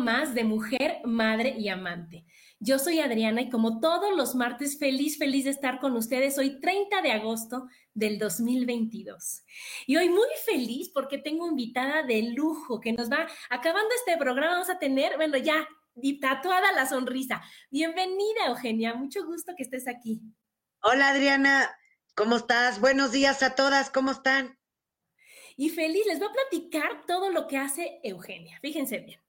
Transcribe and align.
Más 0.00 0.34
de 0.34 0.44
Mujer, 0.44 1.00
Madre 1.04 1.54
y 1.56 1.68
Amante. 1.68 2.24
Yo 2.58 2.78
soy 2.78 3.00
Adriana 3.00 3.42
y 3.42 3.50
como 3.50 3.80
todos 3.80 4.16
los 4.16 4.34
martes, 4.34 4.78
feliz, 4.78 5.16
feliz 5.18 5.44
de 5.44 5.50
estar 5.50 5.78
con 5.78 5.96
ustedes 5.96 6.36
hoy 6.38 6.60
30 6.60 7.00
de 7.02 7.12
agosto 7.12 7.68
del 7.94 8.18
2022. 8.18 9.44
Y 9.86 9.96
hoy 9.96 10.08
muy 10.08 10.28
feliz 10.44 10.90
porque 10.92 11.18
tengo 11.18 11.46
invitada 11.46 12.02
de 12.02 12.22
lujo 12.34 12.80
que 12.80 12.92
nos 12.92 13.10
va, 13.10 13.28
acabando 13.48 13.88
este 13.94 14.18
programa, 14.18 14.54
vamos 14.54 14.70
a 14.70 14.78
tener, 14.78 15.16
bueno, 15.16 15.36
ya 15.36 15.66
tatuada 16.20 16.72
la 16.72 16.86
sonrisa. 16.86 17.42
Bienvenida, 17.70 18.46
Eugenia, 18.48 18.94
mucho 18.94 19.24
gusto 19.24 19.52
que 19.56 19.62
estés 19.62 19.86
aquí. 19.86 20.20
Hola, 20.82 21.10
Adriana, 21.10 21.70
¿cómo 22.14 22.36
estás? 22.36 22.80
Buenos 22.80 23.12
días 23.12 23.42
a 23.42 23.54
todas, 23.54 23.90
¿cómo 23.90 24.10
están? 24.10 24.58
y 25.60 25.68
feliz 25.68 26.06
les 26.06 26.18
voy 26.18 26.28
a 26.28 26.32
platicar 26.32 27.04
todo 27.06 27.28
lo 27.28 27.46
que 27.46 27.58
hace 27.58 28.00
Eugenia. 28.02 28.58
Fíjense 28.62 28.98
bien. 29.00 29.20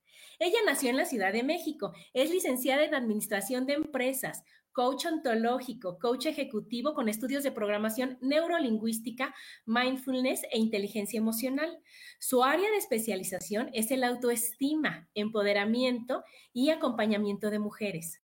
Ella 0.43 0.57
nació 0.65 0.89
en 0.89 0.97
la 0.97 1.05
Ciudad 1.05 1.31
de 1.31 1.43
México, 1.43 1.93
es 2.15 2.31
licenciada 2.31 2.83
en 2.83 2.95
Administración 2.95 3.67
de 3.67 3.73
Empresas, 3.73 4.43
coach 4.71 5.05
ontológico, 5.05 5.99
coach 5.99 6.25
ejecutivo 6.25 6.95
con 6.95 7.09
estudios 7.09 7.43
de 7.43 7.51
programación 7.51 8.17
neurolingüística, 8.21 9.35
mindfulness 9.67 10.41
e 10.51 10.57
inteligencia 10.57 11.19
emocional. 11.19 11.77
Su 12.17 12.43
área 12.43 12.71
de 12.71 12.77
especialización 12.77 13.69
es 13.73 13.91
el 13.91 14.03
autoestima, 14.03 15.07
empoderamiento 15.13 16.23
y 16.53 16.71
acompañamiento 16.71 17.51
de 17.51 17.59
mujeres. 17.59 18.19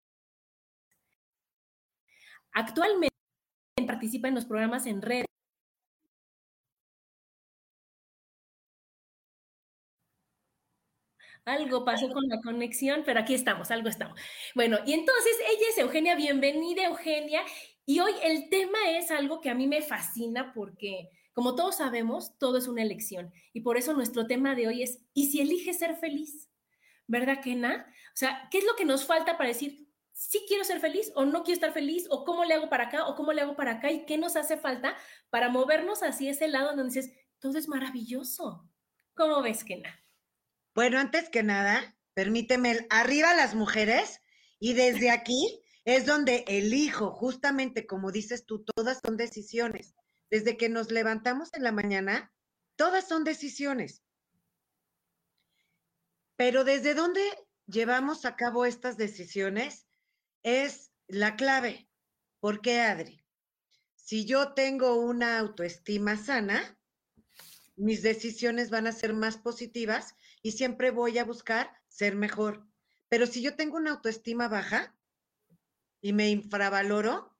Actualmente 2.53 3.13
participa 3.85 4.29
en 4.29 4.35
los 4.35 4.45
programas 4.45 4.85
en 4.85 5.01
red 5.01 5.25
Algo 11.45 11.85
pasó 11.85 12.09
con 12.09 12.28
la 12.28 12.41
conexión, 12.41 13.03
pero 13.06 13.19
aquí 13.19 13.35
estamos, 13.35 13.69
algo 13.69 13.88
estamos. 13.88 14.19
Bueno, 14.56 14.79
y 14.83 14.94
entonces 14.94 15.38
ella 15.47 15.67
es 15.69 15.78
Eugenia, 15.78 16.16
bienvenida 16.16 16.85
Eugenia. 16.85 17.41
Y 17.85 18.00
hoy 18.00 18.13
el 18.23 18.50
tema 18.50 18.79
es 18.89 19.11
algo 19.11 19.41
que 19.41 19.51
a 19.51 19.53
mí 19.53 19.67
me 19.67 19.83
fascina 19.83 20.53
porque, 20.56 21.11
como 21.33 21.53
todos 21.53 21.78
sabemos, 21.78 22.35
todo 22.39 22.57
es 22.57 22.67
una 22.67 22.81
elección. 22.81 23.31
Y 23.53 23.61
por 23.61 23.78
eso 23.78 23.94
nuestro 23.94 24.25
tema 24.25 24.56
de 24.56 24.67
hoy 24.67 24.81
es, 24.81 25.03
¿y 25.13 25.29
si 25.29 25.39
eliges 25.39 25.78
ser 25.78 25.95
feliz? 25.97 26.50
¿Verdad 27.06 27.41
que 27.41 27.53
O 27.53 28.16
sea, 28.16 28.47
¿qué 28.50 28.57
es 28.57 28.66
lo 28.66 28.75
que 28.75 28.85
nos 28.85 29.06
falta 29.06 29.38
para 29.38 29.50
decir, 29.50 29.88
sí 30.13 30.44
quiero 30.47 30.63
ser 30.63 30.79
feliz 30.79 31.12
o 31.13 31.25
no 31.25 31.44
quiero 31.44 31.57
estar 31.57 31.73
feliz 31.73 32.07
o 32.09 32.25
cómo 32.25 32.44
le 32.44 32.56
hago 32.56 32.69
para 32.69 32.85
acá 32.85 33.06
o 33.06 33.16
cómo 33.16 33.33
le 33.33 33.41
hago 33.41 33.56
para 33.56 33.73
acá 33.73 33.91
y 33.91 34.07
qué 34.07 34.17
nos 34.17 34.35
hace 34.35 34.57
falta 34.57 34.97
para 35.29 35.50
movernos 35.50 36.01
hacia 36.01 36.31
ese 36.31 36.47
lado 36.47 36.69
donde 36.69 36.85
dices, 36.85 37.13
todo 37.38 37.56
es 37.59 37.67
maravilloso. 37.67 38.67
¿Cómo 39.13 39.44
ves, 39.44 39.63
Kena? 39.63 40.04
Bueno, 40.75 41.00
antes 41.00 41.30
que 41.30 41.41
nada, 41.41 41.96
permíteme, 42.13 42.86
arriba 42.90 43.34
las 43.34 43.56
mujeres 43.56 44.22
y 44.59 44.74
desde 44.74 45.09
aquí 45.09 45.63
es 45.86 46.06
donde 46.06 46.44
elijo, 46.47 47.12
justamente 47.12 47.88
como 47.88 48.12
dices 48.12 48.46
tú, 48.46 48.66
todas 48.66 49.00
son 49.02 49.16
decisiones. 49.16 49.96
Desde 50.30 50.58
que 50.58 50.68
nos 50.68 50.91
levantamos 50.91 51.53
en 51.53 51.63
la 51.63 51.72
mañana, 51.72 52.34
todas 52.75 53.08
son 53.08 53.24
decisiones. 53.24 54.03
Pero 56.36 56.66
desde 56.66 56.94
dónde 56.94 57.22
llevamos 57.68 58.25
a 58.25 58.36
cabo 58.36 58.66
estas 58.66 58.97
decisiones 58.97 59.88
es 60.44 60.92
la 61.07 61.38
clave. 61.38 61.88
¿Por 62.42 62.59
qué, 62.59 62.81
Adri? 62.81 63.24
Si 63.96 64.25
yo 64.25 64.53
tengo 64.53 64.96
una 64.96 65.40
autoestima 65.40 66.18
sana, 66.18 66.78
mis 67.78 68.02
decisiones 68.02 68.69
van 68.69 68.88
a 68.88 68.92
ser 68.92 69.13
más 69.13 69.38
positivas 69.38 70.16
y 70.45 70.51
siempre 70.51 70.91
voy 70.91 71.17
a 71.17 71.23
buscar 71.23 71.72
ser 71.88 72.16
mejor. 72.16 72.67
Pero 73.09 73.25
si 73.25 73.41
yo 73.41 73.56
tengo 73.56 73.78
una 73.78 73.89
autoestima 73.89 74.47
baja 74.47 74.95
y 76.01 76.13
me 76.13 76.29
infravaloro, 76.29 77.35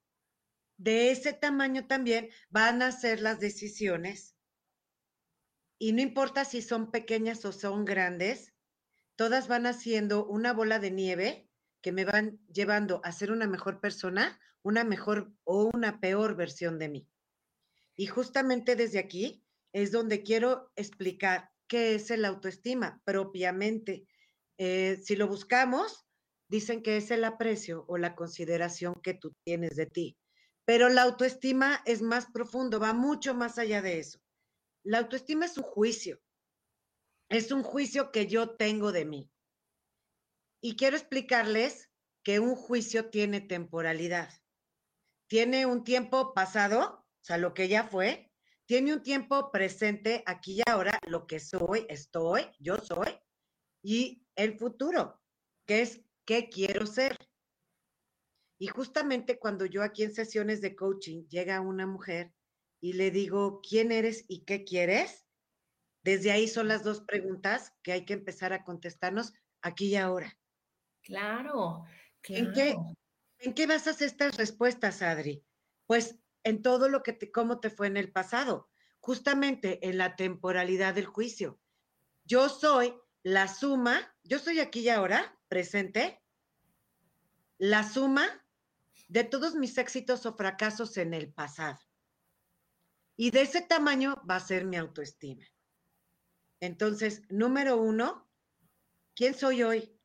de 0.78 1.12
ese 1.12 1.32
tamaño 1.32 1.86
también 1.86 2.32
van 2.50 2.82
a 2.82 2.92
ser 2.92 3.22
las 3.22 3.40
decisiones. 3.40 4.36
Y 5.78 5.94
no 5.94 6.02
importa 6.02 6.46
si 6.46 6.64
son 6.64 6.90
pequeñas 6.90 7.46
o 7.46 7.52
son 7.52 7.86
grandes, 7.86 8.56
todas 9.16 9.48
van 9.48 9.68
haciendo 9.68 10.26
una 10.26 10.52
bola 10.52 10.80
de 10.80 10.90
nieve 10.90 11.48
que 11.82 11.92
me 11.92 12.06
van 12.06 12.40
llevando 12.52 13.02
a 13.04 13.12
ser 13.12 13.32
una 13.32 13.46
mejor 13.46 13.82
persona, 13.82 14.40
una 14.64 14.84
mejor 14.84 15.32
o 15.44 15.70
una 15.72 16.00
peor 16.00 16.36
versión 16.36 16.80
de 16.80 16.90
mí. 16.90 17.08
Y 17.96 18.08
justamente 18.08 18.76
desde 18.76 18.98
aquí 18.98 19.46
es 19.74 19.92
donde 19.92 20.24
quiero 20.24 20.72
explicar 20.76 21.52
qué 21.68 21.96
es 21.96 22.12
el 22.12 22.26
autoestima 22.26 23.02
propiamente. 23.06 24.08
Eh, 24.58 25.02
si 25.04 25.16
lo 25.16 25.28
buscamos, 25.28 26.06
dicen 26.48 26.82
que 26.82 26.98
es 26.98 27.12
el 27.12 27.24
aprecio 27.24 27.86
o 27.88 27.98
la 27.98 28.16
consideración 28.16 28.96
que 29.02 29.14
tú 29.14 29.34
tienes 29.44 29.76
de 29.76 29.86
ti. 29.86 30.18
Pero 30.66 30.90
la 30.90 31.04
autoestima 31.04 31.82
es 31.86 32.02
más 32.02 32.28
profundo, 32.32 32.80
va 32.80 32.94
mucho 32.94 33.36
más 33.36 33.58
allá 33.58 33.82
de 33.82 34.00
eso. 34.00 34.20
La 34.84 35.00
autoestima 35.00 35.46
es 35.46 35.58
un 35.58 35.64
juicio, 35.64 36.20
es 37.30 37.52
un 37.52 37.64
juicio 37.64 38.12
que 38.12 38.28
yo 38.28 38.56
tengo 38.56 38.92
de 38.92 39.06
mí. 39.06 39.32
Y 40.62 40.76
quiero 40.76 40.98
explicarles 40.98 41.90
que 42.24 42.40
un 42.40 42.56
juicio 42.56 43.10
tiene 43.10 43.42
temporalidad. 43.42 44.30
Tiene 45.28 45.66
un 45.66 45.84
tiempo 45.84 46.34
pasado, 46.34 47.06
o 47.06 47.24
sea, 47.24 47.38
lo 47.38 47.54
que 47.54 47.68
ya 47.68 47.84
fue, 47.84 48.32
tiene 48.66 48.94
un 48.94 49.04
tiempo 49.04 49.52
presente 49.52 50.24
aquí 50.26 50.58
y 50.60 50.70
ahora, 50.70 51.00
lo 51.08 51.28
que 51.28 51.40
soy, 51.40 51.86
estoy, 51.90 52.44
yo 52.60 52.78
soy, 52.78 53.20
y 53.84 54.26
el 54.36 54.58
futuro, 54.58 55.22
que 55.66 55.82
es 55.82 56.02
qué 56.26 56.50
quiero 56.50 56.86
ser. 56.86 57.18
Y 58.58 58.68
justamente 58.68 59.38
cuando 59.38 59.66
yo 59.66 59.84
aquí 59.84 60.04
en 60.04 60.14
sesiones 60.14 60.62
de 60.62 60.76
coaching 60.76 61.28
llega 61.28 61.62
una 61.62 61.86
mujer 61.86 62.34
y 62.82 62.94
le 62.94 63.12
digo, 63.12 63.62
¿quién 63.62 63.92
eres 63.92 64.26
y 64.28 64.46
qué 64.46 64.64
quieres? 64.64 65.28
Desde 66.04 66.32
ahí 66.32 66.48
son 66.48 66.68
las 66.68 66.84
dos 66.84 67.02
preguntas 67.02 67.74
que 67.84 67.92
hay 67.92 68.06
que 68.06 68.14
empezar 68.14 68.54
a 68.54 68.64
contestarnos 68.64 69.34
aquí 69.62 69.88
y 69.88 69.96
ahora. 69.96 70.38
Claro, 71.02 71.86
¿En 72.24 72.52
qué, 72.54 72.76
¿En 73.40 73.54
qué 73.54 73.68
basas 73.68 74.02
estas 74.02 74.38
respuestas, 74.38 75.02
Adri? 75.02 75.46
Pues 75.86 76.18
en 76.46 76.62
todo 76.62 76.88
lo 76.88 77.04
que 77.04 77.12
te, 77.12 77.32
cómo 77.32 77.60
te 77.60 77.70
fue 77.70 77.88
en 77.88 77.98
el 77.98 78.12
pasado, 78.12 78.70
justamente 79.00 79.86
en 79.90 79.98
la 79.98 80.16
temporalidad 80.16 80.94
del 80.94 81.08
juicio. 81.08 81.60
Yo 82.24 82.50
soy 82.50 82.96
la 83.24 83.48
suma, 83.48 84.16
yo 84.24 84.38
soy 84.40 84.60
aquí 84.60 84.82
y 84.82 84.90
ahora, 84.90 85.38
presente, 85.48 86.22
la 87.58 87.84
suma 87.84 88.46
de 89.08 89.24
todos 89.24 89.56
mis 89.56 89.78
éxitos 89.80 90.26
o 90.28 90.36
fracasos 90.36 90.98
en 90.98 91.16
el 91.16 91.34
pasado. 91.34 91.80
Y 93.18 93.32
de 93.32 93.42
ese 93.42 93.62
tamaño 93.62 94.22
va 94.30 94.36
a 94.36 94.40
ser 94.40 94.66
mi 94.66 94.78
autoestima. 94.78 95.46
Entonces, 96.60 97.24
número 97.30 97.78
uno, 97.78 98.30
quién 99.16 99.34
soy 99.34 99.64
hoy 99.64 99.98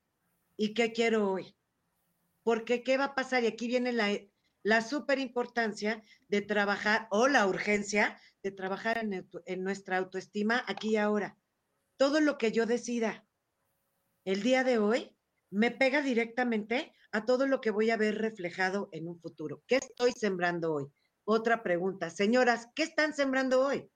y 0.57 0.73
qué 0.73 0.93
quiero 0.93 1.31
hoy. 1.31 1.55
Porque 2.43 2.83
qué 2.83 2.97
va 2.97 3.05
a 3.05 3.15
pasar, 3.15 3.45
y 3.45 3.49
aquí 3.49 3.67
viene 3.67 3.93
la, 3.93 4.09
la 4.63 4.83
súper 4.83 5.19
importancia 5.19 6.03
de 6.29 6.43
trabajar 6.43 7.09
o 7.11 7.29
la 7.29 7.47
urgencia 7.47 8.21
de 8.43 8.51
trabajar 8.51 8.99
en, 8.99 9.29
en 9.47 9.65
nuestra 9.65 9.99
autoestima 9.99 10.65
aquí 10.67 10.91
y 10.91 10.97
ahora. 10.97 11.37
Todo 11.97 12.21
lo 12.21 12.39
que 12.39 12.53
yo 12.53 12.67
decida 12.67 13.27
el 14.25 14.43
día 14.43 14.65
de 14.65 14.79
hoy 14.79 15.17
me 15.51 15.71
pega 15.71 16.03
directamente 16.03 16.93
a 17.13 17.25
todo 17.25 17.47
lo 17.47 17.61
que 17.61 17.71
voy 17.71 17.91
a 17.91 17.97
ver 17.97 18.19
reflejado 18.19 18.89
en 18.93 19.09
un 19.09 19.19
futuro. 19.19 19.63
¿Qué 19.67 19.77
estoy 19.77 20.13
sembrando 20.13 20.73
hoy? 20.73 20.87
Otra 21.25 21.63
pregunta. 21.63 22.11
Señoras, 22.11 22.69
¿qué 22.75 22.85
están 22.85 23.15
sembrando 23.15 23.67
hoy? 23.67 23.91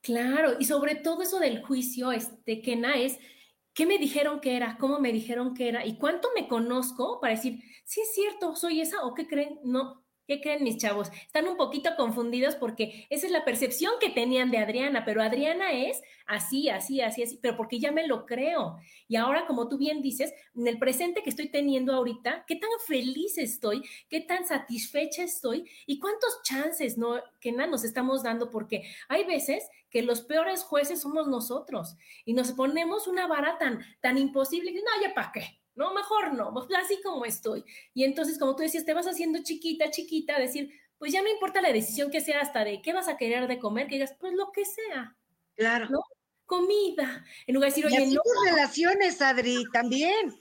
Claro, 0.00 0.56
y 0.58 0.64
sobre 0.64 0.94
todo 0.94 1.22
eso 1.22 1.38
del 1.38 1.62
juicio, 1.62 2.12
este, 2.12 2.62
Kena, 2.62 2.96
es 2.96 3.18
qué 3.76 3.84
me 3.84 3.98
dijeron 3.98 4.40
que 4.40 4.56
era, 4.56 4.78
cómo 4.78 4.98
me 4.98 5.12
dijeron 5.12 5.52
que 5.52 5.68
era 5.68 5.84
y 5.84 5.98
cuánto 5.98 6.28
me 6.34 6.48
conozco 6.48 7.20
para 7.20 7.34
decir, 7.34 7.60
sí 7.84 8.00
es 8.00 8.14
cierto, 8.14 8.56
soy 8.56 8.80
esa 8.80 9.04
o 9.04 9.12
qué 9.12 9.28
creen, 9.28 9.60
no, 9.64 10.05
¿Qué 10.26 10.40
creen 10.40 10.64
mis 10.64 10.76
chavos? 10.76 11.08
Están 11.24 11.46
un 11.46 11.56
poquito 11.56 11.90
confundidos 11.96 12.56
porque 12.56 13.06
esa 13.10 13.26
es 13.26 13.32
la 13.32 13.44
percepción 13.44 13.92
que 14.00 14.10
tenían 14.10 14.50
de 14.50 14.58
Adriana, 14.58 15.04
pero 15.04 15.22
Adriana 15.22 15.70
es 15.72 16.02
así, 16.26 16.68
así, 16.68 17.00
así, 17.00 17.22
así, 17.22 17.38
pero 17.40 17.56
porque 17.56 17.78
ya 17.78 17.92
me 17.92 18.08
lo 18.08 18.26
creo. 18.26 18.76
Y 19.06 19.14
ahora, 19.14 19.46
como 19.46 19.68
tú 19.68 19.78
bien 19.78 20.02
dices, 20.02 20.34
en 20.56 20.66
el 20.66 20.80
presente 20.80 21.22
que 21.22 21.30
estoy 21.30 21.48
teniendo 21.48 21.94
ahorita, 21.94 22.44
qué 22.48 22.56
tan 22.56 22.70
feliz 22.88 23.38
estoy, 23.38 23.82
qué 24.08 24.20
tan 24.20 24.44
satisfecha 24.44 25.22
estoy 25.22 25.70
y 25.86 26.00
cuántos 26.00 26.42
chances 26.42 26.98
no, 26.98 27.20
que 27.40 27.52
nada 27.52 27.70
nos 27.70 27.84
estamos 27.84 28.24
dando, 28.24 28.50
porque 28.50 28.82
hay 29.08 29.24
veces 29.24 29.68
que 29.90 30.02
los 30.02 30.22
peores 30.22 30.64
jueces 30.64 31.00
somos 31.00 31.28
nosotros 31.28 31.94
y 32.24 32.34
nos 32.34 32.50
ponemos 32.50 33.06
una 33.06 33.28
vara 33.28 33.58
tan, 33.58 33.80
tan 34.00 34.18
imposible 34.18 34.72
que 34.72 34.80
no, 34.80 35.02
ya 35.02 35.14
para 35.14 35.30
qué 35.30 35.60
no, 35.76 35.94
mejor 35.94 36.32
no, 36.32 36.52
pues, 36.52 36.66
así 36.82 37.00
como 37.02 37.24
estoy. 37.24 37.64
Y 37.94 38.04
entonces, 38.04 38.38
como 38.38 38.56
tú 38.56 38.62
decías, 38.62 38.84
te 38.84 38.94
vas 38.94 39.06
haciendo 39.06 39.42
chiquita, 39.42 39.90
chiquita, 39.90 40.38
decir, 40.38 40.72
pues 40.98 41.12
ya 41.12 41.22
no 41.22 41.28
importa 41.28 41.60
la 41.60 41.72
decisión 41.72 42.10
que 42.10 42.22
sea 42.22 42.40
hasta 42.40 42.64
de 42.64 42.80
qué 42.80 42.92
vas 42.92 43.08
a 43.08 43.16
querer 43.16 43.46
de 43.46 43.58
comer, 43.58 43.86
que 43.86 43.96
digas, 43.96 44.14
pues 44.18 44.32
lo 44.32 44.50
que 44.52 44.64
sea. 44.64 45.16
Claro. 45.54 45.88
¿no? 45.90 46.00
Comida. 46.46 47.24
En 47.46 47.54
lugar 47.54 47.70
de 47.70 47.82
decir, 47.82 47.86
oye, 47.86 48.08
y 48.08 48.14
no. 48.14 48.22
tus 48.22 48.50
relaciones, 48.50 49.20
Adri, 49.20 49.64
también. 49.72 50.34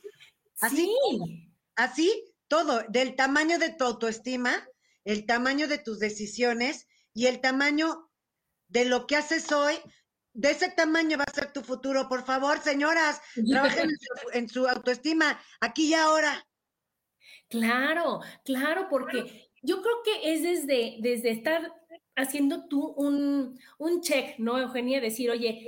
Así, 0.62 0.78
sí. 0.78 1.52
así, 1.76 2.34
todo, 2.48 2.84
del 2.88 3.16
tamaño 3.16 3.60
de 3.60 3.74
tu 3.74 3.84
autoestima, 3.84 4.66
el 5.04 5.26
tamaño 5.26 5.68
de 5.68 5.80
tus 5.80 6.00
decisiones 6.00 6.88
y 7.14 7.26
el 7.26 7.42
tamaño 7.42 8.10
de 8.70 8.86
lo 8.86 9.06
que 9.06 9.18
haces 9.18 9.52
hoy, 9.52 9.76
de 10.36 10.52
ese 10.52 10.70
tamaño 10.70 11.18
va 11.18 11.24
a 11.24 11.34
ser 11.34 11.52
tu 11.52 11.62
futuro. 11.62 12.08
Por 12.08 12.24
favor, 12.24 12.60
señoras, 12.60 13.22
trabajen 13.50 13.90
en 14.34 14.50
su, 14.50 14.68
autoestima, 14.68 15.40
aquí 15.62 15.88
y 15.88 15.94
ahora. 15.94 16.46
Claro, 17.50 18.20
claro, 18.44 18.88
porque 18.90 19.50
yo 19.62 19.82
creo 19.82 19.96
que 20.04 20.34
es 20.34 20.44
desde, 20.44 20.98
desde 21.00 21.32
estar 21.32 21.74
haciendo 22.16 22.68
tú 22.68 22.94
un, 22.98 23.60
un 23.78 24.02
check, 24.02 24.38
¿no, 24.38 24.60
Eugenia? 24.60 25.00
Decir, 25.00 25.32
oye, 25.32 25.68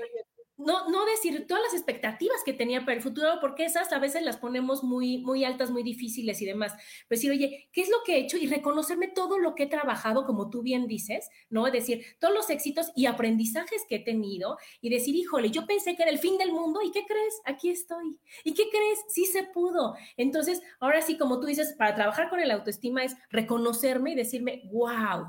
no, 0.58 0.90
no 0.90 1.06
decir 1.06 1.46
todas 1.48 1.64
las 1.64 1.74
expectativas 1.74 2.38
que 2.44 2.54
tenía 2.54 2.82
para 2.82 2.94
el 2.94 3.02
futuro, 3.02 3.38
porque 3.40 3.66
esas 3.66 3.94
a 3.94 4.00
veces 4.00 4.24
las 4.24 4.38
ponemos 4.38 4.84
muy, 4.84 5.20
muy 5.20 5.46
altas, 5.46 5.70
muy 5.70 5.84
difíciles 5.84 6.42
y 6.42 6.46
demás. 6.46 6.74
Pero 7.08 7.18
decir, 7.18 7.32
oye, 7.32 7.70
¿qué 7.72 7.82
es 7.82 7.90
lo 7.90 7.98
que 8.06 8.16
he 8.16 8.20
hecho? 8.20 8.38
Y 8.38 8.48
reconocerme 8.48 9.08
todo 9.08 9.38
lo 9.38 9.56
que 9.56 9.64
he 9.64 9.68
trabajado, 9.68 10.26
como 10.26 10.50
tú 10.50 10.64
bien 10.64 10.88
dices, 10.88 11.30
¿no? 11.50 11.68
Es 11.68 11.74
decir, 11.74 12.06
todos 12.20 12.34
los 12.34 12.50
éxitos 12.50 12.92
y 12.96 13.06
aprendizajes 13.06 13.86
que 13.88 13.98
he 13.98 14.04
tenido 14.04 14.58
y 14.82 14.90
decir, 14.90 15.16
híjole, 15.16 15.52
yo 15.52 15.66
pensé 15.66 15.96
que 15.96 16.04
era 16.04 16.12
el 16.12 16.20
fin 16.20 16.38
del 16.38 16.52
mundo 16.52 16.82
y 16.82 16.92
¿qué 16.92 17.06
crees? 17.06 17.42
Aquí 17.46 17.70
estoy. 17.70 18.20
¿Y 18.44 18.54
qué 18.54 18.70
crees? 18.70 19.00
Sí 19.10 19.26
se 19.26 19.44
pudo. 19.44 19.96
Entonces, 20.18 20.62
ahora 20.80 21.02
sí, 21.02 21.18
como 21.18 21.40
tú 21.40 21.48
dices, 21.48 21.76
para 21.78 21.96
trabajar 21.96 22.30
con 22.30 22.40
el 22.40 22.52
autoestima 22.52 23.04
es 23.04 23.16
reconocerme 23.30 24.12
y 24.12 24.16
decirme, 24.16 24.64
wow, 24.72 25.28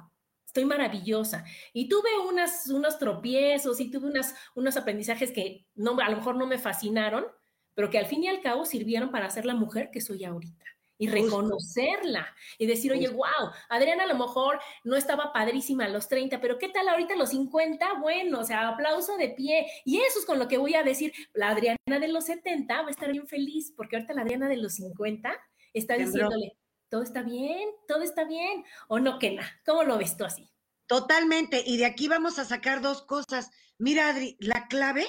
estoy 0.49 0.65
maravillosa. 0.65 1.45
Y 1.75 1.89
tuve 1.89 2.09
unas, 2.27 2.69
unos 2.69 2.99
tropiezos 2.99 3.81
y 3.81 3.91
tuve 3.91 4.09
unas, 4.09 4.35
unos 4.55 4.77
aprendizajes 4.79 5.31
que 5.31 5.67
no, 5.75 5.99
a 6.01 6.09
lo 6.09 6.17
mejor 6.17 6.37
no 6.37 6.47
me 6.47 6.59
fascinaron, 6.59 7.27
pero 7.75 7.91
que 7.91 7.99
al 7.99 8.07
fin 8.07 8.25
y 8.25 8.29
al 8.29 8.41
cabo 8.41 8.65
sirvieron 8.65 9.11
para 9.11 9.31
ser 9.31 9.45
la 9.45 9.55
mujer 9.55 9.91
que 9.93 10.01
soy 10.01 10.25
ahorita 10.25 10.65
y 11.01 11.09
reconocerla 11.09 12.35
y 12.57 12.67
decir, 12.67 12.91
oye, 12.91 13.09
wow, 13.09 13.53
Adriana 13.69 14.05
a 14.05 14.07
lo 14.09 14.17
mejor 14.17 14.59
no 14.83 14.97
estaba 14.97 15.33
padrísima 15.33 15.85
a 15.85 15.89
los 15.89 16.09
30, 16.09 16.41
pero 16.41 16.59
¿qué 16.59 16.71
tal 16.71 16.89
ahorita 16.89 17.15
a 17.15 17.19
los 17.19 17.29
50? 17.29 18.01
Bueno, 18.01 18.41
o 18.41 18.45
sea, 18.45 18.69
aplauso 18.69 19.17
de 19.17 19.29
pie. 19.29 19.67
Y 19.85 19.99
eso 20.01 20.19
es 20.19 20.27
con 20.27 20.41
lo 20.41 20.49
que 20.49 20.59
voy 20.59 20.75
a 20.75 20.83
decir, 20.83 21.13
la 21.35 21.51
Adriana 21.51 22.01
de 22.01 22.09
los 22.09 22.25
70 22.25 22.83
va 22.83 22.89
a 22.89 22.91
estar 22.91 23.13
bien 23.13 23.29
feliz, 23.29 23.73
porque 23.77 23.97
ahorita 23.97 24.15
la 24.15 24.23
Adriana 24.23 24.49
de 24.49 24.57
los 24.57 24.75
50 24.75 25.31
está 25.73 25.95
diciéndole, 25.95 26.57
todo 26.89 27.03
está 27.03 27.23
bien, 27.23 27.69
todo 27.87 28.03
está 28.03 28.25
bien, 28.25 28.65
o 28.89 28.99
no, 28.99 29.19
Kena, 29.19 29.61
¿cómo 29.65 29.85
lo 29.85 29.99
ves 29.99 30.17
tú 30.17 30.25
así? 30.25 30.51
Totalmente, 30.87 31.63
y 31.67 31.77
de 31.77 31.87
aquí 31.87 32.09
vamos 32.09 32.39
a 32.39 32.45
sacar 32.45 32.81
dos 32.81 33.03
cosas. 33.03 33.51
Mira, 33.77 34.09
Adri, 34.09 34.37
la 34.41 34.69
clave 34.69 35.07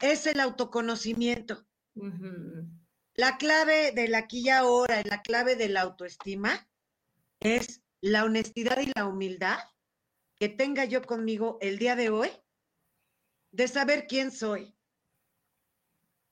es 0.00 0.26
el 0.26 0.38
autoconocimiento. 0.40 1.66
La 3.14 3.36
clave 3.36 3.92
de 3.92 4.08
la 4.08 4.18
aquí 4.18 4.42
y 4.42 4.48
ahora, 4.48 5.02
la 5.04 5.22
clave 5.22 5.56
de 5.56 5.68
la 5.68 5.82
autoestima 5.82 6.68
es 7.40 7.82
la 8.00 8.24
honestidad 8.24 8.78
y 8.80 8.92
la 8.94 9.06
humildad 9.06 9.58
que 10.36 10.48
tenga 10.48 10.84
yo 10.84 11.02
conmigo 11.02 11.58
el 11.60 11.78
día 11.78 11.96
de 11.96 12.10
hoy 12.10 12.30
de 13.50 13.66
saber 13.66 14.06
quién 14.06 14.30
soy. 14.30 14.76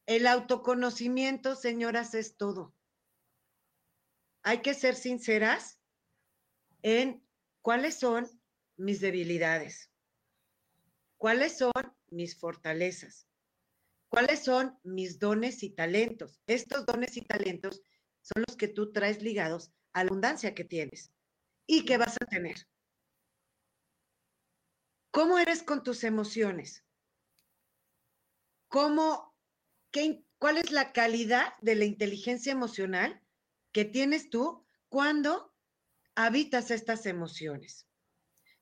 El 0.06 0.26
autoconocimiento, 0.26 1.56
señoras, 1.56 2.14
es 2.14 2.37
todo 2.37 2.77
hay 4.48 4.62
que 4.62 4.72
ser 4.72 4.94
sinceras 4.94 5.78
en 6.80 7.22
cuáles 7.60 7.98
son 7.98 8.26
mis 8.78 8.98
debilidades, 8.98 9.90
cuáles 11.18 11.58
son 11.58 11.70
mis 12.06 12.34
fortalezas, 12.34 13.28
cuáles 14.08 14.42
son 14.42 14.78
mis 14.84 15.18
dones 15.18 15.62
y 15.62 15.68
talentos. 15.68 16.40
Estos 16.46 16.86
dones 16.86 17.18
y 17.18 17.26
talentos 17.26 17.82
son 18.22 18.42
los 18.48 18.56
que 18.56 18.68
tú 18.68 18.90
traes 18.90 19.20
ligados 19.20 19.70
a 19.92 20.02
la 20.02 20.08
abundancia 20.08 20.54
que 20.54 20.64
tienes 20.64 21.12
y 21.66 21.84
que 21.84 21.98
vas 21.98 22.16
a 22.18 22.24
tener. 22.24 22.56
¿Cómo 25.10 25.38
eres 25.38 25.62
con 25.62 25.82
tus 25.82 26.04
emociones? 26.04 26.86
¿Cómo, 28.68 29.36
qué, 29.90 30.25
¿Cuál 30.38 30.56
es 30.56 30.70
la 30.70 30.94
calidad 30.94 31.52
de 31.61 31.75
la 31.75 31.84
inteligencia 31.84 32.50
emocional 32.50 33.23
que 33.72 33.84
tienes 33.84 34.30
tú 34.30 34.66
cuando 34.88 35.54
habitas 36.14 36.70
estas 36.70 37.06
emociones. 37.06 37.87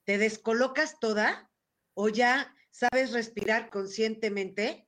¿Te 0.05 0.19
descolocas 0.19 0.99
toda 1.01 1.51
o 1.95 2.09
ya 2.09 2.55
sabes 2.71 3.13
respirar 3.13 3.71
conscientemente 3.71 4.87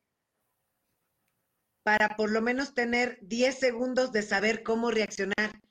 para 1.82 2.16
por 2.16 2.30
lo 2.30 2.42
menos 2.42 2.75
tener 2.75 3.18
10 3.22 3.58
segundos 3.58 4.12
de 4.12 4.22
saber 4.22 4.62
cómo 4.62 4.90
reaccionar 4.90 5.62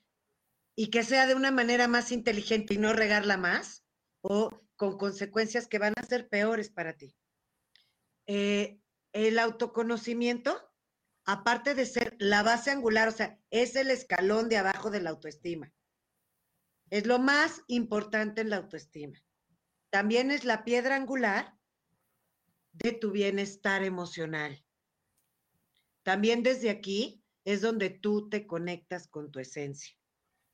y 0.74 0.90
que 0.90 1.04
sea 1.04 1.26
de 1.26 1.36
una 1.36 1.52
manera 1.52 1.86
más 1.86 2.10
inteligente 2.10 2.74
y 2.74 2.78
no 2.78 2.92
regarla 2.92 3.36
más 3.36 3.84
o 4.20 4.50
con 4.74 4.98
consecuencias 4.98 5.68
que 5.68 5.78
van 5.78 5.94
a 5.96 6.02
ser 6.04 6.28
peores 6.28 6.70
para 6.70 6.96
ti? 6.96 7.14
Eh, 8.26 8.80
el 9.12 9.38
autoconocimiento 9.38 10.67
aparte 11.28 11.74
de 11.74 11.84
ser 11.84 12.16
la 12.18 12.42
base 12.42 12.70
angular, 12.70 13.06
o 13.06 13.12
sea, 13.12 13.38
es 13.50 13.76
el 13.76 13.90
escalón 13.90 14.48
de 14.48 14.56
abajo 14.56 14.90
de 14.90 15.02
la 15.02 15.10
autoestima. 15.10 15.70
Es 16.88 17.06
lo 17.06 17.18
más 17.18 17.60
importante 17.66 18.40
en 18.40 18.48
la 18.48 18.56
autoestima. 18.56 19.22
También 19.90 20.30
es 20.30 20.46
la 20.46 20.64
piedra 20.64 20.96
angular 20.96 21.54
de 22.72 22.92
tu 22.92 23.10
bienestar 23.10 23.82
emocional. 23.84 24.64
También 26.02 26.42
desde 26.42 26.70
aquí 26.70 27.22
es 27.44 27.60
donde 27.60 27.90
tú 27.90 28.30
te 28.30 28.46
conectas 28.46 29.06
con 29.06 29.30
tu 29.30 29.38
esencia. 29.38 29.94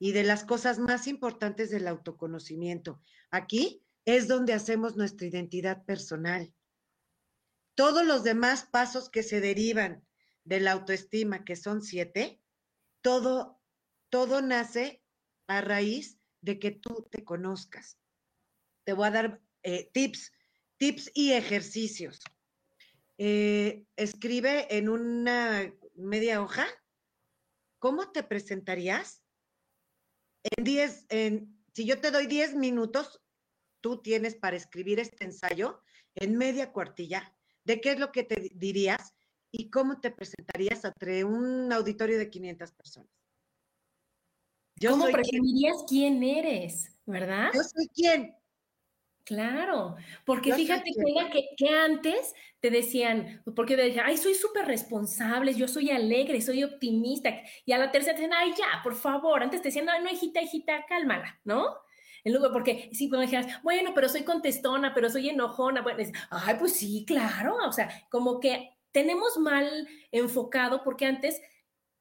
Y 0.01 0.11
de 0.11 0.25
las 0.25 0.43
cosas 0.43 0.81
más 0.81 1.07
importantes 1.07 1.71
del 1.71 1.87
autoconocimiento, 1.87 3.01
aquí 3.31 3.87
es 4.07 4.27
donde 4.27 4.53
hacemos 4.53 4.97
nuestra 4.97 5.29
identidad 5.29 5.85
personal. 5.85 6.53
Todos 7.77 8.05
los 8.05 8.25
demás 8.25 8.65
pasos 8.65 9.09
que 9.09 9.23
se 9.23 9.41
derivan 9.41 10.05
de 10.45 10.61
la 10.61 10.73
autoestima, 10.73 11.45
que 11.45 11.57
son 11.57 11.83
siete, 11.83 12.41
todo, 13.03 13.61
todo 14.11 14.43
nace 14.43 15.03
a 15.47 15.61
raíz 15.61 16.19
de 16.41 16.59
que 16.59 16.71
tú 16.71 17.09
te 17.11 17.25
conozcas. 17.25 17.99
Te 18.85 18.93
voy 18.93 19.07
a 19.07 19.11
dar 19.11 19.43
eh, 19.63 19.91
tips, 19.93 20.33
tips 20.77 21.11
y 21.15 21.33
ejercicios. 21.33 22.21
Eh, 23.17 23.85
escribe 23.97 24.67
en 24.77 24.89
una 24.89 25.73
media 25.95 26.43
hoja 26.43 26.67
cómo 27.79 28.11
te 28.13 28.23
presentarías 28.23 29.23
en 30.43 30.65
10, 30.65 31.07
en, 31.09 31.65
si 31.73 31.87
yo 31.87 32.01
te 32.01 32.11
doy 32.11 32.27
10 32.27 32.57
minutos, 32.57 33.23
tú 33.81 34.03
tienes 34.03 34.35
para 34.35 34.57
escribir 34.57 35.01
este 35.01 35.25
ensayo 35.25 35.83
en 36.15 36.37
media 36.37 36.73
cuartilla 36.73 37.35
de 37.65 37.81
qué 37.81 37.93
es 37.93 37.99
lo 37.99 38.13
que 38.13 38.25
te 38.25 38.51
dirías 38.55 39.14
y 39.57 39.71
cómo 39.71 40.01
te 40.01 40.11
presentarías 40.11 40.85
entre 40.85 41.23
un 41.23 41.73
auditorio 41.73 42.19
de 42.19 42.29
500 42.29 42.73
personas. 42.73 43.09
¿Cómo 44.89 45.07
presumirías 45.07 45.85
quién 45.89 46.23
eres, 46.25 46.93
verdad? 47.07 47.51
Yo 47.55 47.63
soy 47.63 47.89
quién. 47.95 48.35
Claro, 49.23 49.97
porque 50.27 50.53
fíjate 50.53 50.91
que, 51.33 51.49
que, 51.57 51.69
antes 51.69 52.35
te 52.61 52.69
decían, 52.69 53.43
porque 53.57 53.75
decían, 53.75 54.05
ay, 54.07 54.19
soy 54.19 54.35
súper 54.35 54.67
responsable, 54.67 55.55
yo 55.55 55.67
soy 55.67 55.91
alegre, 55.91 56.43
soy 56.43 56.63
optimista, 56.63 57.31
y 57.65 57.73
a 57.73 57.79
la 57.79 57.91
tercera 57.91 58.17
te 58.17 58.23
decían, 58.23 58.39
ay, 58.39 58.53
ya, 58.59 58.83
por 58.83 58.95
favor, 58.95 59.43
antes 59.43 59.63
te 59.63 59.69
decían, 59.69 59.87
no, 59.87 59.99
no, 59.99 60.11
hijita, 60.11 60.43
hijita, 60.43 60.85
cálmala, 60.87 61.41
¿no? 61.45 61.75
En 62.23 62.35
lugar, 62.35 62.53
porque 62.53 62.91
sí, 62.93 63.09
cuando 63.09 63.23
decías, 63.23 63.63
bueno, 63.63 63.93
pero 63.95 64.11
soy 64.11 64.25
contestona, 64.25 64.93
pero 64.93 65.09
soy 65.09 65.31
enojona, 65.31 65.81
bueno, 65.81 66.03
ay, 66.31 66.57
pues 66.59 66.75
sí, 66.75 67.05
claro, 67.07 67.57
o 67.67 67.73
sea, 67.73 67.89
como 68.11 68.41
que 68.41 68.75
tenemos 68.95 69.37
mal 69.37 69.89
enfocado, 70.13 70.85
porque 70.85 71.05
antes 71.05 71.43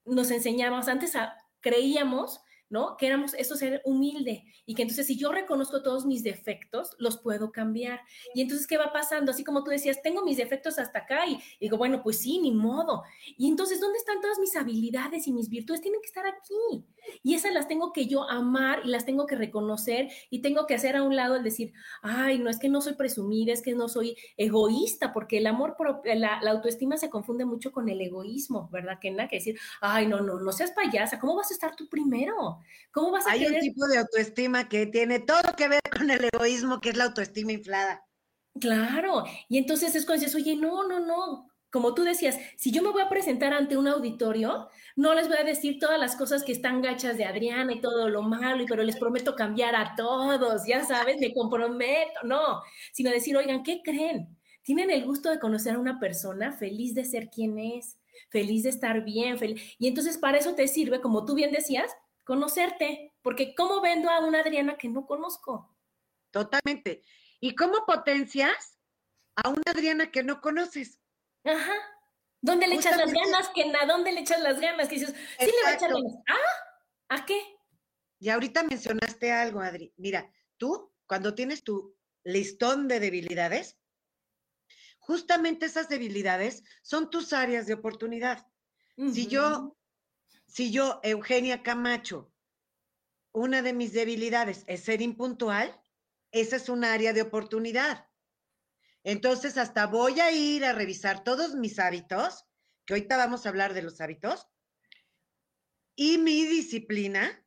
nos 0.06 0.30
enseñábamos, 0.30 0.88
antes 0.88 1.14
creíamos 1.60 2.40
¿no? 2.74 2.98
Que 2.98 3.06
éramos 3.06 3.36
eso 3.36 3.56
ser 3.56 3.84
humilde 3.86 4.46
y 4.66 4.74
que 4.74 4.82
entonces 4.82 5.06
si 5.06 5.16
yo 5.16 5.32
reconozco 5.32 5.84
todos 5.84 6.08
mis 6.08 6.24
defectos, 6.24 6.96
los 6.98 7.20
puedo 7.20 7.52
cambiar. 7.52 8.02
Y 8.34 8.42
entonces, 8.42 8.66
¿qué 8.66 8.80
va 8.80 8.92
pasando? 8.92 9.32
Así 9.32 9.44
como 9.44 9.64
tú 9.64 9.70
decías, 9.70 10.02
tengo 10.02 10.26
mis 10.26 10.38
defectos 10.38 10.80
hasta 10.80 11.00
acá 11.00 11.28
y, 11.28 11.38
digo, 11.62 11.78
bueno, 11.78 12.02
pues 12.02 12.20
sí, 12.20 12.40
ni 12.40 12.52
modo. 12.52 13.04
Y 13.38 13.48
entonces, 13.48 13.80
¿dónde 13.80 14.00
están 14.00 14.22
todas 14.22 14.40
mis 14.40 14.56
habilidades 14.56 15.28
y 15.28 15.34
mis 15.34 15.50
virtudes? 15.50 15.82
Tienen 15.82 16.02
que 16.02 16.08
estar 16.08 16.26
aquí. 16.26 16.84
Y 17.22 17.36
esas 17.36 17.54
las 17.54 17.68
tengo 17.68 17.94
que 17.94 18.08
yo 18.08 18.28
amar 18.28 18.82
y 18.84 18.88
las 18.88 19.06
tengo 19.06 19.28
que 19.28 19.36
reconocer 19.36 20.10
y 20.32 20.42
tengo 20.42 20.66
que 20.66 20.74
hacer 20.74 20.96
a 20.96 21.04
un 21.04 21.16
lado 21.16 21.36
el 21.36 21.44
decir, 21.44 21.74
ay, 22.02 22.40
no 22.40 22.50
es 22.50 22.58
que 22.58 22.70
no 22.70 22.82
soy 22.82 22.94
presumida, 22.94 23.54
es 23.54 23.62
que 23.62 23.76
no 23.76 23.88
soy 23.88 24.16
egoísta, 24.36 25.14
porque 25.14 25.38
el 25.38 25.46
amor 25.46 25.76
propio, 25.78 26.16
la, 26.16 26.40
autoestima 26.50 26.98
se 26.98 27.12
confunde 27.12 27.46
mucho 27.46 27.72
con 27.72 27.88
el 27.90 28.02
egoísmo, 28.02 28.68
¿verdad? 28.72 28.98
Que 29.00 29.12
nada 29.12 29.28
que 29.28 29.36
decir, 29.36 29.60
ay, 29.80 30.08
no, 30.08 30.22
no, 30.22 30.40
no 30.40 30.52
seas 30.52 30.72
payasa, 30.72 31.20
¿cómo 31.20 31.36
vas 31.36 31.52
a 31.52 31.54
estar 31.54 31.76
tú 31.76 31.88
primero? 31.88 32.63
¿Cómo 32.92 33.12
vas 33.12 33.28
a 33.28 33.32
Hay 33.32 33.46
un 33.46 33.60
tipo 33.60 33.88
de 33.88 33.98
autoestima 33.98 34.70
que 34.70 34.86
tiene 34.86 35.20
todo 35.20 35.56
que 35.58 35.68
ver 35.68 35.82
con 35.96 36.10
el 36.10 36.30
egoísmo, 36.34 36.80
que 36.80 36.90
es 36.90 36.98
la 36.98 37.06
autoestima 37.06 37.52
inflada. 37.52 38.04
Claro, 38.60 39.24
y 39.50 39.58
entonces 39.58 39.96
es 39.96 40.06
cuando 40.06 40.26
dices, 40.26 40.36
oye, 40.36 40.56
no, 40.56 40.88
no, 40.88 41.00
no, 41.00 41.48
como 41.74 41.96
tú 41.96 42.04
decías, 42.04 42.38
si 42.56 42.72
yo 42.72 42.84
me 42.84 42.92
voy 42.92 43.02
a 43.02 43.10
presentar 43.10 43.52
ante 43.52 43.78
un 43.78 43.88
auditorio, 43.88 44.70
no 44.96 45.16
les 45.16 45.28
voy 45.28 45.38
a 45.38 45.44
decir 45.44 45.80
todas 45.80 46.00
las 46.00 46.16
cosas 46.16 46.44
que 46.44 46.52
están 46.52 46.84
gachas 46.84 47.18
de 47.18 47.26
Adriana 47.26 47.74
y 47.74 47.82
todo 47.82 48.10
lo 48.10 48.22
malo, 48.22 48.64
pero 48.70 48.84
les 48.84 48.96
prometo 48.96 49.36
cambiar 49.36 49.76
a 49.76 49.96
todos, 49.96 50.68
ya 50.68 50.84
sabes, 50.84 51.20
me 51.20 51.34
comprometo, 51.34 52.20
no, 52.26 52.62
sino 52.92 53.10
decir, 53.10 53.36
oigan, 53.36 53.64
¿qué 53.64 53.82
creen? 53.84 54.38
Tienen 54.62 54.92
el 54.92 55.04
gusto 55.04 55.32
de 55.32 55.40
conocer 55.40 55.74
a 55.74 55.80
una 55.80 56.00
persona 56.00 56.52
feliz 56.52 56.94
de 56.94 57.06
ser 57.06 57.32
quien 57.32 57.58
es, 57.58 57.98
feliz 58.30 58.62
de 58.62 58.70
estar 58.70 59.04
bien, 59.04 59.40
feliz. 59.40 59.76
y 59.80 59.88
entonces 59.88 60.20
para 60.20 60.38
eso 60.38 60.54
te 60.54 60.68
sirve, 60.68 61.02
como 61.02 61.26
tú 61.26 61.34
bien 61.34 61.52
decías, 61.52 61.90
conocerte, 62.24 63.14
porque 63.22 63.56
¿cómo 63.56 63.82
vendo 63.82 64.10
a 64.10 64.20
una 64.20 64.40
Adriana 64.40 64.78
que 64.78 64.90
no 64.90 65.06
conozco? 65.06 65.76
Totalmente. 66.32 67.04
¿Y 67.40 67.56
cómo 67.56 67.86
potencias 67.86 68.78
a 69.36 69.50
una 69.50 69.64
Adriana 69.68 70.12
que 70.12 70.24
no 70.24 70.42
conoces? 70.42 71.00
Ajá. 71.44 71.74
¿Dónde 72.42 72.68
le 72.68 72.76
echas 72.76 72.98
las 72.98 73.12
ganas? 73.12 73.50
Que 73.56 73.72
¿dónde 73.88 74.12
le 74.12 74.22
echas 74.22 74.42
las 74.42 74.60
ganas? 74.60 74.90
Que 74.90 74.96
dices, 74.96 75.16
sí 75.40 75.46
le 75.46 75.64
voy 75.64 75.72
a 75.72 75.76
echar 75.76 75.94
ganas. 75.94 76.14
Ah, 76.28 77.16
¿a 77.16 77.26
qué? 77.26 77.42
Y 78.20 78.30
ahorita 78.30 78.64
mencionaste 78.64 79.32
algo, 79.32 79.62
Adri. 79.62 79.94
Mira, 79.98 80.32
tú, 80.58 80.94
cuando 81.06 81.36
tienes 81.36 81.64
tu 81.64 81.96
listón 82.24 82.88
de 82.88 83.00
debilidades, 83.00 83.78
justamente 85.00 85.66
esas 85.66 85.90
debilidades 85.90 86.64
son 86.82 87.10
tus 87.10 87.34
áreas 87.34 87.66
de 87.68 87.74
oportunidad. 87.74 88.48
Si 89.12 89.28
yo, 89.28 89.76
si 90.54 90.70
yo, 90.70 91.00
Eugenia 91.02 91.64
Camacho, 91.64 92.32
una 93.32 93.64
de 93.64 93.74
mis 93.74 93.92
debilidades 93.92 94.64
es 94.68 94.84
ser 94.84 95.02
impuntual, 95.02 95.82
esa 96.32 96.58
es 96.58 96.70
un 96.70 96.84
área 96.84 97.12
de 97.12 97.24
oportunidad. 97.24 98.08
Entonces, 99.04 99.58
hasta 99.58 99.88
voy 99.88 100.20
a 100.20 100.32
ir 100.32 100.64
a 100.64 100.74
revisar 100.74 101.24
todos 101.24 101.56
mis 101.56 101.80
hábitos, 101.80 102.46
que 102.86 102.94
ahorita 102.94 103.18
vamos 103.18 103.48
a 103.48 103.50
hablar 103.50 103.74
de 103.74 103.82
los 103.82 104.00
hábitos, 104.00 104.48
y 105.96 106.20
mi 106.20 106.46
disciplina, 106.46 107.44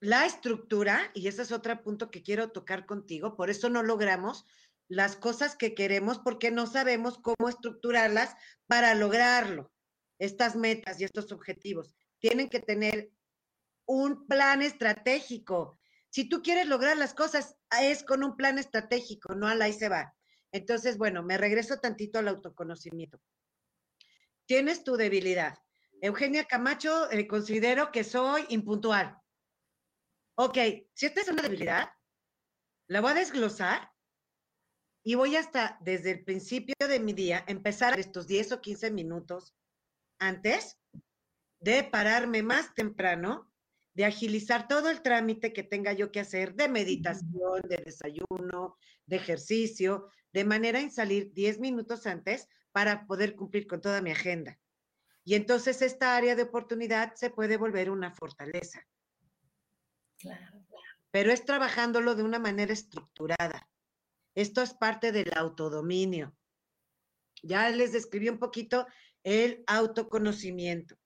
la 0.00 0.24
estructura, 0.24 1.10
y 1.12 1.28
ese 1.28 1.42
es 1.42 1.52
otro 1.52 1.82
punto 1.82 2.10
que 2.10 2.22
quiero 2.22 2.50
tocar 2.50 2.86
contigo, 2.86 3.36
por 3.36 3.50
eso 3.50 3.68
no 3.68 3.82
logramos 3.82 4.46
las 4.88 5.16
cosas 5.16 5.54
que 5.54 5.74
queremos, 5.74 6.18
porque 6.20 6.50
no 6.50 6.66
sabemos 6.66 7.18
cómo 7.18 7.50
estructurarlas 7.50 8.34
para 8.66 8.94
lograrlo, 8.94 9.70
estas 10.18 10.56
metas 10.56 10.98
y 10.98 11.04
estos 11.04 11.30
objetivos. 11.30 11.94
Tienen 12.28 12.48
que 12.48 12.58
tener 12.58 13.12
un 13.86 14.26
plan 14.26 14.60
estratégico. 14.60 15.78
Si 16.10 16.28
tú 16.28 16.42
quieres 16.42 16.66
lograr 16.66 16.96
las 16.96 17.14
cosas, 17.14 17.56
es 17.80 18.02
con 18.02 18.24
un 18.24 18.36
plan 18.36 18.58
estratégico, 18.58 19.36
no 19.36 19.46
a 19.46 19.54
la 19.54 19.68
y 19.68 19.72
se 19.72 19.88
va. 19.88 20.12
Entonces, 20.50 20.98
bueno, 20.98 21.22
me 21.22 21.38
regreso 21.38 21.78
tantito 21.78 22.18
al 22.18 22.26
autoconocimiento. 22.26 23.20
Tienes 24.44 24.82
tu 24.82 24.96
debilidad. 24.96 25.56
Eugenia 26.00 26.46
Camacho, 26.46 27.08
eh, 27.12 27.28
considero 27.28 27.92
que 27.92 28.02
soy 28.02 28.44
impuntual. 28.48 29.16
Ok, 30.34 30.58
si 30.94 31.06
esta 31.06 31.20
es 31.20 31.28
una 31.28 31.42
debilidad, 31.42 31.90
la 32.88 33.00
voy 33.00 33.12
a 33.12 33.14
desglosar 33.14 33.88
y 35.04 35.14
voy 35.14 35.36
hasta 35.36 35.78
desde 35.80 36.10
el 36.10 36.24
principio 36.24 36.74
de 36.88 36.98
mi 36.98 37.12
día 37.12 37.44
empezar 37.46 38.00
estos 38.00 38.26
10 38.26 38.50
o 38.50 38.60
15 38.60 38.90
minutos 38.90 39.54
antes 40.18 40.76
de 41.60 41.84
pararme 41.84 42.42
más 42.42 42.74
temprano, 42.74 43.50
de 43.94 44.04
agilizar 44.04 44.68
todo 44.68 44.90
el 44.90 45.00
trámite 45.00 45.52
que 45.52 45.62
tenga 45.62 45.92
yo 45.92 46.12
que 46.12 46.20
hacer 46.20 46.54
de 46.54 46.68
meditación, 46.68 47.62
de 47.68 47.78
desayuno, 47.78 48.76
de 49.06 49.16
ejercicio, 49.16 50.10
de 50.32 50.44
manera 50.44 50.80
en 50.80 50.90
salir 50.90 51.32
10 51.32 51.60
minutos 51.60 52.06
antes 52.06 52.48
para 52.72 53.06
poder 53.06 53.34
cumplir 53.34 53.66
con 53.66 53.80
toda 53.80 54.02
mi 54.02 54.10
agenda. 54.10 54.58
Y 55.24 55.34
entonces 55.34 55.80
esta 55.80 56.14
área 56.14 56.36
de 56.36 56.42
oportunidad 56.42 57.14
se 57.14 57.30
puede 57.30 57.56
volver 57.56 57.90
una 57.90 58.12
fortaleza. 58.12 58.86
Claro, 60.18 60.62
Pero 61.10 61.32
es 61.32 61.44
trabajándolo 61.44 62.14
de 62.14 62.22
una 62.22 62.38
manera 62.38 62.72
estructurada. 62.72 63.68
Esto 64.34 64.60
es 64.60 64.74
parte 64.74 65.12
del 65.12 65.32
autodominio. 65.34 66.36
Ya 67.42 67.70
les 67.70 67.92
describí 67.92 68.28
un 68.28 68.38
poquito 68.38 68.86
el 69.24 69.64
autoconocimiento. 69.66 70.96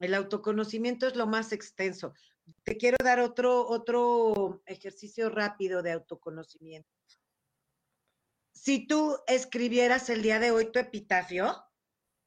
El 0.00 0.14
autoconocimiento 0.14 1.06
es 1.06 1.14
lo 1.14 1.28
más 1.28 1.52
extenso. 1.52 2.14
Te 2.64 2.76
quiero 2.76 2.96
dar 3.02 3.20
otro, 3.20 3.68
otro 3.68 4.62
ejercicio 4.66 5.30
rápido 5.30 5.82
de 5.82 5.92
autoconocimiento 5.92 6.90
si 8.60 8.86
tú 8.86 9.16
escribieras 9.26 10.10
el 10.10 10.20
día 10.20 10.38
de 10.38 10.50
hoy 10.50 10.70
tu 10.70 10.78
epitafio, 10.78 11.64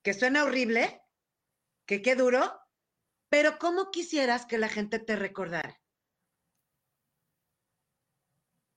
que 0.01 0.15
suena 0.15 0.43
horrible, 0.43 1.03
que 1.85 2.01
qué 2.01 2.15
duro, 2.15 2.59
pero 3.29 3.59
¿cómo 3.59 3.91
quisieras 3.91 4.47
que 4.47 4.57
la 4.57 4.67
gente 4.67 4.97
te 4.97 5.15
recordara? 5.15 5.79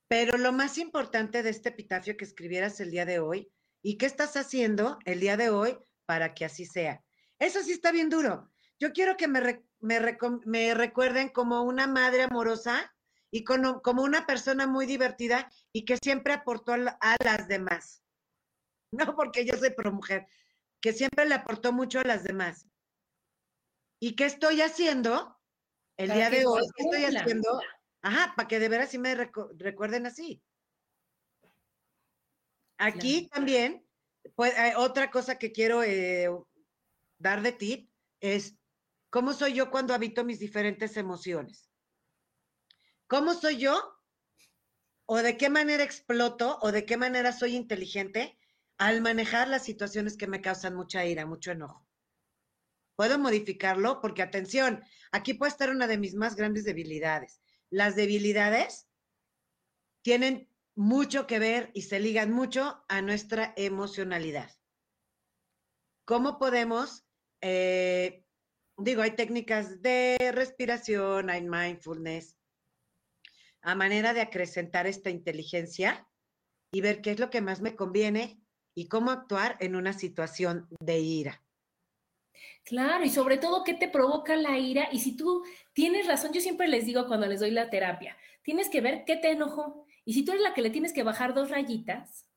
Pero 0.06 0.36
lo 0.36 0.52
más 0.52 0.76
importante 0.76 1.42
de 1.42 1.48
este 1.48 1.70
epitafio 1.70 2.18
que 2.18 2.26
escribieras 2.26 2.78
el 2.80 2.90
día 2.90 3.06
de 3.06 3.20
hoy, 3.20 3.50
¿y 3.82 3.96
qué 3.96 4.04
estás 4.04 4.36
haciendo 4.36 4.98
el 5.06 5.20
día 5.20 5.38
de 5.38 5.48
hoy 5.48 5.78
para 6.04 6.34
que 6.34 6.44
así 6.44 6.66
sea? 6.66 7.02
Eso 7.38 7.62
sí 7.62 7.72
está 7.72 7.90
bien 7.90 8.10
duro. 8.10 8.52
Yo 8.78 8.92
quiero 8.92 9.16
que 9.16 9.28
me, 9.28 9.64
me 9.80 10.74
recuerden 10.74 11.30
como 11.30 11.62
una 11.62 11.86
madre 11.86 12.22
amorosa 12.22 12.92
y 13.30 13.44
como 13.44 14.02
una 14.02 14.26
persona 14.26 14.66
muy 14.66 14.86
divertida 14.86 15.50
y 15.72 15.84
que 15.84 15.96
siempre 15.96 16.32
aportó 16.32 16.72
a, 16.72 17.16
las 17.24 17.48
demás. 17.48 18.02
No 18.92 19.16
porque 19.16 19.44
yo 19.44 19.56
soy 19.56 19.70
pro 19.70 19.92
mujer, 19.92 20.26
que 20.80 20.92
siempre 20.92 21.26
le 21.26 21.34
aportó 21.34 21.72
mucho 21.72 21.98
a 21.98 22.04
las 22.04 22.22
demás. 22.22 22.66
¿Y 24.00 24.14
qué 24.14 24.26
estoy 24.26 24.62
haciendo 24.62 25.36
el 25.96 26.12
día 26.12 26.30
de 26.30 26.46
hoy? 26.46 26.62
¿Qué 26.76 26.84
estoy 26.84 27.04
haciendo? 27.04 27.60
Ajá, 28.00 28.32
para 28.36 28.46
que 28.46 28.60
de 28.60 28.68
veras 28.68 28.90
sí 28.90 28.98
me 28.98 29.14
recuerden 29.14 30.06
así. 30.06 30.40
Aquí 32.78 33.28
también, 33.28 33.84
pues, 34.36 34.54
otra 34.76 35.10
cosa 35.10 35.36
que 35.36 35.50
quiero 35.50 35.82
eh, 35.82 36.30
dar 37.18 37.42
de 37.42 37.52
tip 37.52 37.90
es 38.20 38.56
cómo 39.16 39.32
soy 39.32 39.54
yo 39.54 39.70
cuando 39.70 39.94
habito 39.94 40.26
mis 40.26 40.38
diferentes 40.38 40.98
emociones. 40.98 41.70
¿Cómo 43.06 43.32
soy 43.32 43.56
yo? 43.56 43.74
¿O 45.06 45.16
de 45.22 45.38
qué 45.38 45.48
manera 45.48 45.82
exploto? 45.82 46.58
¿O 46.60 46.70
de 46.70 46.84
qué 46.84 46.98
manera 46.98 47.32
soy 47.32 47.56
inteligente 47.56 48.38
al 48.76 49.00
manejar 49.00 49.48
las 49.48 49.64
situaciones 49.64 50.18
que 50.18 50.26
me 50.26 50.42
causan 50.42 50.74
mucha 50.74 51.06
ira, 51.06 51.24
mucho 51.24 51.52
enojo? 51.52 51.88
Puedo 52.94 53.18
modificarlo 53.18 54.02
porque, 54.02 54.20
atención, 54.20 54.84
aquí 55.12 55.32
puede 55.32 55.52
estar 55.52 55.70
una 55.70 55.86
de 55.86 55.96
mis 55.96 56.14
más 56.14 56.36
grandes 56.36 56.64
debilidades. 56.64 57.40
Las 57.70 57.96
debilidades 57.96 58.86
tienen 60.02 60.50
mucho 60.74 61.26
que 61.26 61.38
ver 61.38 61.70
y 61.72 61.82
se 61.82 62.00
ligan 62.00 62.32
mucho 62.32 62.84
a 62.86 63.00
nuestra 63.00 63.54
emocionalidad. 63.56 64.50
cómo 66.04 66.38
podemos, 66.38 67.06
eh, 67.40 68.25
digo, 68.76 69.02
hay 69.02 69.12
técnicas 69.12 69.82
de 69.82 70.16
respiración, 70.32 71.30
hay 71.30 71.42
mindfulness, 71.42 72.36
a 73.62 73.74
manera 73.74 74.14
de 74.14 74.20
acrecentar 74.20 74.86
esta 74.86 75.10
inteligencia 75.10 76.06
y 76.72 76.80
ver 76.80 77.00
qué 77.00 77.12
es 77.12 77.18
lo 77.18 77.30
que 77.30 77.40
más 77.40 77.60
me 77.60 77.74
conviene 77.74 78.40
y 78.74 78.88
cómo 78.88 79.10
actuar 79.10 79.56
en 79.60 79.76
una 79.76 79.92
situación 79.92 80.68
de 80.80 80.98
ira. 80.98 81.42
Claro, 82.64 83.04
y 83.04 83.10
sobre 83.10 83.38
todo, 83.38 83.64
¿qué 83.64 83.74
te 83.74 83.88
provoca 83.88 84.36
la 84.36 84.58
ira? 84.58 84.88
Y 84.92 84.98
si 84.98 85.16
tú 85.16 85.44
tienes 85.72 86.06
razón, 86.06 86.32
yo 86.32 86.40
siempre 86.40 86.68
les 86.68 86.84
digo 86.84 87.06
cuando 87.06 87.26
les 87.26 87.40
doy 87.40 87.52
la 87.52 87.70
terapia, 87.70 88.16
tienes 88.42 88.68
que 88.68 88.80
ver 88.80 89.04
qué 89.06 89.16
te 89.16 89.30
enojó. 89.30 89.86
Y 90.04 90.12
si 90.12 90.24
tú 90.24 90.32
eres 90.32 90.42
la 90.42 90.52
que 90.52 90.62
le 90.62 90.70
tienes 90.70 90.92
que 90.92 91.02
bajar 91.02 91.32
dos 91.32 91.50
rayitas, 91.50 92.28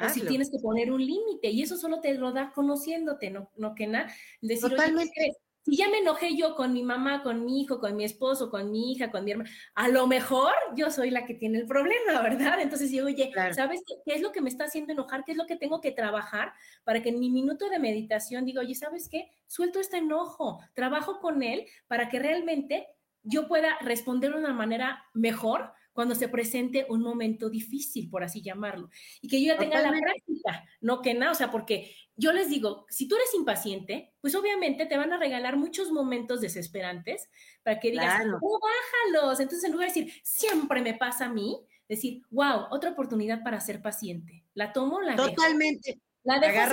o 0.00 0.08
si 0.08 0.22
tienes 0.22 0.50
que 0.50 0.58
poner 0.58 0.90
un 0.90 1.04
límite, 1.04 1.50
y 1.50 1.62
eso 1.62 1.76
solo 1.76 2.00
te 2.00 2.14
lo 2.14 2.32
da 2.32 2.52
conociéndote, 2.52 3.30
no, 3.30 3.50
no 3.56 3.74
que 3.74 3.86
nada. 3.86 4.12
Decir, 4.40 4.70
Totalmente 4.70 5.36
si 5.64 5.76
ya 5.76 5.88
me 5.88 5.98
enojé 5.98 6.36
yo 6.36 6.54
con 6.54 6.74
mi 6.74 6.82
mamá, 6.82 7.22
con 7.22 7.44
mi 7.44 7.62
hijo, 7.62 7.80
con 7.80 7.96
mi 7.96 8.04
esposo, 8.04 8.50
con 8.50 8.70
mi 8.70 8.92
hija, 8.92 9.10
con 9.10 9.24
mi 9.24 9.30
hermana, 9.30 9.50
a 9.74 9.88
lo 9.88 10.06
mejor 10.06 10.52
yo 10.76 10.90
soy 10.90 11.10
la 11.10 11.24
que 11.24 11.34
tiene 11.34 11.58
el 11.58 11.66
problema, 11.66 12.20
¿verdad? 12.22 12.60
Entonces 12.60 12.90
digo, 12.90 13.06
oye, 13.06 13.32
¿sabes 13.52 13.82
qué, 13.86 14.14
es 14.14 14.20
lo 14.20 14.30
que 14.30 14.42
me 14.42 14.50
está 14.50 14.64
haciendo 14.64 14.92
enojar? 14.92 15.24
¿Qué 15.24 15.32
es 15.32 15.38
lo 15.38 15.46
que 15.46 15.56
tengo 15.56 15.80
que 15.80 15.90
trabajar 15.90 16.52
para 16.84 17.02
que 17.02 17.08
en 17.08 17.18
mi 17.18 17.30
minuto 17.30 17.70
de 17.70 17.78
meditación 17.78 18.44
diga, 18.44 18.60
oye, 18.60 18.74
¿sabes 18.74 19.08
qué? 19.08 19.30
Suelto 19.46 19.80
este 19.80 19.98
enojo, 19.98 20.60
trabajo 20.74 21.18
con 21.18 21.42
él 21.42 21.66
para 21.86 22.10
que 22.10 22.18
realmente 22.18 22.86
yo 23.22 23.48
pueda 23.48 23.78
responder 23.80 24.32
de 24.32 24.38
una 24.38 24.52
manera 24.52 25.02
mejor 25.14 25.72
cuando 25.94 26.14
se 26.14 26.28
presente 26.28 26.84
un 26.90 27.00
momento 27.00 27.48
difícil, 27.48 28.10
por 28.10 28.22
así 28.22 28.42
llamarlo, 28.42 28.90
y 29.22 29.28
que 29.28 29.40
yo 29.40 29.54
ya 29.54 29.58
tenga 29.58 29.80
la 29.80 29.90
práctica, 29.90 30.64
no 30.80 31.00
que 31.00 31.14
nada, 31.14 31.30
o 31.30 31.36
sea, 31.36 31.52
porque 31.52 31.96
yo 32.16 32.32
les 32.32 32.48
digo, 32.48 32.86
si 32.88 33.08
tú 33.08 33.16
eres 33.16 33.34
impaciente, 33.34 34.14
pues 34.20 34.34
obviamente 34.34 34.86
te 34.86 34.96
van 34.96 35.12
a 35.12 35.18
regalar 35.18 35.56
muchos 35.56 35.90
momentos 35.90 36.40
desesperantes 36.40 37.28
para 37.62 37.80
que 37.80 37.90
digas, 37.90 38.22
oh, 38.40 38.60
bájalos. 38.60 39.40
Entonces, 39.40 39.64
en 39.64 39.72
lugar 39.72 39.92
de 39.92 40.00
decir, 40.00 40.20
siempre 40.22 40.80
me 40.80 40.94
pasa 40.94 41.26
a 41.26 41.28
mí, 41.28 41.66
decir, 41.88 42.22
wow, 42.30 42.66
otra 42.70 42.90
oportunidad 42.90 43.42
para 43.42 43.60
ser 43.60 43.82
paciente. 43.82 44.44
La 44.54 44.72
tomo, 44.72 45.00
la 45.00 45.16
Totalmente. 45.16 46.00
La 46.22 46.38
dejo 46.38 46.70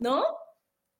¿no? 0.00 0.24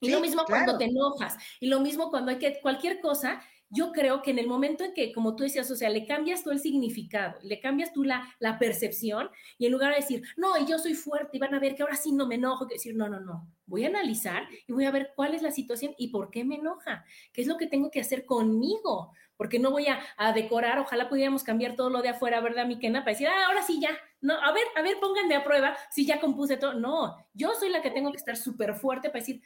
Y 0.01 0.11
lo 0.11 0.21
mismo 0.21 0.45
cuando 0.47 0.77
te 0.77 0.85
enojas, 0.85 1.37
y 1.59 1.69
lo 1.69 1.81
mismo 1.81 2.11
cuando 2.11 2.31
hay 2.31 2.39
que, 2.39 2.61
cualquier 2.61 3.01
cosa, 3.01 3.43
yo 3.69 3.93
creo 3.93 4.23
que 4.23 4.31
en 4.31 4.39
el 4.39 4.47
momento 4.47 4.85
en 4.85 4.95
que, 4.95 5.13
como 5.13 5.35
tú 5.35 5.43
decías, 5.43 5.71
o 5.71 5.77
sea, 5.77 5.91
le 5.91 6.07
cambias 6.07 6.45
tú 6.45 6.51
el 6.51 6.61
significado, 6.61 7.39
le 7.43 7.61
cambias 7.61 7.93
tú 7.93 8.05
la, 8.05 8.35
la 8.39 8.59
percepción, 8.59 9.31
y 9.59 9.67
en 9.67 9.73
lugar 9.73 9.91
de 9.91 10.01
decir, 10.01 10.23
no, 10.37 10.57
y 10.59 10.67
yo 10.67 10.79
soy 10.79 10.95
fuerte, 10.95 11.37
y 11.37 11.41
van 11.41 11.55
a 11.55 11.61
ver 11.61 11.75
que 11.75 11.83
ahora 11.83 11.97
sí 11.97 12.13
no 12.13 12.27
me 12.27 12.37
enojo, 12.37 12.67
que 12.67 12.75
decir, 12.75 12.95
no, 12.95 13.09
no, 13.09 13.21
no, 13.21 13.49
voy 13.67 13.85
a 13.85 13.89
analizar 13.89 14.47
y 14.67 14.73
voy 14.73 14.85
a 14.85 14.91
ver 14.91 15.13
cuál 15.17 15.35
es 15.35 15.43
la 15.43 15.51
situación 15.51 15.95
y 15.99 16.09
por 16.09 16.31
qué 16.31 16.45
me 16.45 16.57
enoja, 16.57 17.05
qué 17.33 17.43
es 17.43 17.47
lo 17.49 17.57
que 17.57 17.67
tengo 17.67 17.91
que 17.91 18.01
hacer 18.01 18.25
conmigo, 18.25 19.13
porque 19.37 19.59
no 19.59 19.71
voy 19.71 19.87
a, 19.89 20.01
a 20.17 20.33
decorar, 20.33 20.79
ojalá 20.79 21.09
pudiéramos 21.09 21.43
cambiar 21.43 21.77
todo 21.77 21.91
lo 21.91 22.03
de 22.03 22.11
afuera, 22.11 22.41
¿verdad, 22.41 22.67
mi? 22.67 22.77
Para 22.77 23.05
decir, 23.05 23.29
ah, 23.29 23.47
ahora 23.49 23.63
sí 23.63 23.81
ya, 23.81 23.91
no, 24.21 24.35
a 24.35 24.53
ver, 24.53 24.65
a 24.75 24.83
ver, 24.83 24.99
pónganme 24.99 25.37
a 25.37 25.45
prueba 25.45 25.77
si 25.91 26.07
ya 26.07 26.21
compuse 26.21 26.57
todo. 26.57 26.75
No, 26.75 27.17
yo 27.35 27.53
soy 27.55 27.69
la 27.69 27.83
que 27.83 27.91
tengo 27.91 28.11
que 28.11 28.17
estar 28.17 28.37
súper 28.37 28.75
fuerte 28.75 29.09
para 29.09 29.21
decir, 29.21 29.43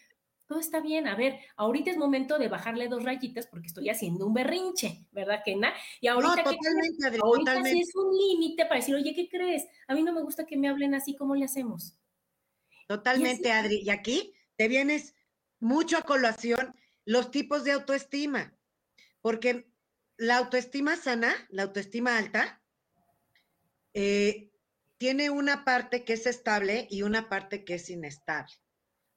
todo 0.51 0.59
está 0.59 0.81
bien, 0.81 1.07
a 1.07 1.15
ver, 1.15 1.39
ahorita 1.55 1.93
es 1.93 1.97
momento 1.97 2.37
de 2.37 2.49
bajarle 2.49 2.89
dos 2.89 3.05
rayitas 3.05 3.47
porque 3.47 3.69
estoy 3.69 3.89
haciendo 3.89 4.27
un 4.27 4.35
berrinche, 4.35 5.07
¿verdad, 5.13 5.43
Kena? 5.45 5.73
Y 6.01 6.09
ahorita, 6.09 6.43
no, 6.43 6.43
totalmente, 6.43 7.21
ahorita 7.23 7.65
sí 7.67 7.81
es 7.81 7.95
un 7.95 8.17
límite 8.17 8.65
para 8.65 8.81
decir, 8.81 8.97
oye, 8.97 9.15
¿qué 9.15 9.29
crees? 9.29 9.65
A 9.87 9.95
mí 9.95 10.03
no 10.03 10.13
me 10.13 10.23
gusta 10.23 10.47
que 10.47 10.57
me 10.57 10.69
hablen 10.69 10.97
así, 10.97 11.15
¿cómo 11.15 11.37
le 11.37 11.45
hacemos? 11.45 11.95
Totalmente, 12.89 13.53
Adri. 13.53 13.81
Y 13.81 13.91
aquí 13.91 14.35
te 14.57 14.67
vienes 14.67 15.15
mucho 15.61 15.97
a 15.99 16.03
colación 16.03 16.75
los 17.05 17.31
tipos 17.31 17.63
de 17.63 17.71
autoestima, 17.71 18.53
porque 19.21 19.71
la 20.17 20.39
autoestima 20.39 20.97
sana, 20.97 21.33
la 21.51 21.63
autoestima 21.63 22.19
alta, 22.19 22.61
eh, 23.95 24.51
tiene 24.99 25.31
una 25.31 25.65
parte 25.65 26.05
que 26.05 26.15
es 26.15 26.27
estable 26.27 26.89
y 26.91 27.03
una 27.03 27.29
parte 27.29 27.65
que 27.65 27.75
es 27.75 27.89
inestable. 27.89 28.53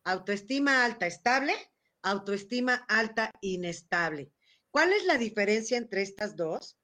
Autoestima 0.03 0.83
alta 0.85 1.07
estable, 1.07 1.53
autoestima 2.01 2.85
alta 2.87 3.31
inestable. 3.41 4.31
¿Cuál 4.71 4.93
es 4.93 5.05
la 5.05 5.17
diferencia 5.17 5.77
entre 5.77 6.01
estas 6.01 6.35
dos? 6.35 6.77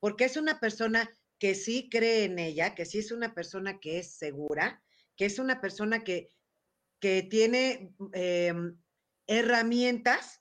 Porque 0.00 0.24
es 0.24 0.36
una 0.36 0.60
persona 0.60 1.10
que 1.38 1.54
sí 1.54 1.88
cree 1.90 2.24
en 2.24 2.38
ella, 2.38 2.74
que 2.74 2.84
sí 2.84 2.98
es 2.98 3.12
una 3.12 3.34
persona 3.34 3.78
que 3.78 3.98
es 3.98 4.14
segura, 4.14 4.82
que 5.16 5.26
es 5.26 5.38
una 5.38 5.60
persona 5.60 6.04
que, 6.04 6.28
que 7.00 7.22
tiene 7.22 7.94
em, 8.12 8.76
herramientas 9.26 10.40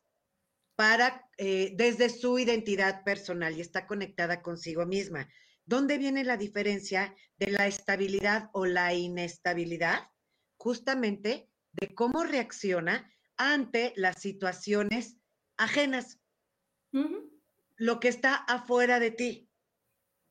para, 0.76 1.30
eh, 1.38 1.74
desde 1.76 2.10
su 2.10 2.40
identidad 2.40 3.04
personal 3.04 3.58
y 3.58 3.62
está 3.62 3.88
conectada 3.88 4.42
consigo 4.42 4.86
misma. 4.86 5.30
¿Dónde 5.66 5.98
viene 5.98 6.24
la 6.24 6.38
diferencia 6.38 7.16
de 7.38 7.52
la 7.52 7.68
estabilidad 7.68 8.50
o 8.54 8.66
la 8.66 8.94
inestabilidad? 8.94 10.10
Justamente 10.58 11.50
de 11.80 11.94
cómo 11.94 12.24
reacciona 12.24 13.12
ante 13.38 13.94
las 13.96 14.22
situaciones 14.22 15.18
ajenas, 15.58 16.20
lo 17.76 18.00
que 18.00 18.08
está 18.08 18.36
afuera 18.36 19.00
de 19.00 19.12
ti, 19.12 19.50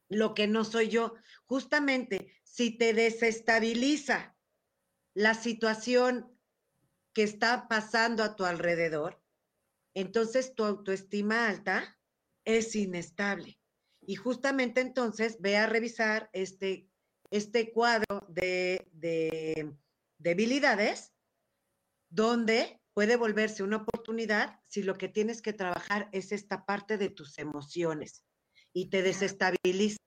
lo 0.08 0.34
que 0.34 0.46
no 0.46 0.64
soy 0.64 0.88
yo. 0.88 1.14
Justamente, 1.46 2.32
si 2.44 2.76
te 2.76 2.92
desestabiliza 2.94 4.36
la 5.14 5.34
situación 5.34 6.36
que 7.12 7.22
está 7.22 7.68
pasando 7.68 8.22
a 8.22 8.36
tu 8.36 8.44
alrededor, 8.44 9.22
entonces 9.94 10.54
tu 10.54 10.64
autoestima 10.64 11.48
alta 11.48 11.98
es 12.44 12.74
inestable. 12.74 13.58
Y 14.02 14.16
justamente 14.16 14.80
entonces 14.80 15.40
ve 15.40 15.56
a 15.56 15.66
revisar 15.66 16.28
este, 16.32 16.88
este 17.30 17.72
cuadro 17.72 18.26
de, 18.28 18.88
de 18.92 19.74
debilidades 20.18 21.15
donde 22.16 22.80
puede 22.94 23.16
volverse 23.16 23.62
una 23.62 23.76
oportunidad 23.76 24.58
si 24.66 24.82
lo 24.82 24.94
que 24.94 25.08
tienes 25.08 25.42
que 25.42 25.52
trabajar 25.52 26.08
es 26.12 26.32
esta 26.32 26.64
parte 26.64 26.96
de 26.96 27.10
tus 27.10 27.38
emociones 27.38 28.24
y 28.72 28.88
te 28.88 29.02
desestabilizas 29.02 29.98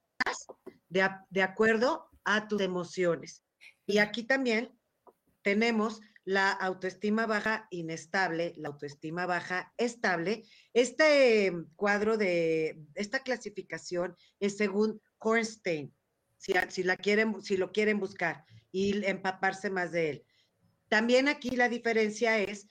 de, 0.88 1.42
acuerdo 1.42 2.10
a 2.24 2.48
tus 2.48 2.60
emociones. 2.62 3.44
Y 3.86 3.98
aquí 3.98 4.24
también 4.24 4.76
tenemos 5.42 6.00
la 6.24 6.50
autoestima 6.50 7.26
baja 7.26 7.68
inestable, 7.70 8.54
la 8.56 8.70
autoestima 8.70 9.24
baja 9.26 9.72
estable. 9.76 10.42
Este 10.74 11.52
cuadro 11.76 12.16
de 12.16 12.82
esta 12.96 13.20
clasificación 13.20 14.16
es 14.40 14.56
según 14.56 15.00
Kornstein, 15.18 15.94
si, 16.38 16.54
si, 16.70 16.82
la 16.82 16.96
quieren, 16.96 17.40
si 17.40 17.56
lo 17.56 17.70
quieren 17.70 18.00
buscar 18.00 18.44
y 18.72 19.04
empaparse 19.06 19.70
más 19.70 19.92
de 19.92 20.10
él. 20.10 20.24
También 20.90 21.28
aquí 21.28 21.50
la 21.50 21.68
diferencia 21.68 22.38
es 22.40 22.66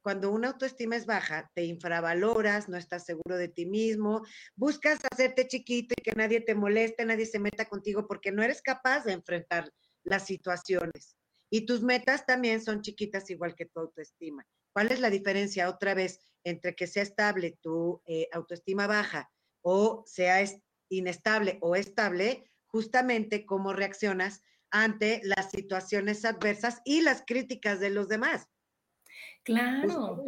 cuando 0.00 0.30
una 0.30 0.48
autoestima 0.48 0.96
es 0.96 1.06
baja, 1.06 1.50
te 1.54 1.64
infravaloras, 1.64 2.68
no 2.68 2.76
estás 2.76 3.04
seguro 3.04 3.36
de 3.36 3.48
ti 3.48 3.66
mismo, 3.66 4.22
buscas 4.54 5.00
hacerte 5.10 5.48
chiquito 5.48 5.94
y 5.98 6.02
que 6.02 6.12
nadie 6.12 6.40
te 6.40 6.54
moleste, 6.54 7.04
nadie 7.04 7.26
se 7.26 7.40
meta 7.40 7.64
contigo 7.64 8.06
porque 8.06 8.30
no 8.30 8.42
eres 8.42 8.62
capaz 8.62 9.04
de 9.04 9.14
enfrentar 9.14 9.72
las 10.04 10.26
situaciones. 10.26 11.16
Y 11.50 11.66
tus 11.66 11.82
metas 11.82 12.26
también 12.26 12.62
son 12.62 12.82
chiquitas 12.82 13.28
igual 13.30 13.54
que 13.56 13.66
tu 13.66 13.80
autoestima. 13.80 14.46
¿Cuál 14.72 14.92
es 14.92 15.00
la 15.00 15.10
diferencia 15.10 15.68
otra 15.68 15.94
vez 15.94 16.20
entre 16.44 16.76
que 16.76 16.86
sea 16.86 17.02
estable 17.02 17.58
tu 17.60 18.00
eh, 18.06 18.28
autoestima 18.30 18.86
baja 18.86 19.32
o 19.62 20.04
sea 20.06 20.44
inestable 20.90 21.58
o 21.60 21.74
estable? 21.74 22.50
Justamente 22.66 23.46
cómo 23.46 23.72
reaccionas 23.72 24.42
ante 24.74 25.20
las 25.22 25.52
situaciones 25.52 26.24
adversas 26.24 26.82
y 26.84 27.00
las 27.00 27.22
críticas 27.24 27.78
de 27.78 27.90
los 27.90 28.08
demás. 28.08 28.48
Claro. 29.44 30.24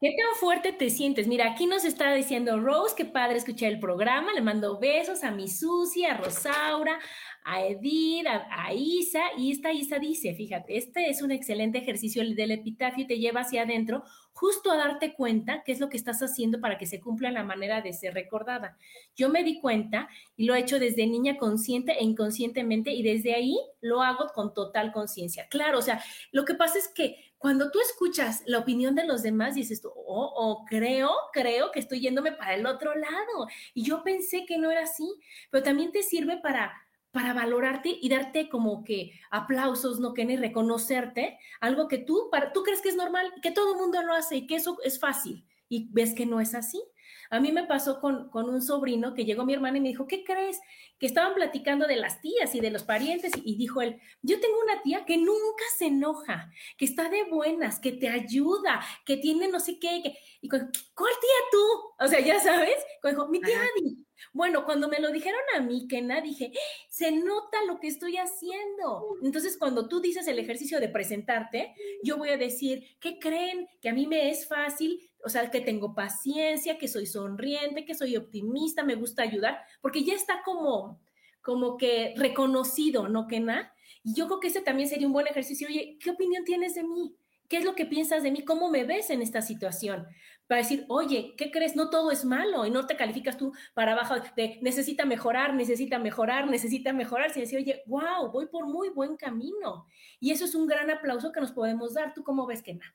¿Qué 0.00 0.14
tan 0.16 0.40
fuerte 0.40 0.72
te 0.72 0.88
sientes? 0.88 1.26
Mira, 1.26 1.50
aquí 1.50 1.66
nos 1.66 1.84
está 1.84 2.14
diciendo 2.14 2.58
Rose, 2.60 2.94
qué 2.96 3.04
padre 3.04 3.36
escuchar 3.36 3.72
el 3.72 3.80
programa. 3.80 4.32
Le 4.32 4.40
mando 4.40 4.78
besos 4.78 5.22
a 5.22 5.30
mi 5.30 5.48
Susi, 5.48 6.06
a 6.06 6.16
Rosaura, 6.16 6.98
a 7.44 7.64
Edith, 7.64 8.26
a, 8.26 8.72
Isa. 8.72 9.20
Y 9.36 9.52
esta 9.52 9.72
Isa 9.72 9.98
dice, 9.98 10.34
fíjate, 10.34 10.76
este 10.76 11.10
es 11.10 11.22
un 11.22 11.30
excelente 11.30 11.78
ejercicio 11.78 12.22
del 12.34 12.50
epitafio 12.50 13.04
y 13.04 13.06
te 13.06 13.18
lleva 13.18 13.42
hacia 13.42 13.62
adentro 13.62 14.02
justo 14.32 14.72
a 14.72 14.76
darte 14.76 15.14
cuenta 15.14 15.62
qué 15.64 15.72
es 15.72 15.78
lo 15.78 15.88
que 15.88 15.96
estás 15.96 16.20
haciendo 16.20 16.60
para 16.60 16.76
que 16.78 16.86
se 16.86 17.00
cumpla 17.00 17.30
la 17.30 17.44
manera 17.44 17.82
de 17.82 17.92
ser 17.92 18.14
recordada. 18.14 18.76
Yo 19.14 19.28
me 19.28 19.44
di 19.44 19.60
cuenta 19.60 20.08
y 20.36 20.46
lo 20.46 20.54
he 20.54 20.60
hecho 20.60 20.78
desde 20.78 21.06
niña 21.06 21.36
consciente 21.36 21.92
e 21.92 22.02
inconscientemente 22.02 22.90
y 22.90 23.02
desde 23.02 23.34
ahí 23.34 23.56
lo 23.80 24.02
hago 24.02 24.26
con 24.34 24.52
total 24.52 24.90
conciencia. 24.92 25.46
Claro, 25.48 25.78
o 25.78 25.82
sea, 25.82 26.02
lo 26.32 26.44
que 26.44 26.54
pasa 26.54 26.78
es 26.78 26.88
que 26.88 27.34
cuando 27.44 27.70
tú 27.70 27.78
escuchas 27.78 28.42
la 28.46 28.58
opinión 28.58 28.94
de 28.94 29.06
los 29.06 29.22
demás, 29.22 29.54
dices 29.54 29.82
tú, 29.82 29.90
oh, 29.94 30.32
oh, 30.34 30.64
creo, 30.64 31.10
creo 31.30 31.70
que 31.72 31.78
estoy 31.78 32.00
yéndome 32.00 32.32
para 32.32 32.54
el 32.54 32.64
otro 32.64 32.94
lado. 32.94 33.48
Y 33.74 33.84
yo 33.84 34.02
pensé 34.02 34.46
que 34.46 34.56
no 34.56 34.70
era 34.70 34.84
así, 34.84 35.06
pero 35.50 35.62
también 35.62 35.92
te 35.92 36.02
sirve 36.02 36.38
para 36.38 36.72
para 37.14 37.32
valorarte 37.32 37.96
y 38.02 38.08
darte 38.08 38.48
como 38.48 38.82
que 38.82 39.12
aplausos, 39.30 40.00
no 40.00 40.14
que 40.14 40.24
ni 40.24 40.36
reconocerte, 40.36 41.38
algo 41.60 41.86
que 41.86 41.98
tú, 41.98 42.28
para, 42.28 42.52
tú 42.52 42.64
crees 42.64 42.82
que 42.82 42.88
es 42.88 42.96
normal, 42.96 43.32
que 43.40 43.52
todo 43.52 43.74
el 43.74 43.80
mundo 43.80 44.02
lo 44.02 44.14
hace 44.14 44.36
y 44.36 44.46
que 44.48 44.56
eso 44.56 44.76
es 44.82 44.98
fácil 44.98 45.46
y 45.68 45.88
ves 45.92 46.12
que 46.12 46.26
no 46.26 46.40
es 46.40 46.56
así. 46.56 46.82
A 47.30 47.38
mí 47.38 47.52
me 47.52 47.66
pasó 47.66 48.00
con, 48.00 48.28
con, 48.30 48.50
un 48.50 48.60
sobrino 48.60 49.14
que 49.14 49.24
llegó 49.24 49.44
mi 49.44 49.54
hermana 49.54 49.78
y 49.78 49.80
me 49.80 49.88
dijo, 49.88 50.08
¿qué 50.08 50.24
crees? 50.24 50.60
Que 50.98 51.06
estaban 51.06 51.34
platicando 51.34 51.86
de 51.86 51.96
las 51.96 52.20
tías 52.20 52.52
y 52.56 52.60
de 52.60 52.70
los 52.70 52.82
parientes 52.82 53.32
y, 53.44 53.56
dijo 53.56 53.80
él, 53.80 54.00
yo 54.22 54.40
tengo 54.40 54.56
una 54.60 54.82
tía 54.82 55.04
que 55.04 55.16
nunca 55.16 55.64
se 55.78 55.86
enoja, 55.86 56.50
que 56.76 56.84
está 56.84 57.08
de 57.08 57.22
buenas, 57.24 57.78
que 57.78 57.92
te 57.92 58.08
ayuda, 58.08 58.84
que 59.06 59.18
tiene 59.18 59.46
no 59.48 59.60
sé 59.60 59.78
qué. 59.78 60.00
Que... 60.02 60.18
Y 60.40 60.48
¿cuál 60.48 60.68
tía 60.68 61.40
tú? 61.52 62.04
O 62.04 62.08
sea, 62.08 62.18
ya 62.18 62.40
sabes, 62.40 62.76
dijo, 63.04 63.28
mi 63.28 63.40
tía 63.40 63.60
Adi. 63.60 64.04
Bueno, 64.32 64.64
cuando 64.64 64.88
me 64.88 65.00
lo 65.00 65.10
dijeron 65.10 65.40
a 65.56 65.60
mí, 65.60 65.86
Kena, 65.88 66.20
dije, 66.20 66.52
se 66.88 67.12
nota 67.12 67.64
lo 67.66 67.80
que 67.80 67.88
estoy 67.88 68.16
haciendo. 68.16 69.16
Entonces, 69.22 69.56
cuando 69.58 69.88
tú 69.88 70.00
dices 70.00 70.26
el 70.28 70.38
ejercicio 70.38 70.80
de 70.80 70.88
presentarte, 70.88 71.74
yo 72.02 72.16
voy 72.16 72.30
a 72.30 72.36
decir, 72.36 72.84
¿qué 73.00 73.18
creen? 73.18 73.68
Que 73.80 73.88
a 73.88 73.94
mí 73.94 74.06
me 74.06 74.30
es 74.30 74.46
fácil, 74.46 75.10
o 75.24 75.28
sea, 75.28 75.50
que 75.50 75.60
tengo 75.60 75.94
paciencia, 75.94 76.78
que 76.78 76.88
soy 76.88 77.06
sonriente, 77.06 77.84
que 77.84 77.94
soy 77.94 78.16
optimista, 78.16 78.84
me 78.84 78.94
gusta 78.94 79.22
ayudar, 79.22 79.60
porque 79.80 80.04
ya 80.04 80.14
está 80.14 80.42
como, 80.44 81.00
como 81.42 81.76
que 81.76 82.14
reconocido, 82.16 83.08
¿no, 83.08 83.26
Kena? 83.26 83.72
Y 84.02 84.14
yo 84.14 84.26
creo 84.26 84.40
que 84.40 84.48
ese 84.48 84.60
también 84.60 84.88
sería 84.88 85.06
un 85.06 85.12
buen 85.12 85.26
ejercicio. 85.26 85.66
Oye, 85.66 85.96
¿qué 85.98 86.10
opinión 86.10 86.44
tienes 86.44 86.74
de 86.74 86.82
mí? 86.82 87.16
¿Qué 87.54 87.58
es 87.58 87.64
lo 87.64 87.76
que 87.76 87.86
piensas 87.86 88.24
de 88.24 88.32
mí? 88.32 88.44
¿Cómo 88.44 88.68
me 88.68 88.82
ves 88.82 89.10
en 89.10 89.22
esta 89.22 89.40
situación? 89.40 90.08
Para 90.48 90.62
decir, 90.62 90.86
oye, 90.88 91.36
¿qué 91.38 91.52
crees? 91.52 91.76
No 91.76 91.88
todo 91.88 92.10
es 92.10 92.24
malo 92.24 92.66
y 92.66 92.70
no 92.72 92.84
te 92.84 92.96
calificas 92.96 93.36
tú 93.36 93.52
para 93.74 93.92
abajo 93.92 94.16
de 94.34 94.58
necesita 94.60 95.04
mejorar, 95.04 95.54
necesita 95.54 96.00
mejorar, 96.00 96.50
necesita 96.50 96.92
mejorar, 96.92 97.30
sino 97.30 97.44
decir, 97.44 97.60
oye, 97.60 97.84
wow, 97.86 98.32
voy 98.32 98.46
por 98.46 98.66
muy 98.66 98.88
buen 98.88 99.16
camino. 99.16 99.86
Y 100.18 100.32
eso 100.32 100.46
es 100.46 100.56
un 100.56 100.66
gran 100.66 100.90
aplauso 100.90 101.30
que 101.30 101.40
nos 101.40 101.52
podemos 101.52 101.94
dar. 101.94 102.12
¿Tú 102.12 102.24
cómo 102.24 102.44
ves, 102.44 102.60
Kena? 102.60 102.92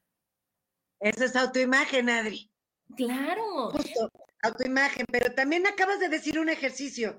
Esa 0.99 1.23
es 1.23 1.37
autoimagen, 1.37 2.09
Adri. 2.09 2.51
Claro. 2.97 3.69
Justo, 3.69 4.11
autoimagen, 4.41 5.05
pero 5.09 5.33
también 5.35 5.65
acabas 5.67 6.01
de 6.01 6.09
decir 6.09 6.37
un 6.37 6.49
ejercicio. 6.49 7.17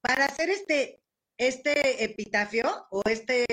Para 0.00 0.24
hacer 0.24 0.50
este, 0.50 1.04
este 1.38 2.02
epitafio 2.02 2.88
o 2.90 3.00
este 3.08 3.44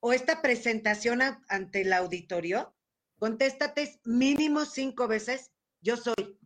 o 0.00 0.12
esta 0.12 0.42
presentación 0.42 1.20
ante 1.48 1.82
el 1.82 1.92
auditorio, 1.92 2.74
contéstate 3.18 4.00
mínimo 4.04 4.64
cinco 4.64 5.06
veces, 5.06 5.52
yo 5.80 5.96
soy. 5.96 6.38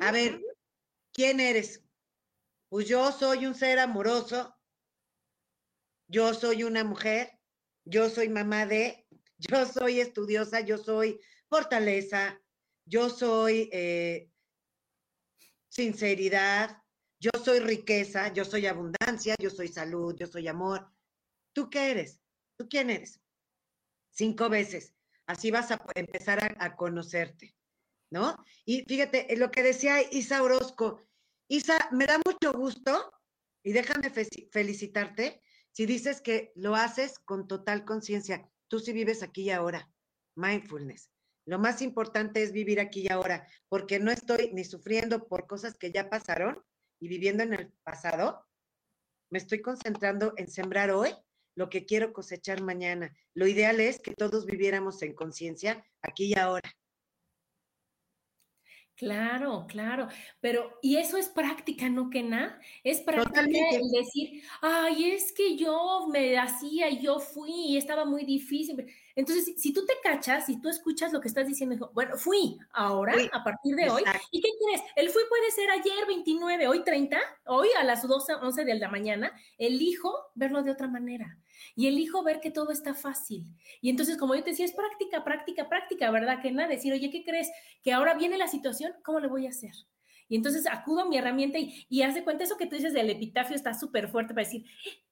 A 0.00 0.10
ver, 0.10 0.40
¿quién 1.12 1.40
eres? 1.40 1.82
Pues 2.68 2.88
yo 2.88 3.10
soy 3.12 3.46
un 3.46 3.54
ser 3.54 3.78
amoroso, 3.78 4.54
yo 6.08 6.34
soy 6.34 6.64
una 6.64 6.84
mujer, 6.84 7.38
yo 7.84 8.10
soy 8.10 8.28
mamá 8.28 8.66
de, 8.66 9.06
yo 9.38 9.64
soy 9.64 10.00
estudiosa, 10.00 10.60
yo 10.60 10.76
soy 10.76 11.20
fortaleza, 11.48 12.40
yo 12.84 13.08
soy 13.08 13.70
eh, 13.72 14.30
sinceridad, 15.68 16.82
yo 17.18 17.30
soy 17.42 17.60
riqueza, 17.60 18.32
yo 18.32 18.44
soy 18.44 18.66
abundancia, 18.66 19.34
yo 19.38 19.50
soy 19.50 19.68
salud, 19.68 20.14
yo 20.18 20.26
soy 20.26 20.48
amor. 20.48 20.90
¿Tú 21.52 21.70
qué 21.70 21.92
eres? 21.92 22.20
¿Tú 22.56 22.68
quién 22.68 22.90
eres? 22.90 23.20
Cinco 24.10 24.48
veces. 24.48 24.94
Así 25.26 25.50
vas 25.50 25.70
a 25.70 25.84
empezar 25.94 26.56
a, 26.58 26.76
conocerte, 26.76 27.54
¿no? 28.10 28.36
Y 28.64 28.82
fíjate, 28.82 29.34
lo 29.36 29.50
que 29.50 29.62
decía 29.62 30.00
Isa 30.12 30.42
Orozco, 30.42 31.02
Isa, 31.48 31.88
me 31.90 32.06
da 32.06 32.20
mucho 32.24 32.52
gusto 32.52 33.12
y 33.64 33.72
déjame 33.72 34.10
felicitarte 34.10 35.42
si 35.72 35.84
dices 35.84 36.20
que 36.20 36.52
lo 36.54 36.76
haces 36.76 37.18
con 37.18 37.48
total 37.48 37.84
conciencia. 37.84 38.48
Tú 38.68 38.78
sí 38.78 38.92
vives 38.92 39.22
aquí 39.22 39.42
y 39.42 39.50
ahora, 39.50 39.90
mindfulness. 40.36 41.10
Lo 41.44 41.58
más 41.58 41.82
importante 41.82 42.42
es 42.42 42.52
vivir 42.52 42.80
aquí 42.80 43.02
y 43.02 43.12
ahora, 43.12 43.46
porque 43.68 43.98
no 43.98 44.10
estoy 44.12 44.52
ni 44.52 44.64
sufriendo 44.64 45.26
por 45.26 45.46
cosas 45.46 45.76
que 45.76 45.92
ya 45.92 46.08
pasaron 46.08 46.64
y 47.00 47.08
viviendo 47.08 47.42
en 47.42 47.52
el 47.52 47.72
pasado. 47.82 48.46
Me 49.30 49.38
estoy 49.38 49.60
concentrando 49.60 50.34
en 50.36 50.48
sembrar 50.48 50.92
hoy 50.92 51.14
lo 51.56 51.68
que 51.68 51.84
quiero 51.84 52.12
cosechar 52.12 52.62
mañana. 52.62 53.12
Lo 53.34 53.48
ideal 53.48 53.80
es 53.80 53.98
que 53.98 54.14
todos 54.14 54.46
viviéramos 54.46 55.02
en 55.02 55.14
conciencia 55.14 55.84
aquí 56.02 56.26
y 56.26 56.38
ahora. 56.38 56.70
Claro, 58.96 59.66
claro, 59.68 60.08
pero 60.40 60.78
y 60.80 60.96
eso 60.96 61.18
es 61.18 61.28
práctica, 61.28 61.90
¿no, 61.90 62.08
que 62.08 62.22
nada? 62.22 62.58
Es 62.82 63.00
práctica 63.00 63.44
el 63.44 63.90
decir, 63.90 64.42
ay, 64.62 65.10
es 65.10 65.34
que 65.34 65.54
yo 65.54 66.06
me 66.10 66.38
hacía, 66.38 66.88
yo 66.88 67.20
fui 67.20 67.52
y 67.52 67.76
estaba 67.76 68.06
muy 68.06 68.24
difícil. 68.24 68.86
Entonces, 69.14 69.52
si 69.60 69.74
tú 69.74 69.84
te 69.84 69.92
cachas, 70.02 70.46
si 70.46 70.62
tú 70.62 70.70
escuchas 70.70 71.12
lo 71.12 71.20
que 71.20 71.28
estás 71.28 71.46
diciendo, 71.46 71.90
bueno, 71.92 72.16
fui 72.16 72.56
ahora, 72.72 73.12
a 73.32 73.44
partir 73.44 73.76
de 73.76 73.90
hoy, 73.90 74.02
¿y 74.30 74.40
qué 74.40 74.48
crees? 74.64 74.80
El 74.96 75.10
fui 75.10 75.24
puede 75.28 75.50
ser 75.50 75.70
ayer 75.70 76.06
29, 76.06 76.66
hoy 76.66 76.82
30, 76.82 77.20
hoy 77.48 77.68
a 77.78 77.84
las 77.84 78.06
12, 78.08 78.36
11 78.36 78.64
de 78.64 78.74
la 78.76 78.88
mañana, 78.88 79.30
elijo 79.58 80.30
verlo 80.34 80.62
de 80.62 80.70
otra 80.70 80.88
manera 80.88 81.38
y 81.74 81.86
elijo 81.88 82.22
ver 82.22 82.40
que 82.40 82.50
todo 82.50 82.70
está 82.70 82.94
fácil. 82.94 83.44
Y 83.80 83.90
entonces, 83.90 84.16
como 84.16 84.34
yo 84.34 84.42
te 84.42 84.50
decía, 84.50 84.64
es 84.64 84.72
práctica, 84.72 85.24
práctica, 85.24 85.68
práctica, 85.68 86.10
¿verdad? 86.10 86.40
Que 86.40 86.50
nada, 86.52 86.68
decir, 86.68 86.92
oye, 86.92 87.10
¿qué 87.10 87.24
crees? 87.24 87.50
Que 87.82 87.92
ahora 87.92 88.14
viene 88.14 88.38
la 88.38 88.48
situación, 88.48 88.92
¿cómo 89.04 89.20
le 89.20 89.28
voy 89.28 89.46
a 89.46 89.50
hacer? 89.50 89.72
Y 90.28 90.36
entonces 90.36 90.66
acudo 90.66 91.02
a 91.02 91.08
mi 91.08 91.18
herramienta 91.18 91.58
y, 91.58 91.86
y 91.88 92.02
haz 92.02 92.14
de 92.14 92.24
cuenta 92.24 92.44
eso 92.44 92.56
que 92.56 92.66
tú 92.66 92.76
dices 92.76 92.92
del 92.92 93.10
epitafio 93.10 93.54
está 93.54 93.74
súper 93.74 94.08
fuerte 94.08 94.34
para 94.34 94.44
decir, 94.44 94.64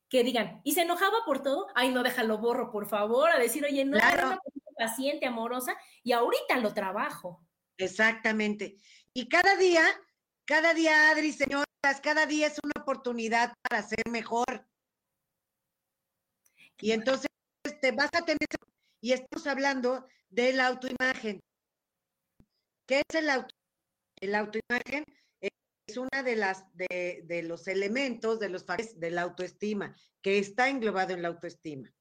que 0.09 0.23
digan, 0.23 0.61
y 0.65 0.73
se 0.73 0.83
enojaba 0.83 1.19
por 1.27 1.43
todo, 1.43 1.67
ay, 1.75 1.91
no, 1.91 2.03
déjalo 2.03 2.39
borro, 2.39 2.71
por 2.71 2.87
favor, 2.87 3.31
a 3.31 3.39
decir, 3.39 3.65
oye, 3.65 3.85
no, 3.85 3.97
claro. 3.97 4.27
una 4.29 4.41
paciente, 4.77 5.27
amorosa, 5.27 5.77
y 6.03 6.13
ahorita 6.13 6.59
lo 6.59 6.75
trabajo. 6.75 7.45
Exactamente. 7.79 8.79
Y 9.13 9.29
cada 9.29 9.57
día, 9.57 9.85
cada 10.45 10.75
día, 10.75 11.11
Adri, 11.11 11.33
señoras, 11.33 11.67
cada 12.03 12.27
día 12.27 12.47
es 12.49 12.59
una 12.63 12.81
oportunidad 12.81 13.55
para 13.69 13.83
ser 13.83 14.09
mejor. 14.11 14.67
Y 16.81 16.93
entonces 16.93 17.29
te 17.81 17.93
vas 17.93 18.11
a 18.15 18.25
tener, 18.25 18.39
y 19.01 19.13
estamos 19.13 19.47
hablando 19.47 20.07
de 20.29 20.53
la 20.53 20.67
autoimagen. 20.67 21.41
¿Qué 22.87 23.03
es 23.09 23.15
el 23.17 23.31
auto? 23.31 23.55
El 24.21 24.35
autoimagen 24.35 25.05
es 25.87 25.97
una 25.97 26.23
de 26.23 26.37
las 26.37 26.65
de, 26.75 27.43
los 27.45 27.69
elementos 27.69 28.41
de 28.41 28.49
los 28.49 28.65
de 28.97 29.11
la 29.11 29.23
autoestima 29.23 29.95
que 30.23 30.39
está 30.39 30.69
englobado 30.69 31.13
en 31.13 31.23
la 31.23 31.29
autoestima. 31.29 31.93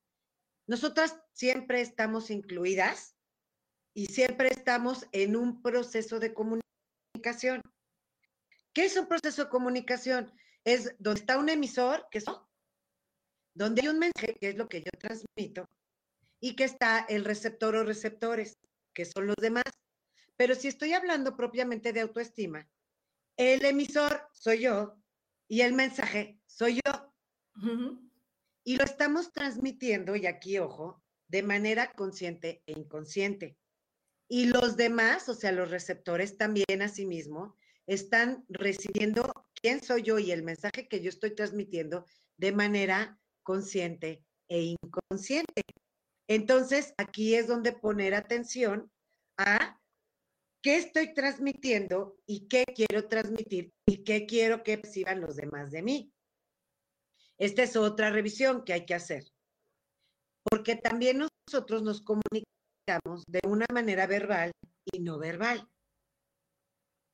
Nosotras 0.68 1.20
siempre 1.34 1.82
estamos 1.82 2.30
incluidas 2.30 3.16
y 3.94 4.08
siempre 4.08 4.50
estamos 4.50 5.08
en 5.12 5.36
un 5.36 5.62
proceso 5.62 6.20
de 6.20 6.34
comunicación. 6.34 7.62
¿Qué 8.74 8.86
es 8.86 8.98
un 8.98 9.08
proceso 9.08 9.44
de 9.44 9.50
comunicación? 9.50 10.34
Es 10.64 10.96
donde 11.00 11.20
está 11.20 11.38
un 11.38 11.50
emisor, 11.50 12.08
que 12.10 12.20
es 12.20 12.26
donde 13.54 13.82
hay 13.82 13.88
un 13.88 14.00
mensaje, 14.00 14.36
que 14.40 14.50
es 14.50 14.56
lo 14.56 14.68
que 14.68 14.82
yo 14.82 14.92
transmito, 15.00 15.70
y 16.40 16.56
que 16.56 16.64
está 16.64 17.06
el 17.08 17.26
receptor 17.26 17.76
o 17.76 17.84
receptores, 17.84 18.58
que 18.94 19.06
son 19.06 19.28
los 19.28 19.36
demás. 19.38 19.64
Pero 20.36 20.56
si 20.56 20.68
estoy 20.68 20.94
hablando 20.94 21.36
propiamente 21.36 21.94
de 21.94 22.02
autoestima, 22.02 22.68
el 23.38 23.64
emisor 23.66 24.28
soy 24.34 24.62
yo 24.62 24.98
y 25.48 25.62
el 25.62 25.74
mensaje 25.74 26.40
soy 26.46 26.80
yo. 26.86 27.14
Y 28.64 28.78
lo 28.78 28.84
estamos 28.84 29.32
transmitiendo, 29.32 30.16
y 30.16 30.26
aquí 30.26 30.58
ojo, 30.58 31.04
de 31.28 31.44
manera 31.44 31.94
consciente 31.94 32.64
e 32.66 32.74
inconsciente. 32.74 33.58
Y 34.28 34.46
los 34.46 34.78
demás, 34.78 35.30
o 35.30 35.36
sea, 35.36 35.52
los 35.52 35.70
receptores 35.70 36.38
también 36.38 36.82
asimismo, 36.82 37.56
están 37.86 38.46
recibiendo 38.50 39.48
quién 39.54 39.84
soy 39.84 40.04
yo 40.04 40.20
y 40.20 40.32
el 40.32 40.44
mensaje 40.44 40.88
que 40.88 41.02
yo 41.02 41.10
estoy 41.10 41.36
transmitiendo 41.36 42.06
de 42.38 42.52
manera 42.52 43.20
consciente 43.44 44.24
e 44.50 44.76
inconsciente. 44.82 45.64
Entonces, 46.28 46.94
aquí 46.98 47.36
es 47.36 47.48
donde 47.48 47.74
poner 47.74 48.16
atención 48.16 48.92
a 49.38 49.80
qué 50.62 50.78
estoy 50.78 51.14
transmitiendo 51.14 52.18
y 52.26 52.48
qué 52.48 52.64
quiero 52.66 53.08
transmitir 53.08 53.74
y 53.86 54.04
qué 54.04 54.26
quiero 54.26 54.64
que 54.64 54.78
perciban 54.78 55.22
los 55.22 55.36
demás 55.36 55.72
de 55.72 55.84
mí. 55.84 56.14
Esta 57.38 57.64
es 57.64 57.76
otra 57.76 58.10
revisión 58.10 58.64
que 58.64 58.74
hay 58.74 58.86
que 58.86 58.94
hacer, 58.94 59.26
porque 60.44 60.76
también 60.76 61.28
nosotros 61.48 61.82
nos 61.82 62.02
comunicamos 62.02 63.24
de 63.28 63.42
una 63.48 63.66
manera 63.74 64.08
verbal 64.08 64.52
y 64.92 65.00
no 65.00 65.18
verbal. 65.18 65.68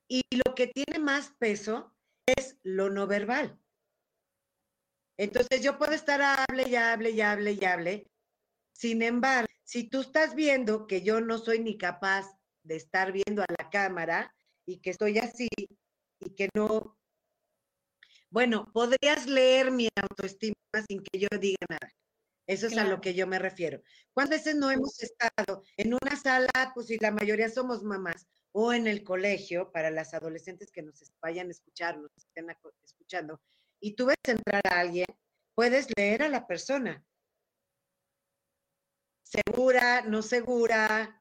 Y 0.08 0.22
lo 0.44 0.54
que 0.54 0.68
tiene 0.68 0.98
más 0.98 1.32
peso 1.38 1.94
es 2.26 2.56
lo 2.62 2.90
no 2.90 3.06
verbal. 3.06 3.58
Entonces 5.20 5.62
yo 5.62 5.76
puedo 5.76 5.92
estar 5.92 6.22
hable 6.22 6.66
y 6.66 6.76
hable 6.76 7.10
y 7.10 7.20
hable 7.20 7.52
y 7.52 7.62
hable. 7.66 8.10
Sin 8.72 9.02
embargo, 9.02 9.52
si 9.64 9.84
tú 9.84 10.00
estás 10.00 10.34
viendo 10.34 10.86
que 10.86 11.02
yo 11.02 11.20
no 11.20 11.36
soy 11.36 11.58
ni 11.58 11.76
capaz 11.76 12.26
de 12.62 12.76
estar 12.76 13.12
viendo 13.12 13.42
a 13.42 13.46
la 13.58 13.68
cámara 13.68 14.34
y 14.64 14.80
que 14.80 14.88
estoy 14.88 15.18
así 15.18 15.50
y 16.20 16.34
que 16.34 16.48
no 16.54 16.96
Bueno, 18.30 18.70
podrías 18.72 19.26
leer 19.26 19.70
mi 19.70 19.90
autoestima 19.94 20.54
sin 20.88 21.02
que 21.02 21.18
yo 21.18 21.28
diga 21.38 21.66
nada. 21.68 21.92
Eso 22.46 22.68
es 22.68 22.78
a 22.78 22.84
lo 22.84 23.02
que 23.02 23.12
yo 23.12 23.26
me 23.26 23.38
refiero. 23.38 23.82
¿Cuántas 24.14 24.38
veces 24.38 24.56
no 24.56 24.70
hemos 24.70 25.02
estado 25.02 25.62
en 25.76 25.92
una 25.92 26.16
sala, 26.16 26.72
pues 26.74 26.86
si 26.86 26.96
la 26.96 27.10
mayoría 27.10 27.50
somos 27.50 27.82
mamás, 27.82 28.26
o 28.52 28.72
en 28.72 28.86
el 28.86 29.04
colegio, 29.04 29.70
para 29.70 29.90
las 29.90 30.14
adolescentes 30.14 30.72
que 30.72 30.82
nos 30.82 30.98
vayan 31.20 31.48
a 31.48 31.50
escuchar, 31.50 31.98
nos 31.98 32.10
estén 32.16 32.46
escuchando, 32.82 33.38
y 33.80 33.94
tú 33.94 34.06
ves 34.06 34.16
entrar 34.24 34.62
a 34.66 34.80
alguien, 34.80 35.06
puedes 35.54 35.88
leer 35.96 36.22
a 36.22 36.28
la 36.28 36.46
persona. 36.46 37.04
Segura, 39.22 40.02
no 40.02 40.22
segura, 40.22 41.20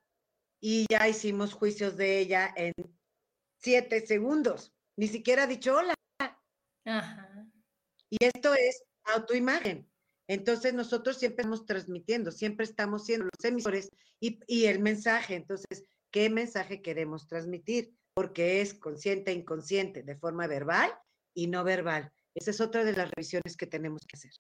y 0.62 0.86
ya 0.90 1.08
hicimos 1.08 1.54
juicios 1.54 1.96
de 1.96 2.20
ella 2.20 2.54
en 2.56 2.74
siete 3.58 4.06
segundos. 4.06 4.74
Ni 4.98 5.08
siquiera 5.08 5.44
ha 5.44 5.48
dicho 5.48 5.76
hola. 5.76 5.94
Y 8.10 8.18
esto 8.24 8.54
es 8.54 8.84
autoimagen. 9.06 9.90
Entonces 10.28 10.74
nosotros 10.74 11.18
siempre 11.18 11.44
estamos 11.44 11.66
transmitiendo, 11.66 12.32
siempre 12.32 12.66
estamos 12.66 13.06
siendo 13.06 13.26
los 13.26 13.46
emisores 13.46 13.90
y, 14.20 14.40
y, 14.48 14.66
el 14.66 14.80
mensaje. 14.80 15.36
Entonces, 15.36 15.86
¿qué 16.12 16.30
mensaje 16.30 16.82
queremos 16.82 17.28
transmitir? 17.28 17.96
Porque 18.14 18.62
es 18.62 18.74
consciente 18.74 19.32
e 19.32 19.36
inconsciente, 19.36 20.04
de 20.04 20.16
forma 20.16 20.46
verbal 20.48 20.94
y 21.34 21.48
no 21.48 21.64
verbal. 21.64 22.12
Esa 22.40 22.52
es 22.52 22.62
otra 22.62 22.86
de 22.86 22.94
las 22.94 23.12
revisiones 23.12 23.58
que 23.58 23.68
tenemos 23.68 24.06
que 24.08 24.16
hacer. 24.16 24.32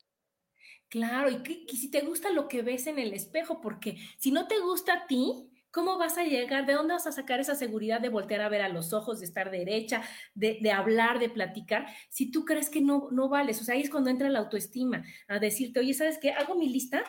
Claro, 0.87 1.29
y, 1.29 1.43
que, 1.43 1.65
si 1.75 1.91
te 1.91 2.01
gusta 2.01 2.31
lo 2.31 2.47
que 2.47 2.61
ves 2.61 2.87
en 2.87 2.97
el 2.97 3.13
espejo, 3.13 3.59
porque 3.59 3.97
si 4.17 4.31
no 4.31 4.47
te 4.47 4.59
gusta 4.59 4.93
a 4.93 5.07
ti, 5.07 5.51
¿Cómo 5.71 5.99
vas 5.99 6.17
a 6.17 6.23
llegar? 6.23 6.65
¿De 6.65 6.73
dónde 6.73 6.95
vas 6.95 7.05
a 7.05 7.11
sacar 7.11 7.39
esa 7.39 7.53
seguridad 7.53 8.01
de 8.01 8.09
voltear 8.09 8.41
a 8.41 8.49
ver 8.49 8.63
a 8.63 8.69
los 8.69 8.91
ojos, 8.91 9.19
de 9.19 9.27
estar 9.27 9.51
derecha, 9.51 10.01
de, 10.33 10.71
hablar, 10.71 11.19
de 11.19 11.29
platicar, 11.29 11.85
si 12.09 12.31
tú 12.31 12.43
crees 12.43 12.71
que 12.71 12.81
no, 12.81 13.09
no 13.11 13.29
vales? 13.29 13.61
O 13.61 13.63
sea, 13.63 13.75
ahí 13.75 13.81
es 13.81 13.91
cuando 13.91 14.09
entra 14.09 14.29
la 14.29 14.39
autoestima, 14.39 15.03
a 15.27 15.37
decirte, 15.37 15.79
oye, 15.79 15.93
¿sabes 15.93 16.17
qué? 16.17 16.31
Hago 16.31 16.55
mi 16.55 16.69
lista 16.69 17.03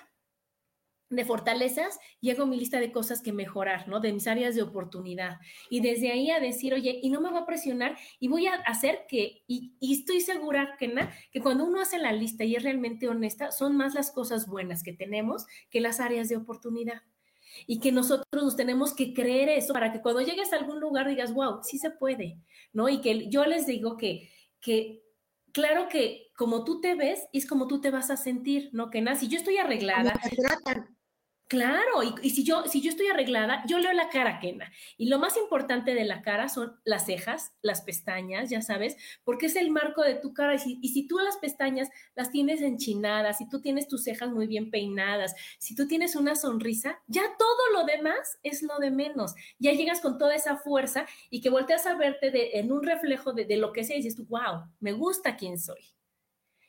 de 1.10 1.24
fortalezas 1.24 1.98
y 2.20 2.30
hago 2.30 2.46
mi 2.46 2.56
lista 2.56 2.80
de 2.80 2.92
cosas 2.92 3.20
que 3.20 3.32
mejorar, 3.32 3.88
¿no? 3.88 4.00
De 4.00 4.12
mis 4.12 4.26
áreas 4.26 4.54
de 4.54 4.62
oportunidad. 4.62 5.38
Y 5.68 5.80
desde 5.80 6.12
ahí 6.12 6.30
a 6.30 6.40
decir, 6.40 6.72
oye, 6.72 7.00
y 7.02 7.10
no 7.10 7.20
me 7.20 7.30
va 7.30 7.40
a 7.40 7.46
presionar 7.46 7.98
y 8.20 8.28
voy 8.28 8.46
a 8.46 8.54
hacer 8.54 9.04
que, 9.08 9.42
y, 9.46 9.74
estoy 9.80 10.20
segura, 10.20 10.76
que, 10.78 10.94
que 11.32 11.40
cuando 11.40 11.64
uno 11.64 11.80
hace 11.80 11.98
la 11.98 12.12
lista 12.12 12.44
y 12.44 12.54
es 12.54 12.62
realmente 12.62 13.08
honesta, 13.08 13.50
son 13.50 13.76
más 13.76 13.94
las 13.94 14.12
cosas 14.12 14.46
buenas 14.46 14.82
que 14.82 14.92
tenemos 14.92 15.46
que 15.68 15.80
las 15.80 16.00
áreas 16.00 16.28
de 16.28 16.36
oportunidad 16.36 17.02
y 17.66 17.80
que 17.80 17.90
nosotros 17.90 18.44
nos 18.44 18.56
tenemos 18.56 18.94
que 18.94 19.12
creer 19.12 19.48
eso 19.48 19.72
para 19.72 19.92
que 19.92 20.00
cuando 20.00 20.20
llegues 20.20 20.52
a 20.52 20.56
algún 20.56 20.80
lugar 20.80 21.08
digas, 21.08 21.34
wow, 21.34 21.60
sí 21.62 21.78
se 21.78 21.90
puede, 21.90 22.38
¿no? 22.72 22.88
Y 22.88 23.00
que 23.00 23.28
yo 23.28 23.44
les 23.44 23.66
digo 23.66 23.96
que, 23.96 24.30
que 24.60 25.02
claro 25.52 25.88
que 25.88 26.30
como 26.36 26.64
tú 26.64 26.80
te 26.80 26.94
ves 26.94 27.26
es 27.32 27.46
como 27.46 27.66
tú 27.66 27.80
te 27.80 27.90
vas 27.90 28.10
a 28.10 28.16
sentir, 28.16 28.70
¿no? 28.72 28.90
Que 28.90 29.00
nada, 29.00 29.18
si 29.18 29.28
yo 29.28 29.38
estoy 29.38 29.56
arreglada. 29.56 30.14
Claro, 31.50 32.04
y, 32.22 32.30
si, 32.30 32.44
yo, 32.44 32.62
si 32.68 32.80
yo 32.80 32.90
estoy 32.90 33.08
arreglada, 33.08 33.64
yo 33.66 33.80
leo 33.80 33.92
la 33.92 34.08
cara 34.08 34.38
quena. 34.38 34.70
Y 34.96 35.08
lo 35.08 35.18
más 35.18 35.36
importante 35.36 35.94
de 35.94 36.04
la 36.04 36.22
cara 36.22 36.48
son 36.48 36.78
las 36.84 37.06
cejas, 37.06 37.52
las 37.60 37.82
pestañas, 37.82 38.50
ya 38.50 38.62
sabes, 38.62 38.96
porque 39.24 39.46
es 39.46 39.56
el 39.56 39.72
marco 39.72 40.02
de 40.04 40.14
tu 40.14 40.32
cara. 40.32 40.54
Y 40.54 40.60
si, 40.60 40.78
y 40.80 40.90
si 40.90 41.08
tú 41.08 41.18
las 41.18 41.38
pestañas 41.38 41.88
las 42.14 42.30
tienes 42.30 42.62
enchinadas, 42.62 43.38
si 43.38 43.48
tú 43.48 43.60
tienes 43.60 43.88
tus 43.88 44.04
cejas 44.04 44.30
muy 44.30 44.46
bien 44.46 44.70
peinadas, 44.70 45.34
si 45.58 45.74
tú 45.74 45.88
tienes 45.88 46.14
una 46.14 46.36
sonrisa, 46.36 47.02
ya 47.08 47.22
todo 47.36 47.72
lo 47.72 47.84
demás 47.84 48.38
es 48.44 48.62
lo 48.62 48.78
de 48.78 48.92
menos. 48.92 49.34
Ya 49.58 49.72
llegas 49.72 50.00
con 50.00 50.18
toda 50.18 50.36
esa 50.36 50.56
fuerza 50.56 51.04
y 51.30 51.40
que 51.40 51.50
volteas 51.50 51.84
a 51.86 51.96
verte 51.96 52.30
de, 52.30 52.50
en 52.60 52.70
un 52.70 52.84
reflejo 52.84 53.32
de, 53.32 53.44
de 53.44 53.56
lo 53.56 53.72
que 53.72 53.82
sea 53.82 53.96
y 53.96 54.02
dices 54.02 54.14
tú, 54.14 54.24
wow, 54.26 54.70
me 54.78 54.92
gusta 54.92 55.36
quién 55.36 55.58
soy. 55.58 55.80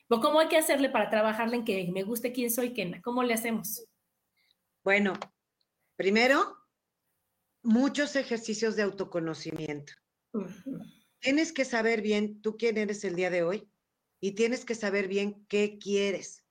¿Cómo 0.10 0.39
hay 0.39 0.48
que 0.48 0.58
hacerle 0.58 0.89
para 0.89 1.12
trabajarle 1.12 1.58
en 1.58 1.65
que 1.65 1.88
me 1.94 2.02
guste 2.02 2.32
quién 2.32 2.50
soy, 2.50 2.74
Kena? 2.74 3.00
¿Cómo 3.04 3.22
le 3.22 3.36
hacemos? 3.36 3.86
Bueno, 4.84 5.13
primero, 5.96 6.58
muchos 7.62 8.15
ejercicios 8.15 8.76
de 8.76 8.82
autoconocimiento. 8.82 9.94
Tienes 11.20 11.54
que 11.54 11.65
saber 11.65 12.02
bien 12.02 12.41
tú 12.41 12.58
quién 12.58 12.78
eres 12.78 13.04
el 13.04 13.15
día 13.15 13.30
de 13.30 13.44
hoy 13.44 13.72
y 14.20 14.32
tienes 14.32 14.65
que 14.65 14.74
saber 14.74 15.08
bien 15.08 15.46
qué 15.48 15.78
quieres. 15.78 16.44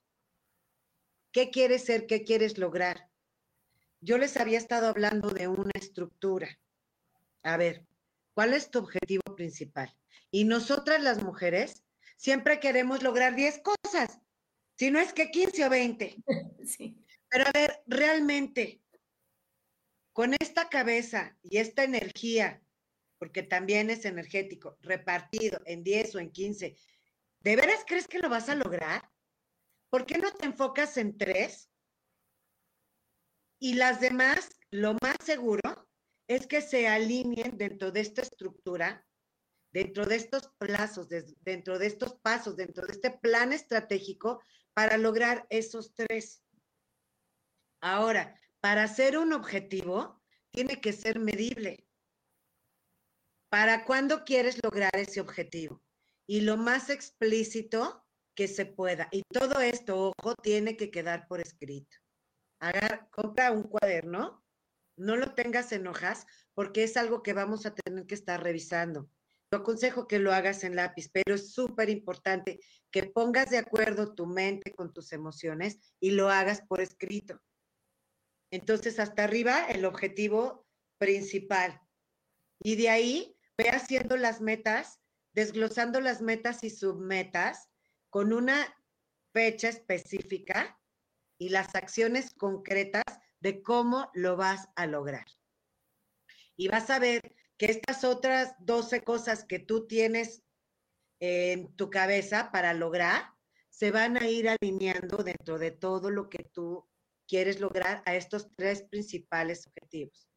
¿Qué 1.32 1.50
quieres 1.50 1.84
ser? 1.84 2.06
¿Qué 2.06 2.22
quieres 2.22 2.56
lograr? 2.56 3.10
Yo 4.00 4.16
les 4.16 4.36
había 4.36 4.58
estado 4.58 4.86
hablando 4.86 5.30
de 5.30 5.48
una 5.48 5.72
estructura. 5.74 6.56
A 7.42 7.56
ver, 7.56 7.84
¿cuál 8.34 8.54
es 8.54 8.70
tu 8.70 8.78
objetivo 8.78 9.22
principal? 9.34 9.92
Y 10.30 10.44
nosotras 10.44 11.02
las 11.02 11.22
mujeres 11.22 11.84
siempre 12.16 12.60
queremos 12.60 13.02
lograr 13.02 13.34
10 13.34 13.60
cosas, 13.60 14.20
si 14.76 14.90
no 14.92 15.00
es 15.00 15.12
que 15.12 15.32
15 15.32 15.66
o 15.66 15.70
20. 15.70 16.16
Sí. 16.64 16.96
Pero 17.30 17.44
a 17.46 17.52
ver, 17.52 17.82
realmente, 17.86 18.82
con 20.12 20.34
esta 20.34 20.68
cabeza 20.68 21.38
y 21.42 21.58
esta 21.58 21.84
energía, 21.84 22.62
porque 23.18 23.42
también 23.42 23.88
es 23.88 24.04
energético, 24.04 24.76
repartido 24.80 25.60
en 25.64 25.84
10 25.84 26.16
o 26.16 26.18
en 26.18 26.32
15, 26.32 26.76
¿de 27.40 27.56
veras 27.56 27.84
crees 27.86 28.08
que 28.08 28.18
lo 28.18 28.28
vas 28.28 28.48
a 28.48 28.56
lograr? 28.56 29.08
¿Por 29.90 30.06
qué 30.06 30.18
no 30.18 30.32
te 30.32 30.46
enfocas 30.46 30.96
en 30.96 31.16
tres? 31.16 31.70
Y 33.60 33.74
las 33.74 34.00
demás, 34.00 34.50
lo 34.70 34.94
más 35.02 35.16
seguro 35.24 35.88
es 36.26 36.46
que 36.46 36.62
se 36.62 36.88
alineen 36.88 37.58
dentro 37.58 37.92
de 37.92 38.00
esta 38.00 38.22
estructura, 38.22 39.06
dentro 39.72 40.06
de 40.06 40.16
estos 40.16 40.48
plazos, 40.58 41.08
dentro 41.08 41.78
de 41.78 41.86
estos 41.86 42.14
pasos, 42.14 42.56
dentro 42.56 42.86
de 42.86 42.92
este 42.92 43.10
plan 43.10 43.52
estratégico 43.52 44.40
para 44.74 44.96
lograr 44.96 45.46
esos 45.50 45.94
tres. 45.94 46.42
Ahora, 47.80 48.38
para 48.60 48.86
ser 48.88 49.16
un 49.16 49.32
objetivo, 49.32 50.20
tiene 50.50 50.80
que 50.80 50.92
ser 50.92 51.18
medible. 51.18 51.86
¿Para 53.48 53.84
cuándo 53.84 54.24
quieres 54.24 54.62
lograr 54.62 54.94
ese 54.94 55.20
objetivo? 55.20 55.82
Y 56.26 56.42
lo 56.42 56.56
más 56.56 56.90
explícito 56.90 58.04
que 58.34 58.48
se 58.48 58.66
pueda. 58.66 59.08
Y 59.10 59.22
todo 59.32 59.60
esto, 59.60 60.12
ojo, 60.16 60.34
tiene 60.36 60.76
que 60.76 60.90
quedar 60.90 61.26
por 61.26 61.40
escrito. 61.40 61.96
Agar, 62.60 63.08
compra 63.10 63.50
un 63.50 63.64
cuaderno, 63.64 64.44
no 64.96 65.16
lo 65.16 65.34
tengas 65.34 65.72
en 65.72 65.86
hojas, 65.86 66.26
porque 66.54 66.84
es 66.84 66.96
algo 66.96 67.22
que 67.22 67.32
vamos 67.32 67.64
a 67.66 67.74
tener 67.74 68.06
que 68.06 68.14
estar 68.14 68.42
revisando. 68.42 69.10
Te 69.48 69.56
aconsejo 69.56 70.06
que 70.06 70.18
lo 70.18 70.32
hagas 70.32 70.62
en 70.62 70.76
lápiz, 70.76 71.10
pero 71.10 71.34
es 71.34 71.52
súper 71.52 71.88
importante 71.88 72.60
que 72.90 73.04
pongas 73.04 73.50
de 73.50 73.58
acuerdo 73.58 74.14
tu 74.14 74.26
mente 74.26 74.74
con 74.74 74.92
tus 74.92 75.12
emociones 75.12 75.78
y 75.98 76.12
lo 76.12 76.28
hagas 76.28 76.60
por 76.60 76.80
escrito. 76.80 77.40
Entonces, 78.50 78.98
hasta 78.98 79.24
arriba, 79.24 79.66
el 79.66 79.84
objetivo 79.84 80.66
principal. 80.98 81.80
Y 82.58 82.76
de 82.76 82.90
ahí, 82.90 83.36
ve 83.56 83.70
haciendo 83.70 84.16
las 84.16 84.40
metas, 84.40 85.00
desglosando 85.32 86.00
las 86.00 86.20
metas 86.20 86.64
y 86.64 86.70
submetas 86.70 87.68
con 88.08 88.32
una 88.32 88.76
fecha 89.32 89.68
específica 89.68 90.78
y 91.38 91.50
las 91.50 91.74
acciones 91.74 92.34
concretas 92.34 93.04
de 93.40 93.62
cómo 93.62 94.10
lo 94.14 94.36
vas 94.36 94.68
a 94.74 94.86
lograr. 94.86 95.26
Y 96.56 96.68
vas 96.68 96.90
a 96.90 96.98
ver 96.98 97.34
que 97.56 97.66
estas 97.66 98.04
otras 98.04 98.54
12 98.58 99.02
cosas 99.02 99.44
que 99.44 99.58
tú 99.58 99.86
tienes 99.86 100.42
en 101.20 101.74
tu 101.76 101.90
cabeza 101.90 102.50
para 102.50 102.74
lograr, 102.74 103.30
se 103.68 103.90
van 103.90 104.16
a 104.16 104.28
ir 104.28 104.48
alineando 104.48 105.18
dentro 105.18 105.58
de 105.58 105.70
todo 105.70 106.10
lo 106.10 106.28
que 106.28 106.44
tú 106.52 106.86
quieres 107.30 107.60
lograr 107.60 108.02
a 108.06 108.16
estos 108.16 108.50
tres 108.56 108.82
principales 108.82 109.68
objetivos. 109.68 110.28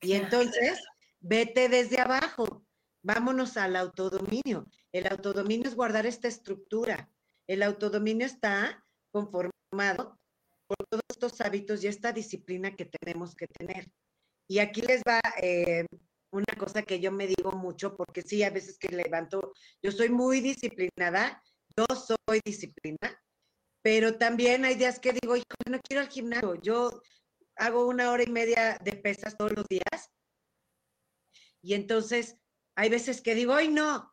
Y 0.00 0.14
entonces, 0.14 0.82
vete 1.20 1.68
desde 1.68 2.00
abajo, 2.00 2.64
vámonos 3.02 3.58
al 3.58 3.76
autodominio. 3.76 4.66
El 4.90 5.06
autodominio 5.06 5.68
es 5.68 5.74
guardar 5.74 6.06
esta 6.06 6.28
estructura. 6.28 7.10
El 7.46 7.62
autodominio 7.62 8.26
está 8.26 8.82
conformado 9.10 10.18
por 10.66 10.78
todos 10.88 11.02
estos 11.10 11.40
hábitos 11.42 11.84
y 11.84 11.88
esta 11.88 12.10
disciplina 12.10 12.74
que 12.74 12.86
tenemos 12.86 13.36
que 13.36 13.46
tener. 13.46 13.90
Y 14.48 14.60
aquí 14.60 14.80
les 14.80 15.02
va 15.06 15.20
eh, 15.42 15.84
una 16.30 16.56
cosa 16.58 16.82
que 16.82 17.00
yo 17.00 17.12
me 17.12 17.26
digo 17.26 17.52
mucho, 17.52 17.94
porque 17.96 18.22
sí, 18.22 18.42
a 18.42 18.50
veces 18.50 18.78
que 18.78 18.88
levanto, 18.88 19.52
yo 19.82 19.92
soy 19.92 20.08
muy 20.08 20.40
disciplinada, 20.40 21.42
yo 21.76 21.84
soy 21.94 22.40
disciplinada, 22.44 23.20
pero 23.86 24.18
también 24.18 24.64
hay 24.64 24.74
días 24.74 24.98
que 24.98 25.12
digo, 25.12 25.36
hijo, 25.36 25.46
no 25.70 25.78
quiero 25.78 26.02
al 26.02 26.08
gimnasio. 26.08 26.56
Yo 26.56 27.00
hago 27.54 27.86
una 27.86 28.10
hora 28.10 28.24
y 28.24 28.26
media 28.32 28.80
de 28.82 28.94
pesas 28.94 29.36
todos 29.36 29.52
los 29.52 29.64
días. 29.68 30.10
Y 31.62 31.74
entonces 31.74 32.36
hay 32.74 32.88
veces 32.88 33.20
que 33.20 33.36
digo, 33.36 33.54
ay, 33.54 33.68
no. 33.68 34.12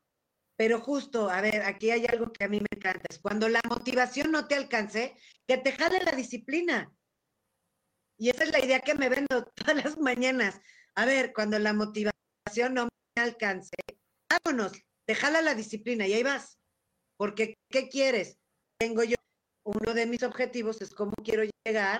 Pero 0.58 0.80
justo, 0.80 1.28
a 1.28 1.42
ver, 1.42 1.64
aquí 1.64 1.90
hay 1.90 2.06
algo 2.06 2.32
que 2.32 2.44
a 2.44 2.50
mí 2.50 2.60
me 2.60 2.68
encanta. 2.70 3.08
Es 3.10 3.18
cuando 3.18 3.50
la 3.50 3.62
motivación 3.68 4.32
no 4.32 4.48
te 4.48 4.54
alcance, 4.54 5.18
que 5.48 5.58
te 5.58 5.72
jale 5.72 6.04
la 6.04 6.12
disciplina. 6.12 6.94
Y 8.20 8.30
esa 8.30 8.44
es 8.44 8.52
la 8.52 8.64
idea 8.64 8.80
que 8.80 8.94
me 8.94 9.10
vendo 9.10 9.44
todas 9.56 9.84
las 9.84 9.98
mañanas. 9.98 10.62
A 10.94 11.06
ver, 11.06 11.34
cuando 11.34 11.58
la 11.58 11.74
motivación 11.74 12.76
no 12.76 12.90
me 13.16 13.24
alcance, 13.24 13.76
vámonos, 14.30 14.74
te 15.08 15.16
jala 15.16 15.42
la 15.42 15.56
disciplina 15.56 16.06
y 16.06 16.14
ahí 16.14 16.22
vas. 16.22 16.60
Porque, 17.18 17.56
¿qué 17.72 17.90
quieres? 17.90 18.38
Tengo 18.78 19.04
yo, 19.04 19.16
uno 19.64 19.94
de 19.94 20.06
mis 20.06 20.24
objetivos 20.24 20.82
es 20.82 20.94
cómo 20.94 21.14
quiero 21.24 21.44
llegar 21.66 22.00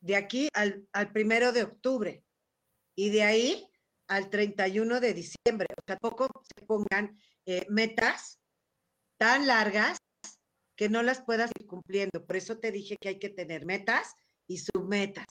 de 0.00 0.16
aquí 0.16 0.48
al, 0.52 0.86
primero 1.12 1.52
de 1.52 1.64
octubre 1.64 2.24
y 2.96 3.10
de 3.10 3.22
ahí 3.22 3.68
al 4.08 4.30
31 4.30 5.00
de 5.00 5.14
diciembre. 5.14 5.66
O 5.76 5.82
sea, 5.86 5.96
poco 5.96 6.28
se 6.56 6.64
pongan 6.64 7.18
eh, 7.46 7.66
metas 7.68 8.38
tan 9.18 9.46
largas 9.46 9.98
que 10.76 10.88
no 10.88 11.02
las 11.02 11.22
puedas 11.22 11.50
ir 11.58 11.66
cumpliendo. 11.66 12.24
Por 12.24 12.36
eso 12.36 12.58
te 12.58 12.70
dije 12.70 12.96
que 13.00 13.08
hay 13.08 13.18
que 13.18 13.30
tener 13.30 13.64
metas 13.64 14.14
y 14.46 14.58
submetas. 14.58 15.26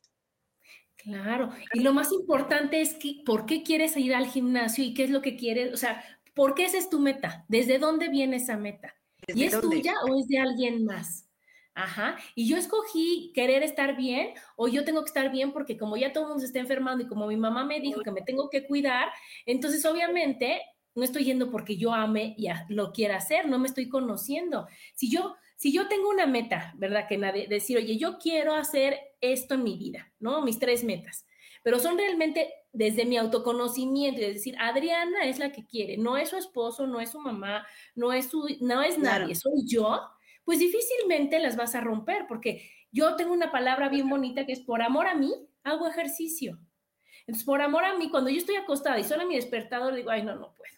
Claro, 0.97 1.51
y 1.73 1.81
lo 1.81 1.93
más 1.93 2.11
importante 2.11 2.81
es 2.81 2.95
que, 2.95 3.21
¿por 3.25 3.45
qué 3.45 3.61
quieres 3.61 3.95
ir 3.95 4.15
al 4.15 4.25
gimnasio 4.25 4.83
y 4.83 4.93
qué 4.93 5.03
es 5.03 5.11
lo 5.11 5.21
que 5.21 5.35
quieres? 5.35 5.71
O 5.71 5.77
sea, 5.77 6.03
¿por 6.33 6.55
qué 6.55 6.65
esa 6.65 6.79
es 6.79 6.89
tu 6.89 6.99
meta? 6.99 7.45
¿Desde 7.47 7.77
dónde 7.77 8.09
viene 8.09 8.37
esa 8.37 8.57
meta? 8.57 8.95
¿Y 9.27 9.43
es 9.43 9.59
tuya 9.59 9.93
o 10.03 10.19
es 10.19 10.27
de 10.27 10.39
alguien 10.39 10.83
más? 10.85 11.24
Ajá, 11.77 12.17
y 12.35 12.47
yo 12.47 12.55
escogí 12.55 13.31
querer 13.35 13.61
estar 13.61 13.97
bien 13.97 14.29
o 14.55 14.69
yo 14.69 14.85
tengo 14.85 15.01
que 15.01 15.09
estar 15.09 15.29
bien 15.29 15.51
porque 15.51 15.77
como 15.77 15.97
ya 15.97 16.13
todo 16.13 16.23
el 16.23 16.29
mundo 16.29 16.39
se 16.39 16.47
está 16.47 16.59
enfermando 16.59 17.03
y 17.03 17.07
como 17.07 17.27
mi 17.27 17.35
mamá 17.35 17.65
me 17.65 17.81
dijo 17.81 18.01
que 18.01 18.11
me 18.11 18.21
tengo 18.21 18.49
que 18.49 18.65
cuidar, 18.65 19.09
entonces 19.45 19.85
obviamente 19.85 20.61
no 20.95 21.03
estoy 21.03 21.25
yendo 21.25 21.51
porque 21.51 21.75
yo 21.75 21.93
ame 21.93 22.33
y 22.37 22.47
lo 22.69 22.93
quiera 22.93 23.17
hacer, 23.17 23.49
no 23.49 23.59
me 23.59 23.67
estoy 23.67 23.89
conociendo. 23.89 24.67
Si 24.93 25.11
yo 25.11 25.35
si 25.57 25.71
yo 25.71 25.87
tengo 25.87 26.09
una 26.09 26.25
meta, 26.25 26.73
¿verdad? 26.77 27.07
Que 27.07 27.17
nadie, 27.17 27.47
decir, 27.47 27.77
oye, 27.77 27.97
yo 27.97 28.17
quiero 28.17 28.53
hacer 28.53 28.99
esto 29.21 29.55
en 29.55 29.63
mi 29.63 29.77
vida, 29.77 30.11
¿no? 30.19 30.41
Mis 30.41 30.59
tres 30.59 30.83
metas, 30.83 31.25
pero 31.63 31.79
son 31.79 31.97
realmente 31.97 32.53
desde 32.73 33.05
mi 33.05 33.17
autoconocimiento, 33.17 34.21
es 34.21 34.35
decir, 34.35 34.55
Adriana 34.59 35.25
es 35.25 35.39
la 35.39 35.51
que 35.51 35.65
quiere, 35.65 35.97
no 35.97 36.17
es 36.17 36.29
su 36.29 36.37
esposo, 36.37 36.87
no 36.87 36.99
es 36.99 37.11
su 37.11 37.19
mamá, 37.19 37.65
no 37.95 38.11
es, 38.11 38.29
su, 38.29 38.45
no 38.59 38.81
es 38.81 38.99
nadie, 38.99 39.33
soy 39.33 39.65
yo, 39.65 40.01
pues 40.45 40.59
difícilmente 40.59 41.39
las 41.39 41.57
vas 41.57 41.75
a 41.75 41.81
romper, 41.81 42.25
porque 42.27 42.69
yo 42.91 43.15
tengo 43.15 43.33
una 43.33 43.51
palabra 43.51 43.89
bien 43.89 44.07
bonita 44.07 44.45
que 44.45 44.53
es 44.53 44.61
por 44.61 44.81
amor 44.81 45.07
a 45.07 45.15
mí, 45.15 45.33
hago 45.63 45.87
ejercicio. 45.87 46.59
Entonces, 47.21 47.43
por 47.43 47.61
amor 47.61 47.83
a 47.83 47.97
mí, 47.97 48.09
cuando 48.09 48.29
yo 48.29 48.37
estoy 48.37 48.55
acostada 48.55 48.99
y 48.99 49.03
suena 49.03 49.25
mi 49.25 49.35
despertador, 49.35 49.95
digo, 49.95 50.11
ay, 50.11 50.23
no, 50.23 50.35
no 50.35 50.53
puedo 50.53 50.75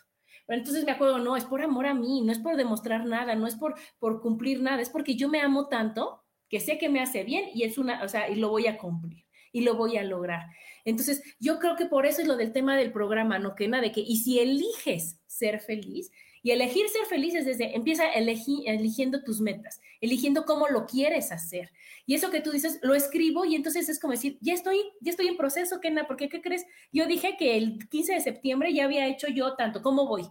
entonces 0.55 0.85
me 0.85 0.91
acuerdo, 0.91 1.19
no, 1.19 1.35
es 1.35 1.45
por 1.45 1.61
amor 1.61 1.87
a 1.87 1.93
mí, 1.93 2.21
no 2.21 2.31
es 2.31 2.39
por 2.39 2.55
demostrar 2.55 3.05
nada, 3.05 3.35
no 3.35 3.47
es 3.47 3.55
por, 3.55 3.75
por 3.99 4.21
cumplir 4.21 4.61
nada, 4.61 4.81
es 4.81 4.89
porque 4.89 5.15
yo 5.15 5.29
me 5.29 5.41
amo 5.41 5.67
tanto 5.67 6.23
que 6.49 6.59
sé 6.59 6.77
que 6.77 6.89
me 6.89 7.01
hace 7.01 7.23
bien 7.23 7.49
y 7.53 7.63
es 7.63 7.77
una, 7.77 8.01
o 8.03 8.07
sea, 8.07 8.29
y 8.29 8.35
lo 8.35 8.49
voy 8.49 8.67
a 8.67 8.77
cumplir 8.77 9.25
y 9.51 9.61
lo 9.61 9.75
voy 9.75 9.97
a 9.97 10.03
lograr. 10.03 10.45
Entonces, 10.85 11.21
yo 11.39 11.59
creo 11.59 11.75
que 11.75 11.85
por 11.85 12.05
eso 12.05 12.21
es 12.21 12.27
lo 12.27 12.37
del 12.37 12.53
tema 12.53 12.77
del 12.77 12.93
programa, 12.93 13.39
no 13.39 13.55
que 13.55 13.67
nada 13.67 13.83
de 13.83 13.91
que, 13.91 14.01
y 14.01 14.17
si 14.17 14.39
eliges 14.39 15.19
ser 15.25 15.59
feliz, 15.59 16.11
y 16.43 16.51
elegir 16.51 16.87
ser 16.89 17.05
feliz 17.05 17.35
es 17.35 17.45
desde, 17.45 17.75
empieza 17.75 18.05
eligiendo 18.11 19.23
tus 19.23 19.41
metas, 19.41 19.81
eligiendo 20.01 20.45
cómo 20.45 20.67
lo 20.67 20.85
quieres 20.85 21.31
hacer. 21.31 21.71
Y 22.05 22.15
eso 22.15 22.31
que 22.31 22.41
tú 22.41 22.51
dices, 22.51 22.79
lo 22.81 22.95
escribo 22.95 23.45
y 23.45 23.55
entonces 23.55 23.89
es 23.89 23.99
como 23.99 24.13
decir, 24.13 24.37
ya 24.41 24.53
estoy, 24.53 24.81
ya 25.01 25.11
estoy 25.11 25.27
en 25.27 25.37
proceso, 25.37 25.79
Kena, 25.79 26.07
porque 26.07 26.29
¿qué 26.29 26.41
crees? 26.41 26.65
Yo 26.91 27.05
dije 27.05 27.35
que 27.37 27.57
el 27.57 27.87
15 27.89 28.13
de 28.13 28.21
septiembre 28.21 28.73
ya 28.73 28.85
había 28.85 29.07
hecho 29.07 29.27
yo 29.27 29.55
tanto, 29.55 29.81
¿cómo 29.81 30.07
voy? 30.07 30.27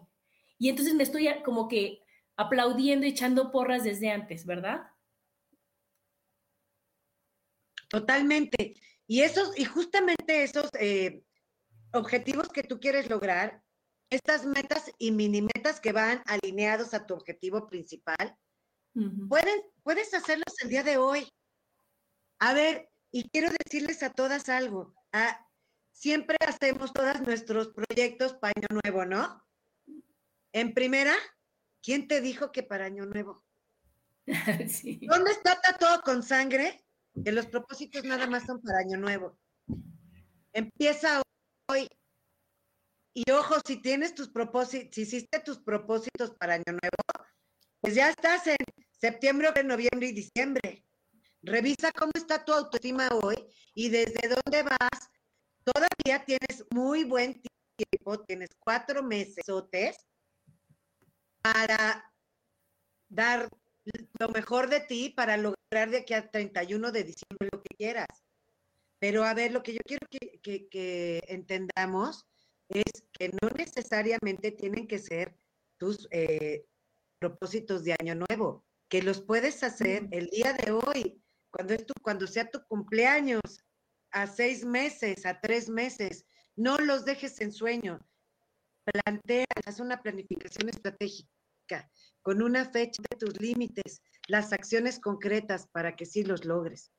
Y 0.58 0.68
entonces 0.68 0.94
me 0.94 1.02
estoy 1.02 1.28
como 1.44 1.68
que 1.68 2.00
aplaudiendo 2.36 3.06
y 3.06 3.10
echando 3.10 3.50
porras 3.50 3.84
desde 3.84 4.10
antes, 4.10 4.46
¿verdad? 4.46 4.86
Totalmente. 7.88 8.74
Y 9.06 9.20
esos, 9.20 9.56
y 9.58 9.64
justamente 9.64 10.42
esos 10.42 10.68
eh, 10.78 11.22
objetivos 11.92 12.48
que 12.48 12.62
tú 12.62 12.80
quieres 12.80 13.08
lograr, 13.08 13.62
estas 14.10 14.46
metas 14.46 14.90
y 14.98 15.10
mini 15.10 15.42
metas 15.42 15.80
que 15.80 15.92
van 15.92 16.22
alineados 16.26 16.94
a 16.94 17.06
tu 17.06 17.14
objetivo 17.14 17.66
principal, 17.66 18.36
puedes 19.82 20.14
hacerlos 20.14 20.54
el 20.62 20.68
día 20.68 20.82
de 20.82 20.96
hoy. 20.96 21.26
A 22.38 22.54
ver, 22.54 22.88
y 23.10 23.28
quiero 23.30 23.48
decirles 23.64 24.02
a 24.02 24.12
todas 24.12 24.48
algo. 24.48 24.94
Ah, 25.12 25.46
siempre 25.92 26.36
hacemos 26.46 26.92
todos 26.92 27.20
nuestros 27.22 27.68
proyectos 27.68 28.34
para 28.34 28.52
Año 28.56 28.80
Nuevo, 28.82 29.04
¿no? 29.04 29.42
En 30.52 30.74
primera, 30.74 31.14
¿quién 31.82 32.08
te 32.08 32.20
dijo 32.20 32.52
que 32.52 32.62
para 32.62 32.86
Año 32.86 33.06
Nuevo? 33.06 33.44
¿Dónde 34.26 35.30
está 35.30 35.58
todo 35.78 36.00
con 36.02 36.22
sangre? 36.22 36.84
Que 37.24 37.32
los 37.32 37.46
propósitos 37.46 38.04
nada 38.04 38.26
más 38.26 38.44
son 38.44 38.60
para 38.60 38.78
Año 38.78 38.98
Nuevo. 38.98 39.38
Empieza 40.52 41.22
hoy. 41.68 41.88
Y 43.18 43.30
ojo, 43.30 43.54
si 43.66 43.80
tienes 43.80 44.14
tus 44.14 44.28
propósitos, 44.28 44.94
si 44.94 45.00
hiciste 45.00 45.40
tus 45.40 45.58
propósitos 45.58 46.32
para 46.38 46.52
Año 46.52 46.64
Nuevo, 46.66 47.30
pues 47.80 47.94
ya 47.94 48.10
estás 48.10 48.46
en 48.46 48.58
septiembre, 48.90 49.48
noviembre 49.64 50.08
y 50.08 50.12
diciembre. 50.12 50.84
Revisa 51.40 51.92
cómo 51.92 52.12
está 52.14 52.44
tu 52.44 52.52
autoestima 52.52 53.08
hoy 53.08 53.36
y 53.72 53.88
desde 53.88 54.28
dónde 54.28 54.64
vas. 54.64 55.08
Todavía 55.64 56.26
tienes 56.26 56.66
muy 56.70 57.04
buen 57.04 57.40
tiempo, 57.78 58.22
tienes 58.24 58.50
cuatro 58.58 59.02
meses 59.02 59.46
para 61.40 62.12
dar 63.08 63.48
lo 64.20 64.28
mejor 64.28 64.68
de 64.68 64.80
ti 64.80 65.08
para 65.08 65.38
lograr 65.38 65.88
de 65.88 66.00
aquí 66.00 66.12
a 66.12 66.30
31 66.30 66.92
de 66.92 67.04
diciembre 67.04 67.48
lo 67.50 67.62
que 67.62 67.74
quieras. 67.78 68.08
Pero 68.98 69.24
a 69.24 69.32
ver, 69.32 69.52
lo 69.52 69.62
que 69.62 69.72
yo 69.72 69.80
quiero 69.86 70.06
que 70.10 71.24
entendamos 71.28 72.26
es 72.68 73.04
que 73.12 73.28
no 73.40 73.48
necesariamente 73.56 74.52
tienen 74.52 74.86
que 74.86 74.98
ser 74.98 75.36
tus 75.78 76.08
eh, 76.10 76.66
propósitos 77.18 77.84
de 77.84 77.94
año 77.98 78.14
nuevo, 78.28 78.64
que 78.88 79.02
los 79.02 79.20
puedes 79.20 79.62
hacer 79.62 80.08
el 80.10 80.26
día 80.28 80.52
de 80.52 80.72
hoy, 80.72 81.22
cuando, 81.50 81.74
es 81.74 81.86
tu, 81.86 81.94
cuando 82.02 82.26
sea 82.26 82.50
tu 82.50 82.62
cumpleaños, 82.66 83.64
a 84.10 84.26
seis 84.26 84.64
meses, 84.64 85.26
a 85.26 85.40
tres 85.40 85.68
meses. 85.68 86.24
No 86.56 86.78
los 86.78 87.04
dejes 87.04 87.40
en 87.40 87.52
sueño. 87.52 87.98
Plantea, 88.84 89.44
haz 89.66 89.80
una 89.80 90.00
planificación 90.02 90.68
estratégica 90.68 91.28
con 92.22 92.42
una 92.42 92.64
fecha 92.64 93.02
de 93.10 93.16
tus 93.16 93.40
límites, 93.40 94.00
las 94.28 94.52
acciones 94.52 94.98
concretas 95.00 95.66
para 95.68 95.96
que 95.96 96.06
sí 96.06 96.24
los 96.24 96.44
logres. 96.44 96.92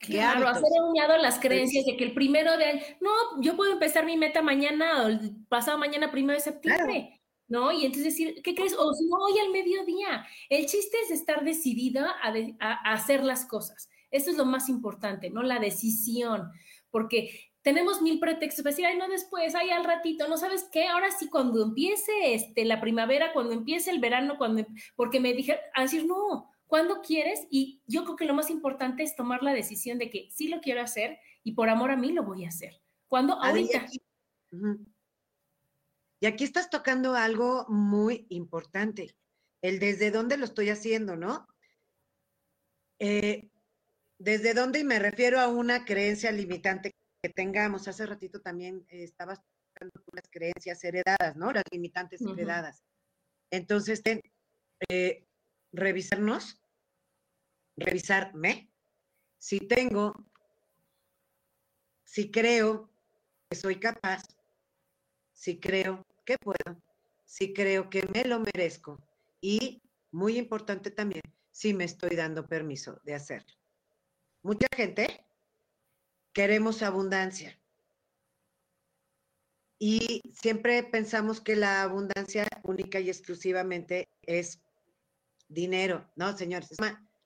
Claro, 0.00 0.48
hacer 0.48 0.64
un 0.80 0.94
lado 0.94 1.16
las 1.18 1.38
creencias 1.38 1.84
de 1.84 1.96
que 1.96 2.04
el 2.04 2.14
primero 2.14 2.56
de 2.56 2.96
no, 3.00 3.10
yo 3.40 3.56
puedo 3.56 3.72
empezar 3.72 4.04
mi 4.04 4.16
meta 4.16 4.42
mañana 4.42 5.04
o 5.04 5.08
el 5.08 5.36
pasado 5.48 5.78
mañana, 5.78 6.10
primero 6.10 6.38
de 6.38 6.44
septiembre, 6.44 7.20
¿no? 7.48 7.72
Y 7.72 7.84
entonces 7.84 8.04
decir, 8.04 8.40
¿qué 8.42 8.54
crees? 8.54 8.76
O 8.78 8.92
si 8.94 9.06
no, 9.06 9.16
hoy 9.16 9.38
al 9.38 9.50
mediodía. 9.50 10.26
El 10.48 10.66
chiste 10.66 10.96
es 11.04 11.10
estar 11.10 11.44
decidida 11.44 12.14
a, 12.22 12.92
hacer 12.92 13.24
las 13.24 13.46
cosas. 13.46 13.88
Eso 14.10 14.30
es 14.30 14.36
lo 14.36 14.44
más 14.44 14.68
importante, 14.68 15.30
¿no? 15.30 15.42
La 15.42 15.58
decisión, 15.58 16.50
porque 16.90 17.50
tenemos 17.62 18.00
mil 18.00 18.20
pretextos 18.20 18.62
para 18.62 18.70
decir, 18.70 18.86
ay, 18.86 18.96
no 18.96 19.08
después, 19.08 19.54
ay, 19.54 19.70
al 19.70 19.84
ratito, 19.84 20.28
¿no 20.28 20.36
sabes 20.36 20.68
qué? 20.72 20.86
Ahora 20.86 21.10
sí, 21.10 21.28
cuando 21.28 21.62
empiece 21.62 22.12
este, 22.34 22.64
la 22.64 22.80
primavera, 22.80 23.32
cuando 23.32 23.52
empiece 23.52 23.90
el 23.90 23.98
verano, 23.98 24.36
cuando, 24.38 24.64
porque 24.96 25.20
me 25.20 25.34
dije, 25.34 25.58
a 25.74 25.82
decir, 25.82 26.06
no, 26.06 26.50
cuándo 26.68 27.00
quieres 27.00 27.48
y 27.50 27.82
yo 27.86 28.04
creo 28.04 28.16
que 28.16 28.26
lo 28.26 28.34
más 28.34 28.50
importante 28.50 29.02
es 29.02 29.16
tomar 29.16 29.42
la 29.42 29.52
decisión 29.52 29.98
de 29.98 30.10
que 30.10 30.28
sí 30.30 30.46
lo 30.48 30.60
quiero 30.60 30.80
hacer 30.80 31.18
y 31.42 31.52
por 31.52 31.68
amor 31.68 31.90
a 31.90 31.96
mí 31.96 32.12
lo 32.12 32.22
voy 32.22 32.44
a 32.44 32.48
hacer. 32.48 32.80
¿Cuándo? 33.08 33.34
Ahorita. 33.42 33.86
Y 36.20 36.26
aquí, 36.26 36.44
estás 36.44 36.68
tocando 36.68 37.14
algo 37.14 37.66
muy 37.68 38.26
importante, 38.28 39.16
el 39.62 39.78
desde 39.78 40.10
dónde 40.10 40.36
lo 40.36 40.44
estoy 40.44 40.68
haciendo, 40.68 41.16
¿no? 41.16 41.46
Eh, 42.98 43.48
desde 44.18 44.52
dónde, 44.52 44.80
y 44.80 44.84
me 44.84 44.98
refiero 44.98 45.40
a 45.40 45.48
una 45.48 45.84
creencia 45.84 46.32
limitante 46.32 46.92
que 47.22 47.30
tengamos. 47.30 47.86
Hace 47.86 48.04
ratito 48.04 48.40
también 48.40 48.84
estabas 48.88 49.40
tocando 49.72 50.02
las 50.12 50.28
creencias 50.28 50.82
heredadas, 50.82 51.36
¿no? 51.36 51.52
Las 51.52 51.64
limitantes 51.70 52.20
heredadas. 52.20 52.82
Entonces, 53.50 54.02
eh, 54.88 55.27
revisarnos, 55.72 56.60
revisarme, 57.76 58.70
si 59.38 59.60
tengo, 59.60 60.14
si 62.04 62.30
creo 62.30 62.90
que 63.48 63.56
soy 63.56 63.76
capaz, 63.76 64.22
si 65.32 65.60
creo 65.60 66.04
que 66.24 66.36
puedo, 66.38 66.82
si 67.24 67.52
creo 67.52 67.88
que 67.90 68.02
me 68.12 68.24
lo 68.24 68.40
merezco 68.40 68.98
y, 69.40 69.82
muy 70.10 70.38
importante 70.38 70.90
también, 70.90 71.22
si 71.50 71.74
me 71.74 71.84
estoy 71.84 72.16
dando 72.16 72.46
permiso 72.46 73.00
de 73.04 73.14
hacerlo. 73.14 73.54
Mucha 74.42 74.66
gente 74.74 75.24
queremos 76.32 76.82
abundancia. 76.82 77.58
Y 79.78 80.22
siempre 80.34 80.82
pensamos 80.82 81.40
que 81.40 81.56
la 81.56 81.82
abundancia 81.82 82.46
única 82.64 82.98
y 82.98 83.08
exclusivamente 83.10 84.08
es 84.22 84.60
dinero, 85.48 86.10
no, 86.16 86.36
señores, 86.36 86.70
es 86.72 86.78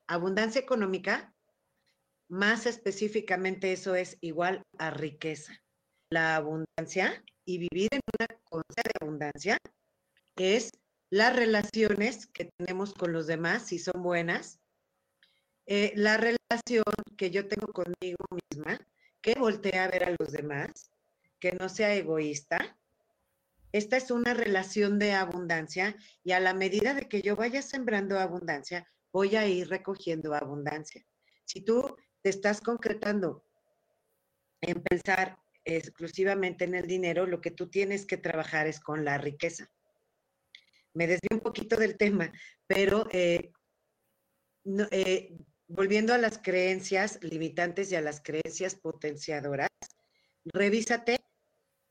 abundancia 0.07 0.61
económica, 0.61 1.33
más 2.29 2.65
específicamente 2.65 3.73
eso 3.73 3.95
es 3.95 4.17
igual 4.21 4.63
a 4.77 4.89
riqueza. 4.89 5.53
La 6.09 6.35
abundancia 6.35 7.23
y 7.45 7.57
vivir 7.57 7.89
en 7.91 8.01
una 8.51 8.63
de 8.75 8.91
abundancia 9.01 9.57
es 10.37 10.71
las 11.09 11.35
relaciones 11.35 12.25
que 12.27 12.49
tenemos 12.57 12.93
con 12.93 13.13
los 13.13 13.27
demás, 13.27 13.67
si 13.67 13.77
son 13.77 14.01
buenas, 14.01 14.59
eh, 15.65 15.93
la 15.95 16.17
relación 16.17 16.83
que 17.17 17.29
yo 17.29 17.47
tengo 17.47 17.71
conmigo 17.71 18.25
misma, 18.49 18.79
que 19.21 19.35
voltea 19.35 19.85
a 19.85 19.87
ver 19.89 20.03
a 20.05 20.15
los 20.19 20.31
demás, 20.31 20.91
que 21.39 21.51
no 21.53 21.69
sea 21.69 21.93
egoísta. 21.93 22.77
Esta 23.73 23.97
es 23.97 24.11
una 24.11 24.35
relación 24.35 24.99
de 24.99 25.13
abundancia 25.13 25.97
y 26.23 26.33
a 26.33 26.39
la 26.39 26.53
medida 26.53 26.93
de 26.93 27.09
que 27.09 27.23
yo 27.23 27.35
vaya 27.35 27.63
sembrando 27.63 28.19
abundancia, 28.19 28.87
voy 29.11 29.35
a 29.35 29.47
ir 29.47 29.67
recogiendo 29.67 30.35
abundancia. 30.35 31.03
Si 31.43 31.61
tú 31.61 31.97
te 32.21 32.29
estás 32.29 32.61
concretando 32.61 33.43
en 34.61 34.83
pensar 34.83 35.39
exclusivamente 35.65 36.65
en 36.65 36.75
el 36.75 36.85
dinero, 36.85 37.25
lo 37.25 37.41
que 37.41 37.49
tú 37.49 37.67
tienes 37.67 38.05
que 38.05 38.17
trabajar 38.17 38.67
es 38.67 38.79
con 38.79 39.03
la 39.03 39.17
riqueza. 39.17 39.67
Me 40.93 41.07
desvío 41.07 41.37
un 41.37 41.41
poquito 41.41 41.75
del 41.75 41.97
tema, 41.97 42.31
pero 42.67 43.07
eh, 43.11 43.51
eh, 44.91 45.35
volviendo 45.67 46.13
a 46.13 46.19
las 46.19 46.37
creencias 46.37 47.17
limitantes 47.23 47.91
y 47.91 47.95
a 47.95 48.01
las 48.01 48.21
creencias 48.21 48.75
potenciadoras, 48.75 49.69
revísate 50.45 51.22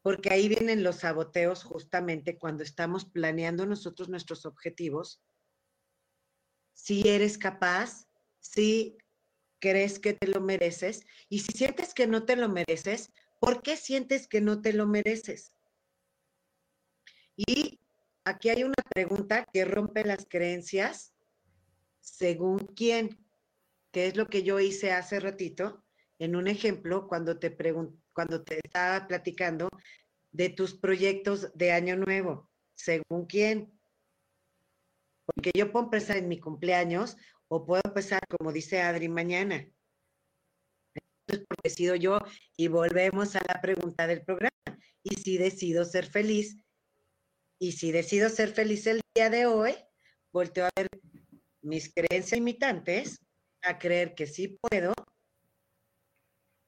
porque 0.03 0.33
ahí 0.33 0.49
vienen 0.49 0.83
los 0.83 0.97
saboteos 0.97 1.63
justamente 1.63 2.37
cuando 2.37 2.65
estamos 2.65 3.05
planeando 3.05 3.67
nosotros 3.67 4.09
nuestros 4.09 4.45
objetivos. 4.45 5.23
Si 6.75 7.09
eres 7.09 7.39
capaz, 7.39 8.09
si 8.41 8.99
crees 9.61 10.01
que 10.01 10.13
te 10.13 10.27
lo 10.27 10.41
mereces 10.41 11.07
y 11.29 11.39
si 11.39 11.53
sientes 11.53 11.95
que 11.95 12.09
no 12.09 12.25
te 12.25 12.35
lo 12.35 12.49
mereces, 12.49 13.13
¿por 13.39 13.63
qué 13.63 13.77
sientes 13.77 14.27
que 14.27 14.41
no 14.41 14.61
te 14.61 14.73
lo 14.73 14.89
mereces? 14.89 15.53
Y 17.37 17.79
aquí 18.25 18.51
hay 18.51 18.65
una 18.65 18.83
pregunta 18.93 19.47
que 19.53 19.65
rompe 19.65 20.05
las 20.05 20.27
creencias 20.29 21.15
según 22.01 22.59
quién, 22.59 23.25
que 23.93 24.09
es 24.09 24.17
lo 24.17 24.29
que 24.29 24.43
yo 24.43 24.59
hice 24.59 24.91
hace 24.91 25.21
ratito 25.21 25.85
en 26.19 26.35
un 26.35 26.49
ejemplo 26.49 27.07
cuando 27.07 27.39
te 27.39 27.53
cuando 28.13 28.43
te 28.43 28.61
estaba 28.65 29.07
platicando 29.07 29.69
de 30.31 30.49
tus 30.49 30.75
proyectos 30.75 31.51
de 31.55 31.73
año 31.73 31.97
nuevo, 31.97 32.51
según 32.75 33.27
quién. 33.27 33.79
Porque 35.25 35.53
yo 35.55 35.71
puedo 35.71 35.87
empezar 35.87 36.17
en 36.17 36.29
mi 36.29 36.41
cumpleaños 36.41 37.17
o 37.49 37.65
puedo 37.65 37.83
empezar, 37.85 38.21
como 38.29 38.53
dice 38.53 38.81
Adri, 38.81 39.09
mañana. 39.09 39.57
Entonces, 40.95 41.47
porque 41.49 41.69
decido 41.69 41.95
yo 41.95 42.19
y 42.57 42.69
volvemos 42.69 43.37
a 43.37 43.41
la 43.47 43.61
pregunta 43.61 44.07
del 44.07 44.23
programa. 44.25 44.51
Y 45.03 45.17
si 45.17 45.37
decido 45.37 45.85
ser 45.85 46.07
feliz, 46.07 46.63
y 47.63 47.73
si 47.73 47.93
decido 47.93 48.29
ser 48.29 48.51
feliz 48.51 48.89
el 48.89 49.01
día 49.15 49.31
de 49.31 49.47
hoy, 49.47 49.75
volteo 50.33 50.67
a 50.67 50.71
ver 50.75 50.89
mis 51.61 51.95
creencias 51.95 52.33
limitantes, 52.41 53.21
a 53.63 53.79
creer 53.79 54.17
que 54.17 54.27
sí 54.27 54.59
puedo, 54.61 54.93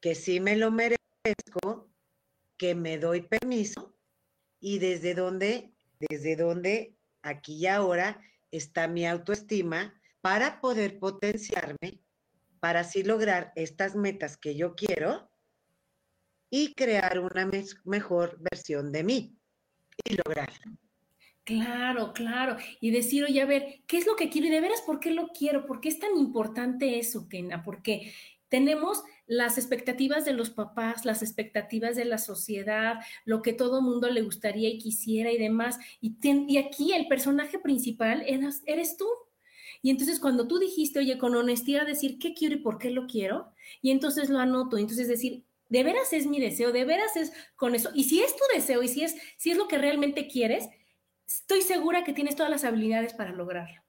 que 0.01 0.15
sí 0.15 0.39
me 0.39 0.55
lo 0.55 0.71
merezco, 0.71 1.04
que 2.57 2.75
me 2.75 2.99
doy 2.99 3.23
permiso 3.23 3.97
y 4.61 4.79
desde 4.79 5.15
dónde, 5.15 5.75
desde 5.99 6.37
dónde 6.37 6.97
aquí 7.23 7.57
y 7.57 7.67
ahora 7.67 8.21
está 8.51 8.89
mi 8.89 9.07
autoestima 9.07 10.01
para 10.21 10.61
poder 10.61 10.99
potenciarme, 10.99 12.03
para 12.61 12.81
así 12.81 13.03
lograr 13.03 13.53
estas 13.57 13.95
metas 13.97 14.37
que 14.37 14.55
yo 14.55 14.75
quiero 14.75 15.31
y 16.51 16.75
crear 16.75 17.19
una 17.19 17.51
mejor 17.85 18.39
versión 18.41 18.93
de 18.93 19.05
mí 19.05 19.39
y 20.05 20.17
lograrla. 20.17 20.79
Claro, 21.45 22.13
claro. 22.15 22.57
Y 22.81 22.91
decir, 22.91 23.25
oye, 23.25 23.43
a 23.43 23.47
ver, 23.47 23.83
¿qué 23.87 23.99
es 23.99 24.07
lo 24.07 24.17
que 24.17 24.31
quiero? 24.31 24.47
Y 24.47 24.51
de 24.51 24.61
veras, 24.61 24.81
¿por 24.83 24.99
qué 24.99 25.11
lo 25.11 25.29
quiero? 25.29 25.67
¿Por 25.67 25.81
qué 25.81 25.91
es 25.91 25.99
tan 25.99 26.17
importante 26.17 26.99
eso, 26.99 27.29
Kena? 27.29 27.63
Porque 27.63 28.15
tenemos 28.49 29.03
las 29.27 29.59
expectativas 29.59 30.25
de 30.25 30.33
los 30.33 30.51
papás, 30.51 31.05
las 31.05 31.23
expectativas 31.23 31.97
de 31.97 32.05
la 32.05 32.19
sociedad, 32.19 32.97
lo 33.25 33.43
que 33.43 33.53
todo 33.53 33.83
mundo 33.83 34.11
le 34.11 34.23
gustaría 34.23 34.69
y 34.69 34.79
quisiera 34.79 35.33
y 35.33 35.39
demás. 35.39 35.79
Y, 36.01 36.17
y 36.23 36.59
aquí 36.59 36.93
el 36.93 37.09
personaje 37.09 37.59
principal 37.59 38.23
eres, 38.27 38.63
eres 38.67 38.97
tú. 38.97 39.07
Y 39.83 39.91
entonces 39.91 40.19
cuando 40.19 40.47
tú 40.47 40.59
dijiste, 40.59 40.99
oye, 40.99 41.19
con 41.19 41.35
honestidad 41.35 41.87
decir 41.87 42.19
qué 42.19 42.35
quiero 42.35 42.55
y 42.57 42.59
por 42.61 42.79
qué 42.79 42.91
lo 42.91 43.07
quiero, 43.07 43.53
y 43.83 43.91
entonces 43.91 44.31
lo 44.31 44.39
anoto, 44.39 44.79
entonces 44.79 45.09
decir, 45.09 45.45
de 45.69 45.83
veras 45.83 46.13
es 46.13 46.27
mi 46.27 46.41
deseo, 46.41 46.73
de 46.73 46.85
veras 46.85 47.17
es 47.17 47.33
con 47.57 47.75
eso. 47.75 47.91
Y 47.95 48.05
si 48.05 48.23
es 48.23 48.35
tu 48.37 48.43
deseo 48.55 48.83
y 48.83 48.89
si 48.89 49.03
es, 49.03 49.17
si 49.37 49.51
es 49.51 49.57
lo 49.57 49.69
que 49.69 49.79
realmente 49.79 50.29
quieres, 50.29 50.69
estoy 51.27 51.63
segura 51.63 52.05
que 52.05 52.13
tienes 52.13 52.37
todas 52.37 52.51
las 52.51 52.65
habilidades 52.65 53.15
para 53.15 53.33
lograrlo, 53.33 53.83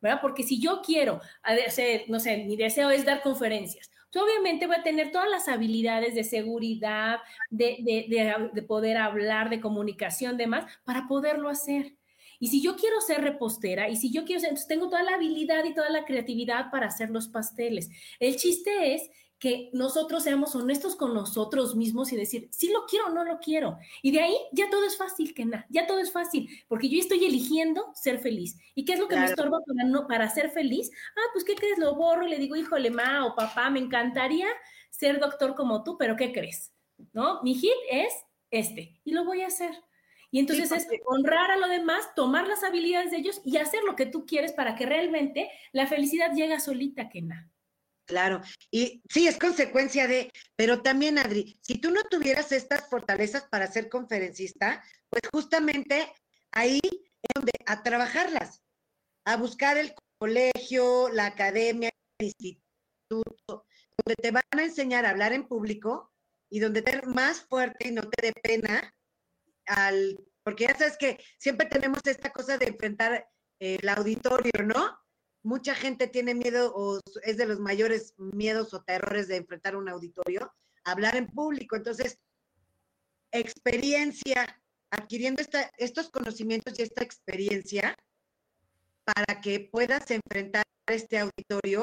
¿verdad? 0.00 0.20
Porque 0.20 0.42
si 0.42 0.60
yo 0.60 0.82
quiero 0.84 1.20
hacer, 1.42 2.04
no 2.08 2.20
sé, 2.20 2.44
mi 2.44 2.56
deseo 2.56 2.90
es 2.90 3.04
dar 3.04 3.22
conferencias, 3.22 3.90
pues 4.10 4.24
obviamente 4.24 4.66
voy 4.66 4.76
a 4.76 4.82
tener 4.82 5.12
todas 5.12 5.30
las 5.30 5.48
habilidades 5.48 6.14
de 6.14 6.24
seguridad, 6.24 7.18
de, 7.50 7.76
de, 7.80 8.50
de 8.52 8.62
poder 8.62 8.96
hablar, 8.96 9.50
de 9.50 9.60
comunicación, 9.60 10.36
demás, 10.36 10.64
para 10.84 11.06
poderlo 11.06 11.48
hacer. 11.48 11.94
Y 12.40 12.48
si 12.48 12.62
yo 12.62 12.76
quiero 12.76 13.00
ser 13.00 13.22
repostera 13.22 13.88
y 13.88 13.96
si 13.96 14.12
yo 14.12 14.24
quiero 14.24 14.40
ser, 14.40 14.50
entonces 14.50 14.68
tengo 14.68 14.88
toda 14.88 15.02
la 15.02 15.14
habilidad 15.14 15.64
y 15.64 15.74
toda 15.74 15.90
la 15.90 16.04
creatividad 16.04 16.70
para 16.70 16.86
hacer 16.86 17.10
los 17.10 17.28
pasteles. 17.28 17.90
El 18.20 18.36
chiste 18.36 18.94
es 18.94 19.10
que 19.38 19.70
nosotros 19.72 20.24
seamos 20.24 20.54
honestos 20.54 20.96
con 20.96 21.14
nosotros 21.14 21.76
mismos 21.76 22.12
y 22.12 22.16
decir, 22.16 22.48
si 22.50 22.72
lo 22.72 22.86
quiero 22.86 23.06
o 23.06 23.10
no 23.10 23.24
lo 23.24 23.38
quiero. 23.38 23.78
Y 24.02 24.10
de 24.10 24.20
ahí 24.20 24.36
ya 24.52 24.68
todo 24.68 24.84
es 24.84 24.96
fácil, 24.96 25.32
que 25.32 25.44
nada, 25.44 25.66
ya 25.68 25.86
todo 25.86 26.00
es 26.00 26.10
fácil, 26.10 26.48
porque 26.66 26.88
yo 26.88 26.98
estoy 26.98 27.24
eligiendo 27.24 27.92
ser 27.94 28.18
feliz. 28.18 28.56
¿Y 28.74 28.84
qué 28.84 28.94
es 28.94 28.98
lo 28.98 29.06
que 29.06 29.16
me 29.16 29.26
estorba 29.26 29.58
para, 29.64 29.88
no, 29.88 30.08
para 30.08 30.28
ser 30.28 30.50
feliz? 30.50 30.90
Ah, 31.16 31.30
pues, 31.32 31.44
¿qué 31.44 31.54
crees? 31.54 31.78
Lo 31.78 31.94
borro 31.94 32.26
y 32.26 32.30
le 32.30 32.38
digo, 32.38 32.56
híjole, 32.56 32.90
ma 32.90 33.26
o 33.26 33.36
papá, 33.36 33.70
me 33.70 33.78
encantaría 33.78 34.48
ser 34.90 35.20
doctor 35.20 35.54
como 35.54 35.84
tú, 35.84 35.96
pero 35.96 36.16
¿qué 36.16 36.32
crees? 36.32 36.72
¿No? 37.12 37.40
Mi 37.42 37.54
hit 37.54 37.70
es 37.90 38.12
este 38.50 39.00
y 39.04 39.12
lo 39.12 39.24
voy 39.24 39.42
a 39.42 39.46
hacer. 39.48 39.70
Y 40.30 40.40
entonces 40.40 40.70
es 40.72 40.86
honrar 41.06 41.50
a 41.50 41.56
lo 41.56 41.68
demás, 41.68 42.14
tomar 42.14 42.46
las 42.46 42.62
habilidades 42.62 43.12
de 43.12 43.18
ellos 43.18 43.40
y 43.44 43.56
hacer 43.56 43.82
lo 43.84 43.96
que 43.96 44.04
tú 44.04 44.26
quieres 44.26 44.52
para 44.52 44.74
que 44.74 44.84
realmente 44.84 45.50
la 45.72 45.86
felicidad 45.86 46.34
llegue 46.34 46.60
solita, 46.60 47.08
que 47.08 47.22
nada. 47.22 47.50
Claro, 48.08 48.40
y 48.70 49.02
sí, 49.10 49.28
es 49.28 49.38
consecuencia 49.38 50.08
de, 50.08 50.32
pero 50.56 50.80
también, 50.80 51.18
Adri, 51.18 51.60
si 51.60 51.78
tú 51.78 51.90
no 51.90 52.02
tuvieras 52.04 52.52
estas 52.52 52.88
fortalezas 52.88 53.44
para 53.50 53.66
ser 53.66 53.90
conferencista, 53.90 54.82
pues 55.10 55.22
justamente 55.30 56.10
ahí 56.50 56.80
es 56.82 57.34
donde 57.34 57.52
a 57.66 57.82
trabajarlas, 57.82 58.62
a 59.26 59.36
buscar 59.36 59.76
el 59.76 59.92
colegio, 60.18 61.10
la 61.10 61.26
academia, 61.26 61.90
el 62.18 62.28
instituto, 62.28 63.66
donde 63.98 64.14
te 64.22 64.30
van 64.30 64.42
a 64.56 64.62
enseñar 64.62 65.04
a 65.04 65.10
hablar 65.10 65.34
en 65.34 65.46
público 65.46 66.10
y 66.48 66.60
donde 66.60 66.80
te 66.80 67.02
más 67.02 67.42
fuerte 67.42 67.88
y 67.88 67.92
no 67.92 68.08
te 68.08 68.28
dé 68.28 68.32
pena 68.32 68.96
al, 69.66 70.18
porque 70.42 70.64
ya 70.64 70.78
sabes 70.78 70.96
que 70.96 71.22
siempre 71.36 71.66
tenemos 71.66 72.00
esta 72.06 72.32
cosa 72.32 72.56
de 72.56 72.68
enfrentar 72.68 73.28
el 73.60 73.86
auditorio, 73.86 74.62
¿no? 74.64 74.98
Mucha 75.42 75.74
gente 75.74 76.08
tiene 76.08 76.34
miedo 76.34 76.72
o 76.74 77.00
es 77.22 77.36
de 77.36 77.46
los 77.46 77.60
mayores 77.60 78.14
miedos 78.18 78.74
o 78.74 78.82
terrores 78.82 79.28
de 79.28 79.36
enfrentar 79.36 79.76
un 79.76 79.88
auditorio, 79.88 80.52
hablar 80.84 81.16
en 81.16 81.26
público. 81.26 81.76
Entonces, 81.76 82.18
experiencia, 83.30 84.60
adquiriendo 84.90 85.42
estos 85.76 86.10
conocimientos 86.10 86.78
y 86.78 86.82
esta 86.82 87.02
experiencia 87.04 87.96
para 89.04 89.40
que 89.40 89.68
puedas 89.72 90.10
enfrentar 90.10 90.64
este 90.86 91.18
auditorio, 91.18 91.82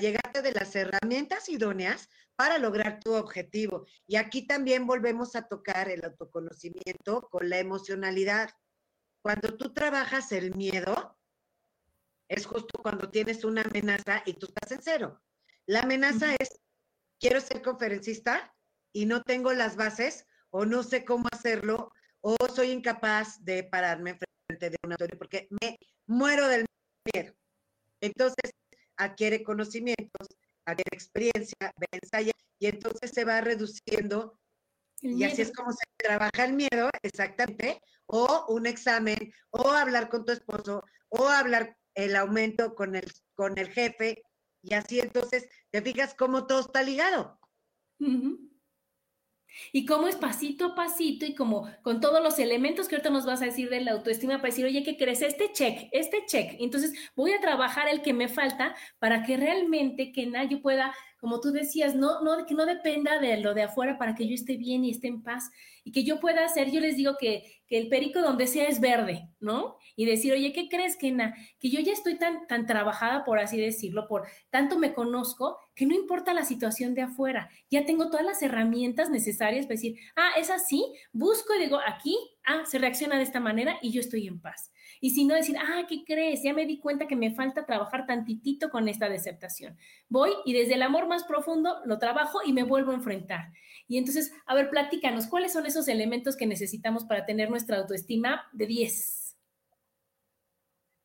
llegarte 0.00 0.42
de 0.42 0.52
las 0.52 0.74
herramientas 0.76 1.48
idóneas 1.48 2.08
para 2.36 2.58
lograr 2.58 3.00
tu 3.00 3.14
objetivo. 3.14 3.86
Y 4.06 4.16
aquí 4.16 4.46
también 4.46 4.86
volvemos 4.86 5.34
a 5.34 5.48
tocar 5.48 5.88
el 5.88 6.04
autoconocimiento 6.04 7.28
con 7.30 7.48
la 7.48 7.58
emocionalidad. 7.58 8.50
Cuando 9.22 9.56
tú 9.56 9.72
trabajas 9.72 10.30
el 10.32 10.54
miedo, 10.54 11.17
es 12.28 12.46
justo 12.46 12.80
cuando 12.82 13.10
tienes 13.10 13.44
una 13.44 13.62
amenaza 13.62 14.22
y 14.26 14.34
tú 14.34 14.46
estás 14.46 14.72
en 14.72 14.82
cero. 14.82 15.20
La 15.66 15.80
amenaza 15.80 16.34
es, 16.38 16.60
quiero 17.18 17.40
ser 17.40 17.62
conferencista 17.62 18.54
y 18.92 19.06
no 19.06 19.22
tengo 19.22 19.52
las 19.52 19.76
bases 19.76 20.26
o 20.50 20.64
no 20.64 20.82
sé 20.82 21.04
cómo 21.04 21.28
hacerlo 21.32 21.92
o 22.20 22.36
soy 22.54 22.70
incapaz 22.70 23.44
de 23.44 23.64
pararme 23.64 24.18
frente 24.48 24.70
de 24.70 24.76
un 24.84 24.92
auditorio 24.92 25.18
porque 25.18 25.48
me 25.62 25.78
muero 26.06 26.48
del 26.48 26.66
miedo. 27.12 27.34
Entonces, 28.00 28.52
adquiere 28.96 29.42
conocimientos, 29.42 30.28
adquiere 30.64 30.90
experiencia, 30.92 31.72
ve 31.76 31.86
ensaya 31.92 32.32
y 32.58 32.66
entonces 32.66 33.10
se 33.12 33.24
va 33.24 33.40
reduciendo 33.40 34.38
y 35.00 35.22
así 35.24 35.42
es 35.42 35.52
como 35.52 35.72
se 35.72 35.84
trabaja 35.96 36.44
el 36.44 36.54
miedo, 36.54 36.90
exactamente, 37.02 37.80
o 38.06 38.46
un 38.48 38.66
examen, 38.66 39.32
o 39.50 39.70
hablar 39.70 40.08
con 40.08 40.24
tu 40.24 40.32
esposo, 40.32 40.84
o 41.08 41.28
hablar 41.28 41.76
el 41.98 42.14
aumento 42.14 42.76
con 42.76 42.94
el, 42.94 43.12
con 43.34 43.58
el 43.58 43.68
jefe, 43.70 44.22
y 44.62 44.74
así 44.74 45.00
entonces 45.00 45.48
te 45.70 45.82
fijas 45.82 46.14
cómo 46.14 46.46
todo 46.46 46.60
está 46.60 46.82
ligado. 46.82 47.40
Y 49.72 49.84
cómo 49.84 50.06
es 50.06 50.14
pasito 50.14 50.66
a 50.66 50.74
pasito 50.76 51.26
y 51.26 51.34
como 51.34 51.68
con 51.82 52.00
todos 52.00 52.22
los 52.22 52.38
elementos 52.38 52.86
que 52.86 52.94
ahorita 52.94 53.10
nos 53.10 53.26
vas 53.26 53.42
a 53.42 53.46
decir 53.46 53.68
de 53.68 53.80
la 53.80 53.92
autoestima 53.92 54.36
para 54.36 54.50
decir, 54.50 54.64
oye, 54.64 54.84
¿qué 54.84 54.96
crees? 54.96 55.22
Este 55.22 55.50
check, 55.52 55.88
este 55.90 56.24
check. 56.26 56.54
Entonces 56.60 56.92
voy 57.16 57.32
a 57.32 57.40
trabajar 57.40 57.88
el 57.88 58.00
que 58.00 58.12
me 58.12 58.28
falta 58.28 58.76
para 59.00 59.24
que 59.24 59.36
realmente 59.36 60.12
que 60.12 60.26
nadie 60.26 60.58
pueda 60.58 60.94
como 61.18 61.40
tú 61.40 61.50
decías, 61.50 61.94
no, 61.94 62.22
no, 62.22 62.46
que 62.46 62.54
no 62.54 62.64
dependa 62.64 63.18
de 63.18 63.38
lo 63.38 63.54
de 63.54 63.62
afuera 63.62 63.98
para 63.98 64.14
que 64.14 64.28
yo 64.28 64.34
esté 64.34 64.56
bien 64.56 64.84
y 64.84 64.90
esté 64.90 65.08
en 65.08 65.22
paz 65.22 65.50
y 65.84 65.92
que 65.92 66.04
yo 66.04 66.20
pueda 66.20 66.44
hacer, 66.44 66.70
yo 66.70 66.80
les 66.80 66.96
digo 66.96 67.16
que, 67.18 67.62
que 67.66 67.78
el 67.78 67.88
perico 67.88 68.20
donde 68.20 68.46
sea 68.46 68.68
es 68.68 68.80
verde, 68.80 69.28
¿no? 69.40 69.76
Y 69.96 70.06
decir, 70.06 70.32
oye, 70.32 70.52
¿qué 70.52 70.68
crees, 70.68 70.96
que 70.96 71.16
Que 71.58 71.70
yo 71.70 71.80
ya 71.80 71.92
estoy 71.92 72.18
tan, 72.18 72.46
tan 72.46 72.66
trabajada, 72.66 73.24
por 73.24 73.38
así 73.38 73.60
decirlo, 73.60 74.06
por 74.06 74.26
tanto 74.50 74.78
me 74.78 74.92
conozco, 74.94 75.58
que 75.74 75.86
no 75.86 75.94
importa 75.94 76.34
la 76.34 76.44
situación 76.44 76.94
de 76.94 77.02
afuera, 77.02 77.50
ya 77.70 77.84
tengo 77.84 78.10
todas 78.10 78.24
las 78.24 78.42
herramientas 78.42 79.10
necesarias 79.10 79.66
para 79.66 79.74
decir, 79.74 79.96
ah, 80.16 80.30
es 80.36 80.50
así, 80.50 80.84
busco 81.12 81.54
y 81.54 81.60
digo, 81.60 81.78
aquí, 81.86 82.16
ah, 82.48 82.64
se 82.66 82.78
reacciona 82.78 83.16
de 83.16 83.22
esta 83.22 83.40
manera 83.40 83.78
y 83.82 83.92
yo 83.92 84.00
estoy 84.00 84.26
en 84.26 84.40
paz. 84.40 84.72
Y 85.00 85.10
si 85.10 85.24
no 85.24 85.34
decir, 85.34 85.56
ah, 85.58 85.84
¿qué 85.88 86.04
crees? 86.04 86.42
Ya 86.42 86.52
me 86.52 86.66
di 86.66 86.80
cuenta 86.80 87.06
que 87.06 87.14
me 87.14 87.34
falta 87.34 87.66
trabajar 87.66 88.06
tantitito 88.06 88.70
con 88.70 88.88
esta 88.88 89.08
deceptación. 89.08 89.76
Voy 90.08 90.32
y 90.44 90.54
desde 90.54 90.74
el 90.74 90.82
amor 90.82 91.06
más 91.06 91.24
profundo 91.24 91.80
lo 91.84 91.98
trabajo 91.98 92.40
y 92.44 92.52
me 92.52 92.64
vuelvo 92.64 92.90
a 92.92 92.96
enfrentar. 92.96 93.52
Y 93.86 93.98
entonces, 93.98 94.32
a 94.46 94.54
ver, 94.54 94.70
platícanos, 94.70 95.26
¿cuáles 95.26 95.52
son 95.52 95.66
esos 95.66 95.86
elementos 95.88 96.36
que 96.36 96.46
necesitamos 96.46 97.04
para 97.04 97.24
tener 97.26 97.50
nuestra 97.50 97.76
autoestima 97.76 98.48
de 98.52 98.66
10? 98.66 99.36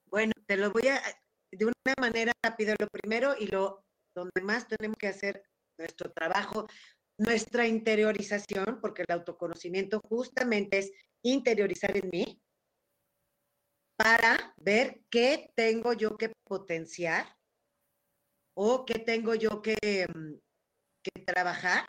Bueno, 0.08 0.34
te 0.46 0.58
lo 0.58 0.72
voy 0.72 0.88
a, 0.88 1.02
de 1.52 1.66
una 1.66 1.74
manera 2.00 2.32
rápida, 2.44 2.76
lo 2.80 2.88
primero 2.88 3.36
y 3.40 3.48
lo 3.48 3.84
donde 4.16 4.42
más 4.42 4.68
tenemos 4.68 4.98
que 4.98 5.08
hacer 5.08 5.44
nuestro 5.78 6.12
trabajo, 6.12 6.68
nuestra 7.18 7.68
interiorización, 7.68 8.80
porque 8.82 9.04
el 9.08 9.14
autoconocimiento 9.14 10.00
justamente 10.08 10.80
es 10.80 10.92
interiorizar 11.24 11.98
en 11.98 12.10
mí, 12.12 12.42
para 13.96 14.54
ver 14.58 15.02
qué 15.10 15.52
tengo 15.56 15.94
yo 15.94 16.18
que 16.18 16.32
potenciar 16.44 17.38
o 18.56 18.86
qué 18.86 19.00
tengo 19.00 19.34
yo 19.36 19.62
que, 19.62 20.08
mm, 20.14 20.34
que 21.02 21.22
trabajar 21.26 21.88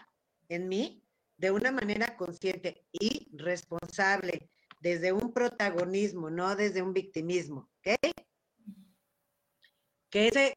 en 0.49 0.69
mí 0.69 1.05
de 1.37 1.51
una 1.51 1.73
manera 1.73 2.17
consciente 2.17 2.87
y 2.93 3.29
responsable, 3.37 4.49
desde 4.81 5.13
un 5.13 5.33
protagonismo, 5.33 6.31
no 6.31 6.55
desde 6.57 6.83
un 6.83 6.93
victimismo, 6.93 7.71
¿ok? 7.79 7.99
Que 10.11 10.29
ese, 10.29 10.55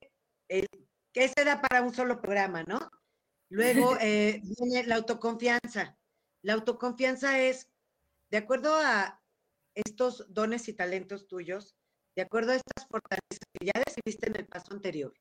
que 0.47 1.23
ese 1.23 1.45
da 1.45 1.61
para 1.61 1.81
un 1.81 1.93
solo 1.93 2.21
programa, 2.21 2.63
¿no? 2.63 2.91
Luego 3.49 3.97
eh, 4.01 4.41
viene 4.43 4.85
la 4.85 4.95
autoconfianza. 4.95 5.97
La 6.41 6.53
autoconfianza 6.53 7.39
es, 7.39 7.69
de 8.29 8.37
acuerdo 8.37 8.75
a 8.75 9.21
estos 9.73 10.25
dones 10.33 10.67
y 10.67 10.73
talentos 10.73 11.27
tuyos 11.27 11.75
de 12.17 12.23
acuerdo 12.23 12.51
a 12.51 12.55
estas 12.55 12.87
fortalezas 12.87 13.39
que 13.53 13.67
ya 13.67 13.83
decidiste 13.85 14.27
en 14.27 14.37
el 14.37 14.47
paso 14.47 14.73
anterior. 14.73 15.13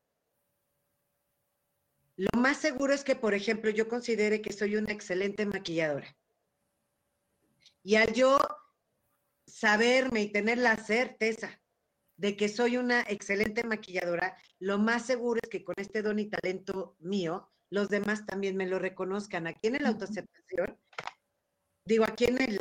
Lo 2.16 2.40
más 2.40 2.56
seguro 2.56 2.94
es 2.94 3.04
que, 3.04 3.14
por 3.14 3.34
ejemplo, 3.34 3.70
yo 3.70 3.86
considere 3.86 4.40
que 4.40 4.54
soy 4.54 4.76
una 4.76 4.92
excelente 4.92 5.44
maquilladora. 5.44 6.16
Y 7.82 7.96
al 7.96 8.14
yo 8.14 8.38
saberme 9.46 10.22
y 10.22 10.32
tener 10.32 10.56
la 10.56 10.76
certeza 10.76 11.60
de 12.16 12.34
que 12.34 12.48
soy 12.48 12.78
una 12.78 13.02
excelente 13.02 13.62
maquilladora, 13.62 14.34
lo 14.58 14.78
más 14.78 15.04
seguro 15.04 15.38
es 15.42 15.50
que 15.50 15.64
con 15.64 15.74
este 15.76 16.00
don 16.00 16.18
y 16.18 16.30
talento 16.30 16.96
mío, 16.98 17.52
los 17.68 17.90
demás 17.90 18.24
también 18.24 18.56
me 18.56 18.66
lo 18.66 18.78
reconozcan. 18.78 19.46
Aquí 19.46 19.66
en 19.66 19.82
la 19.82 19.90
autoaceptación, 19.90 20.80
digo, 21.84 22.04
aquí 22.04 22.24
en 22.24 22.40
el, 22.40 22.58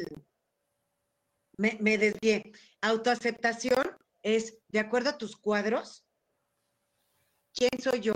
me, 1.58 1.78
me. 1.82 2.52
Autoaceptación 2.82 3.98
es, 4.22 4.58
de 4.70 4.80
acuerdo 4.80 5.10
a 5.10 5.18
tus 5.18 5.36
cuadros, 5.36 6.06
quién 7.54 7.82
soy 7.82 8.02
yo 8.02 8.14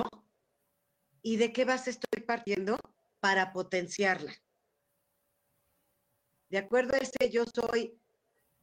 y 1.21 1.37
de 1.37 1.51
qué 1.53 1.65
base 1.65 1.91
estoy 1.91 2.23
partiendo 2.23 2.77
para 3.19 3.51
potenciarla. 3.51 4.33
De 6.49 6.57
acuerdo 6.57 6.95
a 6.95 6.97
ese 6.97 7.29
yo 7.29 7.45
soy 7.45 7.99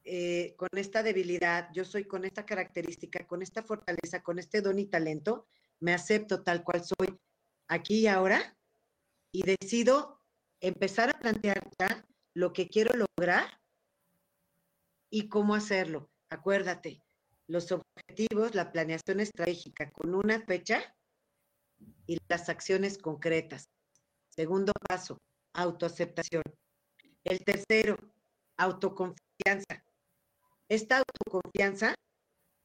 eh, 0.05 0.55
con 0.57 0.69
esta 0.73 1.03
debilidad, 1.03 1.69
yo 1.73 1.85
soy 1.85 2.05
con 2.05 2.25
esta 2.25 2.45
característica, 2.45 3.27
con 3.27 3.43
esta 3.43 3.63
fortaleza, 3.63 4.23
con 4.23 4.39
este 4.39 4.61
don 4.61 4.79
y 4.79 4.87
talento, 4.87 5.47
me 5.81 5.93
acepto 5.93 6.43
tal 6.43 6.65
cual 6.65 6.85
soy 6.85 7.19
aquí 7.69 8.01
y 8.01 8.07
ahora 8.07 8.57
y 9.33 9.43
decido 9.43 10.21
empezar 10.61 11.11
a 11.11 11.19
plantear 11.19 11.61
lo 12.35 12.53
que 12.53 12.69
quiero 12.69 12.95
lograr 12.97 13.61
y 15.11 15.29
cómo 15.29 15.55
hacerlo. 15.55 16.11
Acuérdate, 16.31 17.03
los 17.49 17.71
objetivos, 17.73 18.55
la 18.55 18.73
planeación 18.73 19.21
estratégica 19.21 19.91
con 19.91 20.15
una 20.15 20.41
fecha 20.41 20.83
y 22.07 22.19
las 22.29 22.49
acciones 22.49 22.99
concretas. 22.99 23.69
Segundo 24.31 24.73
paso, 24.89 25.19
autoaceptación. 25.55 26.43
El 27.25 27.45
tercero, 27.45 27.97
autoconfianza. 28.57 29.85
Esta 30.69 31.03
autoconfianza, 31.03 31.95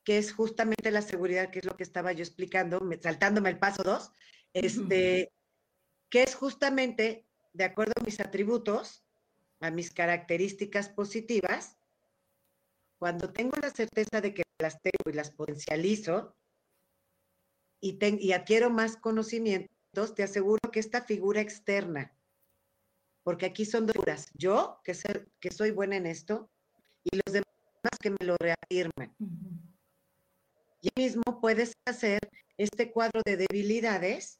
que 0.04 0.18
es 0.18 0.34
justamente 0.34 0.92
la 0.92 1.02
seguridad, 1.02 1.52
que 1.52 1.60
es 1.60 1.66
lo 1.66 1.78
que 1.78 1.84
estaba 1.84 2.12
yo 2.12 2.24
explicando, 2.24 2.80
saltándome 3.02 3.50
el 3.50 3.60
paso 3.60 3.84
dos, 3.84 4.12
este, 4.54 5.32
que 6.10 6.24
es 6.24 6.36
justamente, 6.36 7.26
de 7.54 7.64
acuerdo 7.64 7.94
a 7.96 8.04
mis 8.04 8.20
atributos, 8.20 9.04
a 9.60 9.70
mis 9.70 9.92
características 9.92 10.90
positivas, 10.90 11.78
cuando 13.02 13.34
tengo 13.34 13.58
la 13.60 13.72
certeza 13.72 14.22
de 14.22 14.32
que 14.32 14.44
las 14.60 14.80
tengo 14.80 15.10
y 15.10 15.14
las 15.14 15.32
potencializo 15.32 16.36
y, 17.82 17.98
y 18.20 18.32
adquiero 18.34 18.70
más 18.70 18.96
conocimientos, 18.96 20.14
te 20.14 20.22
aseguro 20.22 20.60
que 20.72 20.80
esta 20.80 21.02
figura 21.02 21.42
externa, 21.42 22.16
porque 23.24 23.48
aquí 23.48 23.66
son 23.66 23.88
dos 23.88 23.94
figuras, 23.94 24.30
yo 24.36 24.80
que, 24.84 24.94
ser, 24.94 25.32
que 25.40 25.50
soy 25.50 25.72
buena 25.72 25.96
en 25.96 26.06
esto 26.06 26.52
y 27.04 27.16
los 27.26 27.34
demás 27.34 27.98
que 28.00 28.12
me 28.12 28.24
lo 28.24 28.36
reafirman. 28.38 29.16
Y 30.80 30.90
mismo 30.96 31.42
puedes 31.42 31.74
hacer 31.88 32.20
este 32.56 32.92
cuadro 32.92 33.24
de 33.26 33.36
debilidades, 33.36 34.40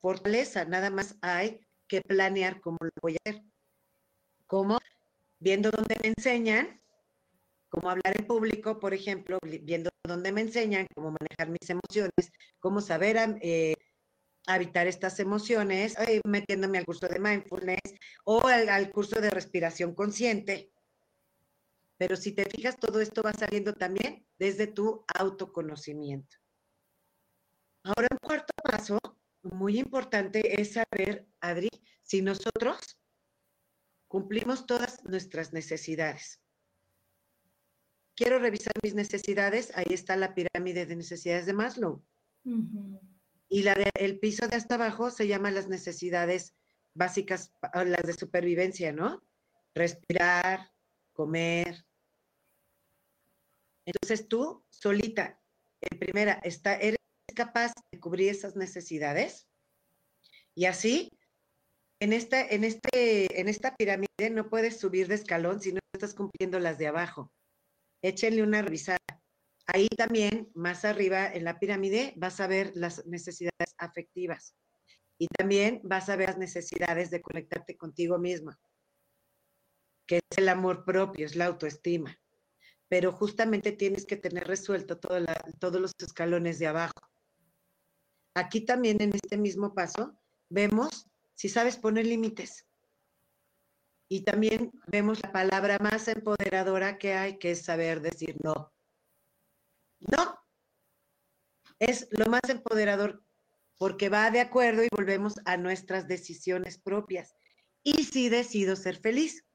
fortaleza, 0.00 0.64
nada 0.64 0.88
más 0.88 1.18
hay 1.20 1.60
que 1.86 2.00
planear 2.00 2.62
cómo 2.62 2.78
lo 2.80 2.90
voy 3.02 3.16
a 3.16 3.28
hacer. 3.28 3.44
¿Cómo? 4.46 4.78
Viendo 5.40 5.70
dónde 5.70 5.96
me 6.02 6.08
enseñan, 6.16 6.80
cómo 7.70 7.88
hablar 7.88 8.14
en 8.18 8.26
público, 8.26 8.78
por 8.78 8.92
ejemplo, 8.92 9.38
viendo 9.62 9.90
dónde 10.04 10.32
me 10.32 10.42
enseñan 10.42 10.86
cómo 10.94 11.14
manejar 11.18 11.48
mis 11.48 11.70
emociones, 11.70 12.32
cómo 12.58 12.80
saber 12.80 13.38
eh, 13.40 13.74
habitar 14.46 14.86
estas 14.86 15.20
emociones, 15.20 15.96
eh, 15.98 16.20
metiéndome 16.26 16.78
al 16.78 16.84
curso 16.84 17.06
de 17.08 17.20
mindfulness 17.20 17.94
o 18.24 18.46
al, 18.46 18.90
curso 18.90 19.20
de 19.20 19.30
respiración 19.30 19.94
consciente. 19.94 20.72
Pero 21.96 22.16
si 22.16 22.32
te 22.32 22.44
fijas, 22.44 22.76
todo 22.76 23.00
esto 23.00 23.22
va 23.22 23.32
saliendo 23.32 23.72
también 23.74 24.26
desde 24.38 24.66
tu 24.66 25.04
autoconocimiento. 25.14 26.36
Ahora, 27.84 28.08
un 28.10 28.18
cuarto 28.18 28.52
paso 28.62 28.98
muy 29.42 29.78
importante 29.78 30.60
es 30.60 30.72
saber, 30.72 31.26
Adri, 31.40 31.70
si 32.02 32.20
nosotros 32.20 32.98
cumplimos 34.08 34.66
todas 34.66 35.04
nuestras 35.04 35.52
necesidades 35.52 36.40
quiero 38.20 38.38
revisar 38.38 38.74
mis 38.82 38.94
necesidades, 38.94 39.72
ahí 39.76 39.86
está 39.92 40.14
la 40.14 40.34
pirámide 40.34 40.84
de 40.84 40.94
necesidades 40.94 41.46
de 41.46 41.54
Maslow. 41.54 42.04
Y 43.48 43.62
la 43.62 43.72
el 43.94 44.18
piso 44.18 44.46
de 44.46 44.56
hasta 44.56 44.74
abajo 44.74 45.10
se 45.10 45.26
llama 45.26 45.50
las 45.50 45.68
necesidades 45.68 46.54
básicas, 46.92 47.54
las 47.72 48.02
de 48.02 48.12
supervivencia, 48.12 48.92
¿no? 48.92 49.22
Respirar, 49.74 50.70
comer. 51.14 51.86
Entonces 53.86 54.28
tú, 54.28 54.66
solita, 54.68 55.40
en 55.80 55.98
primera, 55.98 56.34
está, 56.42 56.76
eres 56.76 56.98
capaz 57.34 57.72
de 57.90 58.00
cubrir 58.00 58.28
esas 58.28 58.54
necesidades. 58.54 59.48
Y 60.54 60.66
así, 60.66 61.08
en 62.00 62.12
esta, 62.12 62.46
en, 62.46 62.64
este, 62.64 63.40
en 63.40 63.48
esta 63.48 63.74
pirámide 63.76 64.28
no 64.30 64.50
puedes 64.50 64.78
subir 64.78 65.08
de 65.08 65.14
escalón 65.14 65.62
si 65.62 65.72
no 65.72 65.80
estás 65.94 66.12
cumpliendo 66.12 66.58
las 66.58 66.76
de 66.76 66.88
abajo 66.88 67.32
échenle 68.02 68.42
una 68.42 68.62
revisada. 68.62 68.98
Ahí 69.66 69.88
también, 69.88 70.50
más 70.54 70.84
arriba 70.84 71.32
en 71.32 71.44
la 71.44 71.58
pirámide, 71.58 72.14
vas 72.16 72.40
a 72.40 72.46
ver 72.46 72.72
las 72.74 73.06
necesidades 73.06 73.74
afectivas 73.78 74.56
y 75.18 75.28
también 75.28 75.80
vas 75.84 76.08
a 76.08 76.16
ver 76.16 76.30
las 76.30 76.38
necesidades 76.38 77.10
de 77.10 77.20
conectarte 77.20 77.76
contigo 77.76 78.18
misma, 78.18 78.58
que 80.06 80.16
es 80.16 80.38
el 80.38 80.48
amor 80.48 80.84
propio, 80.84 81.26
es 81.26 81.36
la 81.36 81.46
autoestima. 81.46 82.18
Pero 82.88 83.12
justamente 83.12 83.72
tienes 83.72 84.06
que 84.06 84.16
tener 84.16 84.48
resuelto 84.48 84.98
todos 84.98 85.80
los 85.80 85.92
escalones 85.98 86.58
de 86.58 86.66
abajo. 86.66 86.94
Aquí 88.34 88.64
también 88.64 89.00
en 89.00 89.14
este 89.14 89.36
mismo 89.36 89.74
paso 89.74 90.18
vemos 90.48 91.06
si 91.34 91.48
sabes 91.48 91.76
poner 91.76 92.06
límites. 92.06 92.66
Y 94.12 94.22
también 94.22 94.72
vemos 94.88 95.22
la 95.22 95.30
palabra 95.30 95.78
más 95.78 96.08
empoderadora 96.08 96.98
que 96.98 97.14
hay, 97.14 97.38
que 97.38 97.52
es 97.52 97.62
saber 97.62 98.00
decir 98.00 98.36
no. 98.42 98.72
No. 100.00 100.36
Es 101.78 102.08
lo 102.10 102.26
más 102.26 102.42
empoderador 102.48 103.24
porque 103.78 104.08
va 104.08 104.32
de 104.32 104.40
acuerdo 104.40 104.82
y 104.82 104.88
volvemos 104.90 105.34
a 105.44 105.56
nuestras 105.56 106.08
decisiones 106.08 106.76
propias. 106.76 107.36
Y 107.84 108.02
si 108.02 108.28
decido 108.28 108.74
ser 108.74 108.98
feliz, 108.98 109.46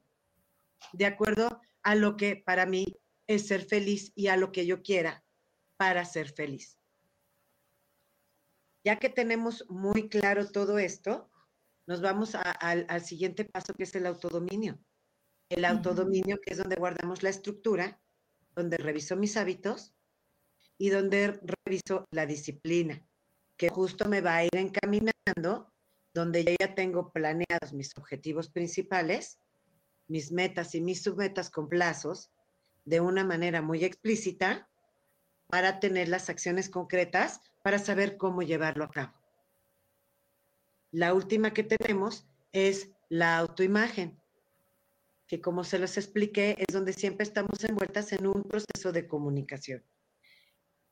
de 0.94 1.06
acuerdo 1.06 1.60
a 1.84 1.96
lo 1.96 2.16
que 2.16 2.38
para 2.38 2.66
mí 2.66 2.98
es 3.28 3.48
ser 3.48 3.66
feliz 3.66 4.14
y 4.16 4.28
a 4.28 4.38
lo 4.38 4.54
que 4.54 4.66
yo 4.66 4.82
quiera 4.82 5.26
para 5.76 6.06
ser 6.06 6.32
feliz. 6.32 6.80
Ya 8.86 9.00
que 9.00 9.10
tenemos 9.10 9.66
muy 9.68 10.08
claro 10.08 10.50
todo 10.50 10.78
esto, 10.78 11.30
nos 11.88 12.02
vamos 12.02 12.36
al 12.36 13.02
siguiente 13.02 13.46
paso 13.46 13.74
que 13.74 13.84
es 13.84 13.96
el 13.96 14.08
autodominio. 14.08 14.80
El 15.50 15.66
autodominio 15.66 16.40
que 16.42 16.54
es 16.54 16.58
donde 16.58 16.76
guardamos 16.76 17.22
la 17.22 17.30
estructura, 17.30 18.02
donde 18.56 18.78
reviso 18.78 19.16
mis 19.16 19.38
hábitos 19.38 19.94
y 20.78 20.90
donde 20.90 21.40
reviso 21.66 22.06
la 22.12 22.26
disciplina, 22.26 23.06
que 23.58 23.70
justo 23.70 24.10
me 24.10 24.22
va 24.22 24.38
a 24.38 24.46
ir 24.46 24.56
encaminando, 24.56 25.72
donde 26.14 26.44
yo 26.44 26.52
ya 26.60 26.74
tengo 26.74 27.12
planeados 27.12 27.74
mis 27.74 27.96
objetivos 27.98 28.50
principales, 28.50 29.40
mis 30.08 30.32
metas 30.32 30.74
y 30.74 30.82
mis 30.82 31.04
submetas 31.04 31.50
con 31.50 31.70
plazos, 31.70 32.32
de 32.86 33.00
una 33.00 33.24
manera 33.24 33.62
muy 33.62 33.84
explícita, 33.84 34.70
para 35.48 35.80
tener 35.80 36.10
las 36.10 36.30
acciones 36.30 36.70
concretas, 36.70 37.42
para 37.64 37.78
saber 37.78 38.18
cómo 38.18 38.42
llevarlo 38.42 38.86
a 38.86 38.90
cabo. 38.90 39.25
La 40.96 41.14
última 41.14 41.54
que 41.54 41.64
tenemos 41.64 42.26
es 42.54 42.90
la 43.10 43.38
autoimagen, 43.38 44.18
que 45.28 45.42
como 45.42 45.66
se 45.66 45.78
los 45.78 45.98
expliqué, 45.98 46.56
es 46.58 46.74
donde 46.74 46.94
siempre 46.94 47.26
estamos 47.26 47.62
envueltas 47.66 48.14
en 48.14 48.26
un 48.26 48.44
proceso 48.44 48.94
de 48.94 49.06
comunicación. 49.06 49.84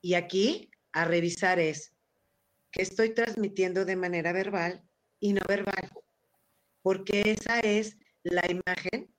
Y 0.02 0.16
aquí 0.16 0.70
a 0.92 1.06
revisar 1.06 1.58
es 1.58 1.94
que 2.70 2.82
estoy 2.82 3.12
transmitiendo 3.14 3.86
de 3.86 3.96
manera 3.96 4.34
verbal 4.34 4.84
y 5.22 5.32
no 5.32 5.42
verbal, 5.48 5.90
porque 6.82 7.22
esa 7.26 7.62
es 7.62 7.96
la 8.24 8.44
imagen 8.52 9.10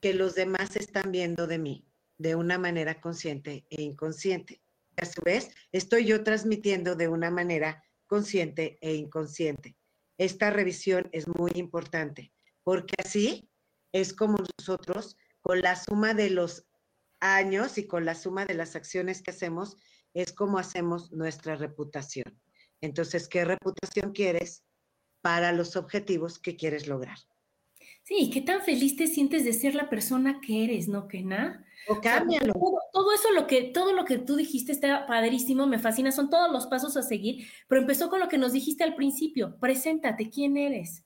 que 0.00 0.12
los 0.12 0.34
demás 0.34 0.74
están 0.74 1.12
viendo 1.12 1.46
de 1.46 1.58
mí 1.58 1.86
de 2.18 2.34
una 2.34 2.58
manera 2.58 3.00
consciente 3.00 3.64
e 3.70 3.80
inconsciente. 3.80 4.60
A 4.96 5.06
su 5.06 5.22
vez, 5.22 5.54
estoy 5.70 6.04
yo 6.04 6.24
transmitiendo 6.24 6.96
de 6.96 7.06
una 7.06 7.30
manera 7.30 7.85
consciente 8.06 8.78
e 8.80 8.94
inconsciente. 8.94 9.76
Esta 10.18 10.50
revisión 10.50 11.08
es 11.12 11.28
muy 11.28 11.52
importante 11.54 12.32
porque 12.64 12.94
así 12.98 13.48
es 13.92 14.12
como 14.12 14.38
nosotros, 14.58 15.16
con 15.40 15.60
la 15.60 15.76
suma 15.76 16.14
de 16.14 16.30
los 16.30 16.66
años 17.20 17.78
y 17.78 17.86
con 17.86 18.04
la 18.04 18.14
suma 18.14 18.44
de 18.44 18.54
las 18.54 18.74
acciones 18.74 19.22
que 19.22 19.30
hacemos, 19.30 19.76
es 20.14 20.32
como 20.32 20.58
hacemos 20.58 21.12
nuestra 21.12 21.56
reputación. 21.56 22.40
Entonces, 22.80 23.28
¿qué 23.28 23.44
reputación 23.44 24.12
quieres 24.12 24.64
para 25.20 25.52
los 25.52 25.76
objetivos 25.76 26.38
que 26.38 26.56
quieres 26.56 26.88
lograr? 26.88 27.18
Sí, 28.02 28.30
qué 28.32 28.40
tan 28.40 28.62
feliz 28.62 28.96
te 28.96 29.06
sientes 29.06 29.44
de 29.44 29.52
ser 29.52 29.74
la 29.74 29.88
persona 29.88 30.40
que 30.40 30.64
eres, 30.64 30.88
¿no, 30.88 31.08
Kena? 31.08 31.64
O 31.88 32.00
cámbialo. 32.00 32.52
Todo, 32.96 33.12
eso, 33.12 33.30
lo 33.32 33.46
que, 33.46 33.62
todo 33.62 33.92
lo 33.92 34.06
que 34.06 34.16
tú 34.16 34.36
dijiste 34.36 34.72
está 34.72 35.06
padrísimo, 35.06 35.66
me 35.66 35.78
fascina, 35.78 36.12
son 36.12 36.30
todos 36.30 36.50
los 36.50 36.66
pasos 36.66 36.96
a 36.96 37.02
seguir, 37.02 37.46
pero 37.68 37.82
empezó 37.82 38.08
con 38.08 38.20
lo 38.20 38.28
que 38.28 38.38
nos 38.38 38.54
dijiste 38.54 38.84
al 38.84 38.94
principio, 38.94 39.58
preséntate, 39.60 40.30
¿quién 40.30 40.56
eres? 40.56 41.04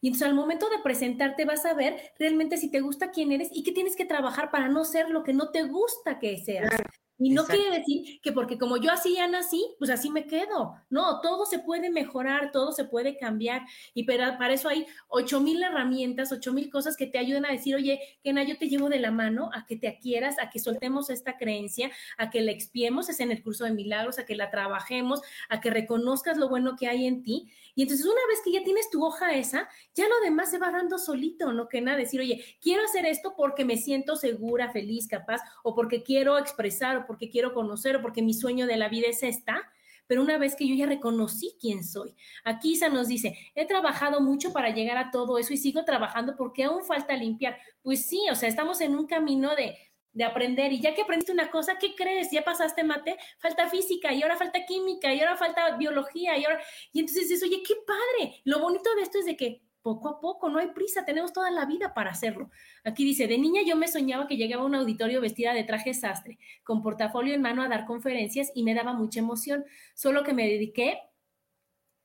Y 0.00 0.06
entonces 0.06 0.28
al 0.28 0.36
momento 0.36 0.70
de 0.70 0.78
presentarte 0.78 1.44
vas 1.44 1.66
a 1.66 1.74
ver 1.74 2.12
realmente 2.20 2.56
si 2.56 2.70
te 2.70 2.78
gusta 2.80 3.10
quién 3.10 3.32
eres 3.32 3.48
y 3.52 3.64
qué 3.64 3.72
tienes 3.72 3.96
que 3.96 4.04
trabajar 4.04 4.52
para 4.52 4.68
no 4.68 4.84
ser 4.84 5.10
lo 5.10 5.24
que 5.24 5.32
no 5.32 5.50
te 5.50 5.64
gusta 5.64 6.20
que 6.20 6.36
seas. 6.36 6.70
Y 7.16 7.30
no 7.30 7.44
quiere 7.44 7.78
decir 7.78 8.20
que 8.20 8.32
porque 8.32 8.58
como 8.58 8.76
yo 8.76 8.90
así 8.90 9.14
ya 9.14 9.28
nací, 9.28 9.64
pues 9.78 9.90
así 9.90 10.10
me 10.10 10.26
quedo. 10.26 10.74
No, 10.90 11.20
todo 11.20 11.46
se 11.46 11.60
puede 11.60 11.88
mejorar, 11.90 12.50
todo 12.50 12.72
se 12.72 12.84
puede 12.84 13.16
cambiar. 13.16 13.62
Y 13.94 14.02
para, 14.02 14.36
para 14.36 14.54
eso 14.54 14.68
hay 14.68 14.86
ocho 15.08 15.40
mil 15.40 15.62
herramientas, 15.62 16.32
ocho 16.32 16.52
mil 16.52 16.70
cosas 16.70 16.96
que 16.96 17.06
te 17.06 17.18
ayudan 17.18 17.46
a 17.46 17.52
decir, 17.52 17.76
oye, 17.76 18.00
Kena, 18.22 18.42
yo 18.42 18.58
te 18.58 18.68
llevo 18.68 18.88
de 18.88 18.98
la 18.98 19.12
mano 19.12 19.50
a 19.54 19.64
que 19.64 19.76
te 19.76 19.86
adquieras, 19.86 20.38
a 20.40 20.50
que 20.50 20.58
soltemos 20.58 21.08
esta 21.08 21.36
creencia, 21.38 21.90
a 22.18 22.30
que 22.30 22.40
la 22.42 22.50
expiemos, 22.50 23.08
es 23.08 23.20
en 23.20 23.30
el 23.30 23.42
curso 23.42 23.64
de 23.64 23.72
milagros, 23.72 24.18
a 24.18 24.26
que 24.26 24.34
la 24.34 24.50
trabajemos, 24.50 25.20
a 25.48 25.60
que 25.60 25.70
reconozcas 25.70 26.36
lo 26.36 26.48
bueno 26.48 26.74
que 26.76 26.88
hay 26.88 27.06
en 27.06 27.22
ti. 27.22 27.48
Y 27.76 27.82
entonces 27.82 28.06
una 28.06 28.26
vez 28.28 28.40
que 28.44 28.52
ya 28.52 28.64
tienes 28.64 28.90
tu 28.90 29.04
hoja 29.04 29.34
esa, 29.34 29.68
ya 29.94 30.08
lo 30.08 30.20
demás 30.20 30.50
se 30.50 30.58
va 30.58 30.70
dando 30.70 30.98
solito, 30.98 31.52
¿no? 31.52 31.68
Nada, 31.80 31.98
decir, 31.98 32.20
oye, 32.20 32.44
quiero 32.60 32.84
hacer 32.84 33.04
esto 33.06 33.34
porque 33.36 33.64
me 33.64 33.76
siento 33.76 34.16
segura, 34.16 34.70
feliz, 34.70 35.08
capaz, 35.08 35.40
o 35.62 35.74
porque 35.74 36.02
quiero 36.02 36.38
expresar, 36.38 37.03
porque 37.06 37.30
quiero 37.30 37.54
conocer, 37.54 37.96
o 37.96 38.02
porque 38.02 38.22
mi 38.22 38.34
sueño 38.34 38.66
de 38.66 38.76
la 38.76 38.88
vida 38.88 39.08
es 39.08 39.22
esta. 39.22 39.70
Pero 40.06 40.22
una 40.22 40.36
vez 40.36 40.54
que 40.54 40.68
yo 40.68 40.74
ya 40.74 40.86
reconocí 40.86 41.56
quién 41.58 41.82
soy, 41.82 42.14
aquí 42.44 42.72
Isa 42.72 42.90
nos 42.90 43.08
dice, 43.08 43.38
he 43.54 43.66
trabajado 43.66 44.20
mucho 44.20 44.52
para 44.52 44.68
llegar 44.68 44.98
a 44.98 45.10
todo 45.10 45.38
eso 45.38 45.54
y 45.54 45.56
sigo 45.56 45.84
trabajando 45.84 46.36
porque 46.36 46.64
aún 46.64 46.84
falta 46.84 47.16
limpiar. 47.16 47.58
Pues 47.82 48.04
sí, 48.06 48.20
o 48.30 48.34
sea, 48.34 48.48
estamos 48.48 48.82
en 48.82 48.96
un 48.96 49.06
camino 49.06 49.56
de, 49.56 49.78
de 50.14 50.24
aprender. 50.24 50.72
Y 50.72 50.80
ya 50.80 50.94
que 50.94 51.02
aprendiste 51.02 51.32
una 51.32 51.50
cosa, 51.50 51.78
¿qué 51.78 51.94
crees? 51.94 52.30
Ya 52.30 52.42
pasaste 52.42 52.82
mate, 52.84 53.16
falta 53.38 53.68
física 53.68 54.12
y 54.12 54.22
ahora 54.22 54.36
falta 54.36 54.64
química 54.64 55.12
y 55.12 55.20
ahora 55.20 55.36
falta 55.36 55.76
biología 55.76 56.38
y 56.38 56.44
ahora... 56.44 56.62
Y 56.92 57.00
entonces 57.00 57.28
dices, 57.28 57.42
oye, 57.42 57.62
qué 57.66 57.74
padre. 57.86 58.40
Lo 58.44 58.60
bonito 58.60 58.94
de 58.94 59.02
esto 59.02 59.18
es 59.18 59.26
de 59.26 59.36
que 59.36 59.62
poco 59.84 60.08
a 60.08 60.18
poco, 60.18 60.48
no 60.48 60.58
hay 60.58 60.68
prisa, 60.68 61.04
tenemos 61.04 61.34
toda 61.34 61.50
la 61.50 61.66
vida 61.66 61.92
para 61.92 62.10
hacerlo. 62.10 62.50
Aquí 62.84 63.04
dice, 63.04 63.26
de 63.26 63.36
niña 63.36 63.60
yo 63.66 63.76
me 63.76 63.86
soñaba 63.86 64.26
que 64.26 64.38
llegaba 64.38 64.62
a 64.62 64.66
un 64.66 64.74
auditorio 64.74 65.20
vestida 65.20 65.52
de 65.52 65.62
traje 65.62 65.92
sastre, 65.92 66.38
con 66.64 66.82
portafolio 66.82 67.34
en 67.34 67.42
mano 67.42 67.62
a 67.62 67.68
dar 67.68 67.84
conferencias 67.84 68.50
y 68.54 68.64
me 68.64 68.72
daba 68.72 68.94
mucha 68.94 69.20
emoción, 69.20 69.66
solo 69.94 70.24
que 70.24 70.32
me 70.32 70.48
dediqué 70.48 71.00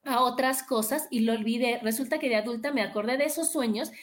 a 0.04 0.22
otras 0.22 0.62
cosas 0.64 1.08
y 1.10 1.22
lo 1.22 1.32
olvidé. 1.32 1.80
Resulta 1.82 2.20
que 2.20 2.28
de 2.28 2.36
adulta 2.36 2.74
me 2.74 2.82
acordé 2.82 3.16
de 3.16 3.24
esos 3.24 3.50
sueños 3.50 3.94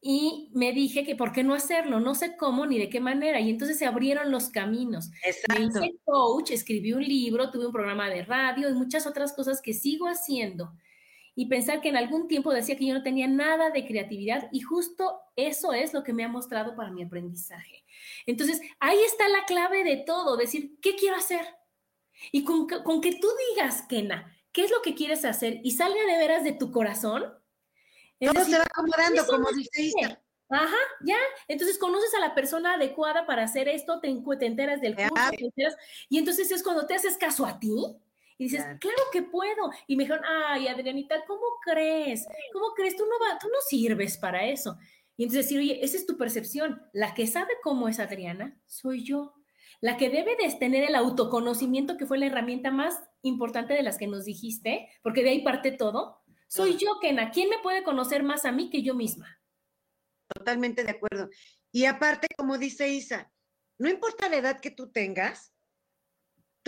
y 0.00 0.50
me 0.54 0.72
dije 0.72 1.04
que 1.04 1.14
por 1.14 1.32
qué 1.32 1.44
no 1.44 1.52
hacerlo, 1.52 2.00
no 2.00 2.14
sé 2.14 2.34
cómo 2.34 2.64
ni 2.64 2.78
de 2.78 2.88
qué 2.88 3.00
manera, 3.00 3.40
y 3.40 3.50
entonces 3.50 3.76
se 3.76 3.84
abrieron 3.84 4.30
los 4.30 4.48
caminos. 4.48 5.10
Exacto. 5.22 5.60
Me 5.60 5.66
hice 5.66 5.98
coach, 6.06 6.50
escribí 6.52 6.94
un 6.94 7.04
libro, 7.04 7.50
tuve 7.50 7.66
un 7.66 7.72
programa 7.72 8.08
de 8.08 8.24
radio 8.24 8.70
y 8.70 8.74
muchas 8.74 9.06
otras 9.06 9.34
cosas 9.34 9.60
que 9.60 9.74
sigo 9.74 10.06
haciendo. 10.06 10.72
Y 11.38 11.46
pensar 11.46 11.80
que 11.80 11.88
en 11.88 11.96
algún 11.96 12.26
tiempo 12.26 12.52
decía 12.52 12.76
que 12.76 12.84
yo 12.84 12.94
no 12.94 13.04
tenía 13.04 13.28
nada 13.28 13.70
de 13.70 13.86
creatividad 13.86 14.48
y 14.50 14.60
justo 14.60 15.20
eso 15.36 15.72
es 15.72 15.94
lo 15.94 16.02
que 16.02 16.12
me 16.12 16.24
ha 16.24 16.28
mostrado 16.28 16.74
para 16.74 16.90
mi 16.90 17.04
aprendizaje. 17.04 17.84
Entonces, 18.26 18.60
ahí 18.80 18.98
está 19.06 19.28
la 19.28 19.44
clave 19.44 19.84
de 19.84 19.98
todo, 19.98 20.36
decir, 20.36 20.80
¿qué 20.82 20.96
quiero 20.96 21.14
hacer? 21.14 21.46
Y 22.32 22.42
con, 22.42 22.66
con 22.66 23.00
que 23.00 23.20
tú 23.20 23.28
digas, 23.50 23.82
Kena, 23.82 24.36
¿qué 24.50 24.64
es 24.64 24.72
lo 24.72 24.82
que 24.82 24.96
quieres 24.96 25.24
hacer? 25.24 25.60
Y 25.62 25.70
salga 25.70 26.04
de 26.06 26.18
veras 26.18 26.42
de 26.42 26.54
tu 26.54 26.72
corazón, 26.72 27.32
todo 28.18 28.44
se 28.44 28.58
va 28.58 28.64
acomodando, 28.64 29.24
como 29.24 29.52
dice 29.52 29.80
Isa. 29.80 30.20
Ajá, 30.48 30.76
ya. 31.04 31.18
Entonces 31.46 31.78
conoces 31.78 32.12
a 32.14 32.20
la 32.20 32.34
persona 32.34 32.74
adecuada 32.74 33.26
para 33.26 33.44
hacer 33.44 33.68
esto, 33.68 34.00
te, 34.00 34.08
enteras 34.08 34.80
del 34.80 34.96
curso, 34.96 35.76
y 36.08 36.18
entonces 36.18 36.50
es 36.50 36.64
cuando 36.64 36.84
te 36.84 36.94
haces 36.94 37.16
caso 37.16 37.46
a 37.46 37.60
ti 37.60 37.96
y 38.38 38.44
dices, 38.44 38.64
claro, 38.80 39.02
que 39.12 39.22
puedo. 39.22 39.70
Y 39.88 39.96
me 39.96 40.04
dijeron, 40.04 40.24
ay, 40.24 40.68
Adrianita, 40.68 41.24
¿cómo 41.26 41.42
crees? 41.60 42.24
¿Cómo 42.52 42.72
crees? 42.76 42.96
Tú 42.96 43.04
no, 43.04 43.18
va, 43.20 43.36
tú 43.38 43.48
no 43.48 43.60
sirves 43.68 44.16
para 44.16 44.46
eso. 44.46 44.78
Y 45.16 45.24
entonces 45.24 45.46
decir, 45.46 45.58
oye, 45.58 45.84
esa 45.84 45.96
es 45.96 46.06
tu 46.06 46.16
percepción. 46.16 46.80
La 46.92 47.14
que 47.14 47.26
sabe 47.26 47.54
cómo 47.64 47.88
es 47.88 47.98
Adriana, 47.98 48.56
soy 48.66 49.02
yo. 49.02 49.34
La 49.80 49.96
que 49.96 50.08
debe 50.08 50.36
de 50.36 50.48
tener 50.54 50.84
el 50.84 50.94
autoconocimiento, 50.94 51.96
que 51.96 52.06
fue 52.06 52.18
la 52.18 52.26
herramienta 52.26 52.70
más 52.70 53.00
importante 53.22 53.74
de 53.74 53.82
las 53.82 53.98
que 53.98 54.06
nos 54.06 54.24
dijiste, 54.24 54.88
porque 55.02 55.24
de 55.24 55.30
ahí 55.30 55.42
parte 55.42 55.72
todo, 55.72 56.22
soy 56.46 56.76
yo, 56.76 57.00
Kena. 57.00 57.32
¿Quién 57.32 57.50
me 57.50 57.58
puede 57.58 57.82
conocer 57.82 58.22
más 58.22 58.44
a 58.44 58.52
mí 58.52 58.70
que 58.70 58.82
yo 58.82 58.94
misma? 58.94 59.40
Totalmente 60.28 60.84
de 60.84 60.92
acuerdo. 60.92 61.28
Y 61.72 61.86
aparte, 61.86 62.28
como 62.36 62.56
dice 62.56 62.88
Isa, 62.88 63.32
no 63.78 63.88
importa 63.88 64.28
la 64.28 64.36
edad 64.36 64.60
que 64.60 64.70
tú 64.70 64.90
tengas, 64.90 65.52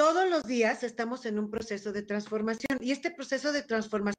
todos 0.00 0.30
los 0.30 0.44
días 0.44 0.82
estamos 0.82 1.26
en 1.26 1.38
un 1.38 1.50
proceso 1.50 1.92
de 1.92 2.00
transformación 2.00 2.78
y 2.80 2.90
este 2.90 3.10
proceso 3.10 3.52
de 3.52 3.62
transformación 3.62 4.16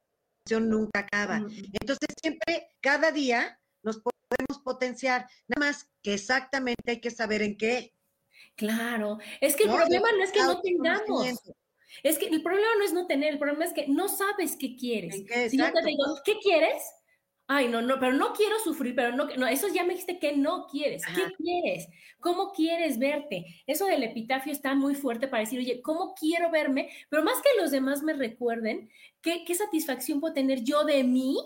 nunca 0.68 1.00
acaba. 1.00 1.38
Entonces, 1.38 2.08
siempre, 2.22 2.68
cada 2.80 3.10
día 3.10 3.58
nos 3.82 3.96
podemos 3.96 4.62
potenciar, 4.62 5.26
nada 5.48 5.66
más 5.66 5.88
que 6.00 6.14
exactamente 6.14 6.92
hay 6.92 7.00
que 7.00 7.10
saber 7.10 7.42
en 7.42 7.56
qué. 7.56 7.92
Claro, 8.54 9.18
es 9.40 9.56
que 9.56 9.64
el 9.64 9.70
problema 9.70 10.08
no 10.12 10.22
es 10.22 10.30
que 10.30 10.42
no 10.42 10.60
tengamos. 10.60 11.26
Es 12.04 12.16
que 12.16 12.28
el 12.28 12.44
problema 12.44 12.68
no 12.78 12.84
es 12.84 12.92
no 12.92 13.08
tener, 13.08 13.32
el 13.32 13.40
problema 13.40 13.64
es 13.64 13.72
que 13.72 13.88
no 13.88 14.06
sabes 14.06 14.54
qué 14.56 14.76
quieres. 14.76 15.16
si 15.50 15.58
yo 15.58 15.72
te 15.72 15.84
digo, 15.84 16.04
¿qué 16.24 16.38
quieres? 16.38 16.80
Ay, 17.54 17.68
no, 17.68 17.82
no, 17.82 18.00
pero 18.00 18.14
no 18.14 18.32
quiero 18.32 18.58
sufrir, 18.60 18.94
pero 18.94 19.14
no, 19.14 19.26
no, 19.36 19.46
eso 19.46 19.68
ya 19.68 19.82
me 19.82 19.90
dijiste 19.90 20.18
que 20.18 20.34
no 20.34 20.66
quieres. 20.66 21.04
¿Qué 21.04 21.34
quieres? 21.36 21.86
¿Cómo 22.18 22.50
quieres 22.50 22.98
verte? 22.98 23.44
Eso 23.66 23.84
del 23.84 24.04
epitafio 24.04 24.50
está 24.50 24.74
muy 24.74 24.94
fuerte 24.94 25.28
para 25.28 25.42
decir, 25.42 25.58
oye, 25.58 25.82
¿cómo 25.82 26.14
quiero 26.14 26.50
verme? 26.50 26.88
Pero 27.10 27.22
más 27.22 27.34
que 27.42 27.60
los 27.60 27.70
demás 27.70 28.02
me 28.02 28.14
recuerden, 28.14 28.88
¿qué, 29.20 29.44
qué 29.44 29.54
satisfacción 29.54 30.18
puedo 30.18 30.32
tener 30.32 30.64
yo 30.64 30.84
de 30.84 31.04
mí? 31.04 31.36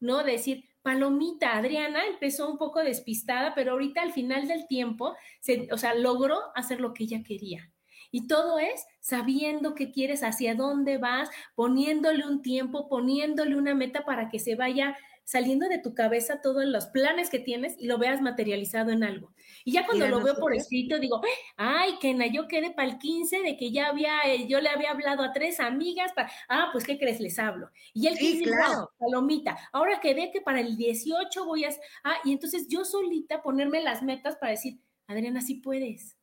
¿No? 0.00 0.24
De 0.24 0.32
decir, 0.32 0.64
palomita. 0.82 1.56
Adriana 1.56 2.06
empezó 2.06 2.50
un 2.50 2.58
poco 2.58 2.80
despistada, 2.80 3.54
pero 3.54 3.70
ahorita 3.70 4.02
al 4.02 4.12
final 4.12 4.48
del 4.48 4.66
tiempo, 4.66 5.14
se, 5.38 5.68
o 5.70 5.78
sea, 5.78 5.94
logró 5.94 6.40
hacer 6.56 6.80
lo 6.80 6.92
que 6.92 7.04
ella 7.04 7.22
quería. 7.22 7.70
Y 8.10 8.26
todo 8.26 8.58
es 8.58 8.84
sabiendo 8.98 9.76
qué 9.76 9.92
quieres, 9.92 10.24
hacia 10.24 10.56
dónde 10.56 10.98
vas, 10.98 11.30
poniéndole 11.54 12.26
un 12.26 12.42
tiempo, 12.42 12.88
poniéndole 12.88 13.56
una 13.56 13.76
meta 13.76 14.04
para 14.04 14.28
que 14.28 14.40
se 14.40 14.56
vaya 14.56 14.96
saliendo 15.24 15.68
de 15.68 15.78
tu 15.78 15.94
cabeza 15.94 16.40
todos 16.42 16.64
los 16.64 16.86
planes 16.86 17.30
que 17.30 17.38
tienes 17.38 17.76
y 17.78 17.86
lo 17.86 17.98
veas 17.98 18.20
materializado 18.20 18.90
en 18.90 19.04
algo. 19.04 19.32
Y 19.64 19.72
ya 19.72 19.86
cuando 19.86 20.06
lo 20.08 20.22
veo 20.22 20.34
por 20.36 20.54
escrito, 20.54 20.98
digo, 20.98 21.20
ay, 21.56 21.94
Kena, 22.00 22.26
yo 22.26 22.48
quedé 22.48 22.70
para 22.70 22.88
el 22.88 22.98
15 22.98 23.42
de 23.42 23.56
que 23.56 23.70
ya 23.70 23.88
había, 23.88 24.20
eh, 24.26 24.46
yo 24.48 24.60
le 24.60 24.68
había 24.68 24.90
hablado 24.90 25.22
a 25.22 25.32
tres 25.32 25.60
amigas, 25.60 26.12
para, 26.12 26.30
ah, 26.48 26.68
pues, 26.72 26.84
¿qué 26.84 26.98
crees? 26.98 27.20
Les 27.20 27.38
hablo. 27.38 27.70
Y 27.94 28.06
el 28.06 28.18
15, 28.18 28.44
claro. 28.44 28.90
palomita, 28.98 29.56
ahora 29.72 30.00
quedé 30.00 30.30
que 30.30 30.40
para 30.40 30.60
el 30.60 30.76
18 30.76 31.44
voy 31.44 31.64
a, 31.64 31.70
ah, 32.04 32.16
y 32.24 32.32
entonces 32.32 32.66
yo 32.68 32.84
solita 32.84 33.42
ponerme 33.42 33.82
las 33.82 34.02
metas 34.02 34.36
para 34.36 34.52
decir, 34.52 34.80
Adriana, 35.06 35.40
sí 35.40 35.56
puedes. 35.56 36.18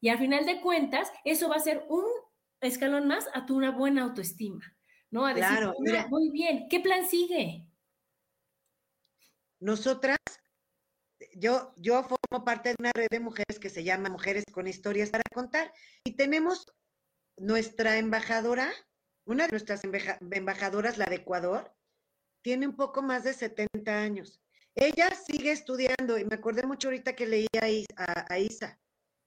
Y 0.00 0.08
al 0.08 0.18
final 0.18 0.44
de 0.44 0.60
cuentas, 0.60 1.10
eso 1.24 1.48
va 1.48 1.56
a 1.56 1.60
ser 1.60 1.84
un 1.88 2.04
escalón 2.60 3.06
más 3.08 3.26
a 3.34 3.46
tu 3.46 3.56
una 3.56 3.70
buena 3.70 4.02
autoestima, 4.02 4.62
¿no? 5.10 5.26
A 5.26 5.34
decir, 5.34 5.48
claro, 5.48 5.74
mira, 5.80 6.06
muy 6.08 6.30
bien, 6.30 6.66
¿qué 6.68 6.80
plan 6.80 7.06
sigue? 7.06 7.63
Nosotras, 9.64 10.18
yo, 11.36 11.72
yo 11.78 12.02
formo 12.02 12.44
parte 12.44 12.68
de 12.68 12.76
una 12.78 12.92
red 12.94 13.06
de 13.10 13.18
mujeres 13.18 13.58
que 13.58 13.70
se 13.70 13.82
llama 13.82 14.10
Mujeres 14.10 14.44
con 14.52 14.66
Historias 14.66 15.08
para 15.08 15.22
Contar 15.32 15.72
y 16.04 16.16
tenemos 16.16 16.66
nuestra 17.38 17.96
embajadora, 17.96 18.70
una 19.24 19.46
de 19.46 19.52
nuestras 19.52 19.80
embajadoras, 19.84 20.98
la 20.98 21.06
de 21.06 21.16
Ecuador, 21.16 21.74
tiene 22.42 22.66
un 22.66 22.76
poco 22.76 23.00
más 23.00 23.24
de 23.24 23.32
70 23.32 23.90
años. 23.90 24.42
Ella 24.74 25.08
sigue 25.14 25.52
estudiando 25.52 26.18
y 26.18 26.26
me 26.26 26.34
acordé 26.34 26.66
mucho 26.66 26.88
ahorita 26.88 27.16
que 27.16 27.26
leía 27.26 27.86
a, 27.96 28.38
Isa. 28.38 28.78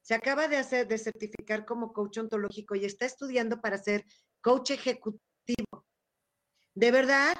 Se 0.03 0.13
acaba 0.13 0.47
de 0.47 0.57
hacer, 0.57 0.87
de 0.87 0.99
certificar 0.99 1.65
como 1.65 1.93
coach 1.93 2.19
ontológico 2.19 2.75
y 2.75 2.85
está 2.85 3.07
estudiando 3.07 3.59
para 3.59 3.79
ser 3.79 4.05
coach 4.41 4.69
ejecutivo. 4.69 5.87
De 6.75 6.91
verdad, 6.91 7.35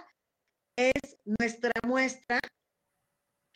es 0.76 1.20
nuestra 1.26 1.74
muestra 1.86 2.40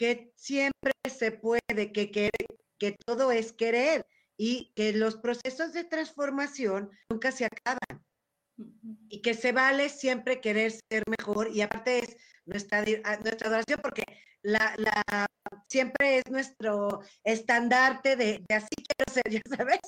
que 0.02 0.34
siempre 0.36 0.94
se 1.08 1.32
puede, 1.32 1.92
que, 1.94 2.10
que, 2.10 2.32
que 2.80 2.98
todo 3.06 3.32
es 3.32 3.54
querer 3.54 4.04
y 4.36 4.74
que 4.76 4.94
los 4.94 5.16
procesos 5.16 5.74
de 5.74 5.84
transformación 5.84 6.90
nunca 7.08 7.32
se 7.32 7.46
acaban 7.46 8.04
y 9.10 9.22
que 9.22 9.36
se 9.36 9.52
vale 9.52 9.90
siempre 9.90 10.42
querer 10.42 10.72
ser 10.72 11.04
mejor 11.08 11.56
y 11.56 11.62
aparte 11.62 12.00
es 12.00 12.18
nuestra, 12.46 12.84
ah, 13.04 13.18
nuestra 13.18 13.48
adoración 13.48 13.80
porque 13.80 14.04
la, 14.42 14.74
la, 14.78 15.28
siempre 15.68 16.18
es 16.18 16.32
nuestro 16.32 17.02
estandarte 17.24 18.16
de, 18.16 18.44
de 18.50 18.56
así 18.56 18.74
quiero 18.76 19.14
ser, 19.14 19.24
ya 19.30 19.56
sabes. 19.56 19.82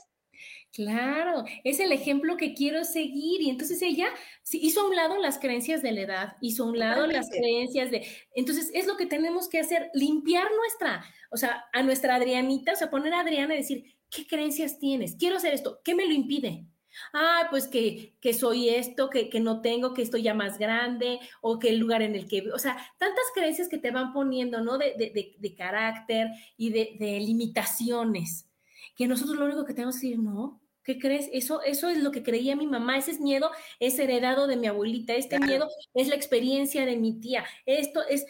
Claro, 0.72 1.44
es 1.64 1.80
el 1.80 1.92
ejemplo 1.92 2.36
que 2.36 2.54
quiero 2.54 2.84
seguir. 2.84 3.42
Y 3.42 3.50
entonces 3.50 3.82
ella 3.82 4.08
hizo 4.52 4.82
a 4.82 4.88
un 4.88 4.96
lado 4.96 5.18
las 5.20 5.38
creencias 5.38 5.82
de 5.82 5.92
la 5.92 6.02
edad, 6.02 6.38
hizo 6.42 6.64
a 6.64 6.68
un 6.68 6.80
lado 6.80 7.06
las 7.08 7.30
creencias 7.30 7.92
de... 7.92 8.08
Entonces 8.36 8.72
es 8.74 8.88
lo 8.88 8.98
que 8.98 9.06
tenemos 9.06 9.48
que 9.48 9.60
hacer, 9.60 9.90
limpiar 9.94 10.48
nuestra, 10.56 11.06
o 11.30 11.38
sea, 11.38 11.66
a 11.74 11.84
nuestra 11.84 12.16
Adrianita, 12.16 12.74
o 12.74 12.76
sea, 12.76 12.90
poner 12.90 13.14
a 13.14 13.20
Adriana 13.20 13.54
y 13.54 13.58
decir, 13.58 13.98
¿qué 14.10 14.26
creencias 14.26 14.80
tienes? 14.80 15.16
Quiero 15.16 15.38
hacer 15.38 15.54
esto, 15.54 15.80
¿qué 15.84 15.94
me 15.96 16.08
lo 16.08 16.14
impide? 16.14 16.66
Ah, 17.14 17.48
pues 17.50 17.68
que, 17.68 18.16
que 18.22 18.34
soy 18.34 18.70
esto, 18.70 19.10
que, 19.10 19.30
que, 19.30 19.40
no 19.40 19.62
tengo, 19.62 19.94
que 19.94 20.02
estoy 20.02 20.24
ya 20.24 20.34
más 20.34 20.58
grande, 20.58 21.20
o 21.42 21.60
que 21.60 21.70
el 21.70 21.80
lugar 21.80 22.02
en 22.02 22.16
el 22.16 22.28
que, 22.28 22.52
o 22.52 22.60
sea, 22.60 22.78
tantas 22.98 23.26
creencias 23.34 23.68
que 23.68 23.78
te 23.78 23.92
van 23.92 24.14
poniendo, 24.14 24.62
¿no? 24.62 24.78
De, 24.78 24.94
de, 24.98 25.36
de 25.38 25.56
carácter 25.56 26.30
y 26.58 26.70
de, 26.72 27.20
limitaciones, 27.20 28.48
que 28.96 29.08
nosotros 29.08 29.38
lo 29.38 29.46
único 29.46 29.66
que 29.66 29.74
tenemos 29.74 30.00
que 30.00 30.08
decir, 30.08 30.20
no, 30.20 30.64
¿Qué 30.84 31.00
crees? 31.00 31.30
Eso, 31.32 31.62
eso 31.64 31.90
es 31.90 31.98
lo 32.00 32.12
que 32.12 32.24
creía 32.24 32.56
mi 32.56 32.68
mamá, 32.68 32.98
ese 32.98 33.12
es 33.12 33.20
miedo, 33.22 33.52
es 33.80 33.98
heredado 34.00 34.48
de 34.48 34.58
mi 34.58 34.68
abuelita, 34.68 35.14
este 35.14 35.40
miedo 35.40 35.70
es 35.94 36.10
la 36.10 36.16
experiencia 36.16 36.86
de 36.86 36.98
mi 36.98 37.22
tía, 37.22 37.46
esto 37.66 38.02
es, 38.06 38.26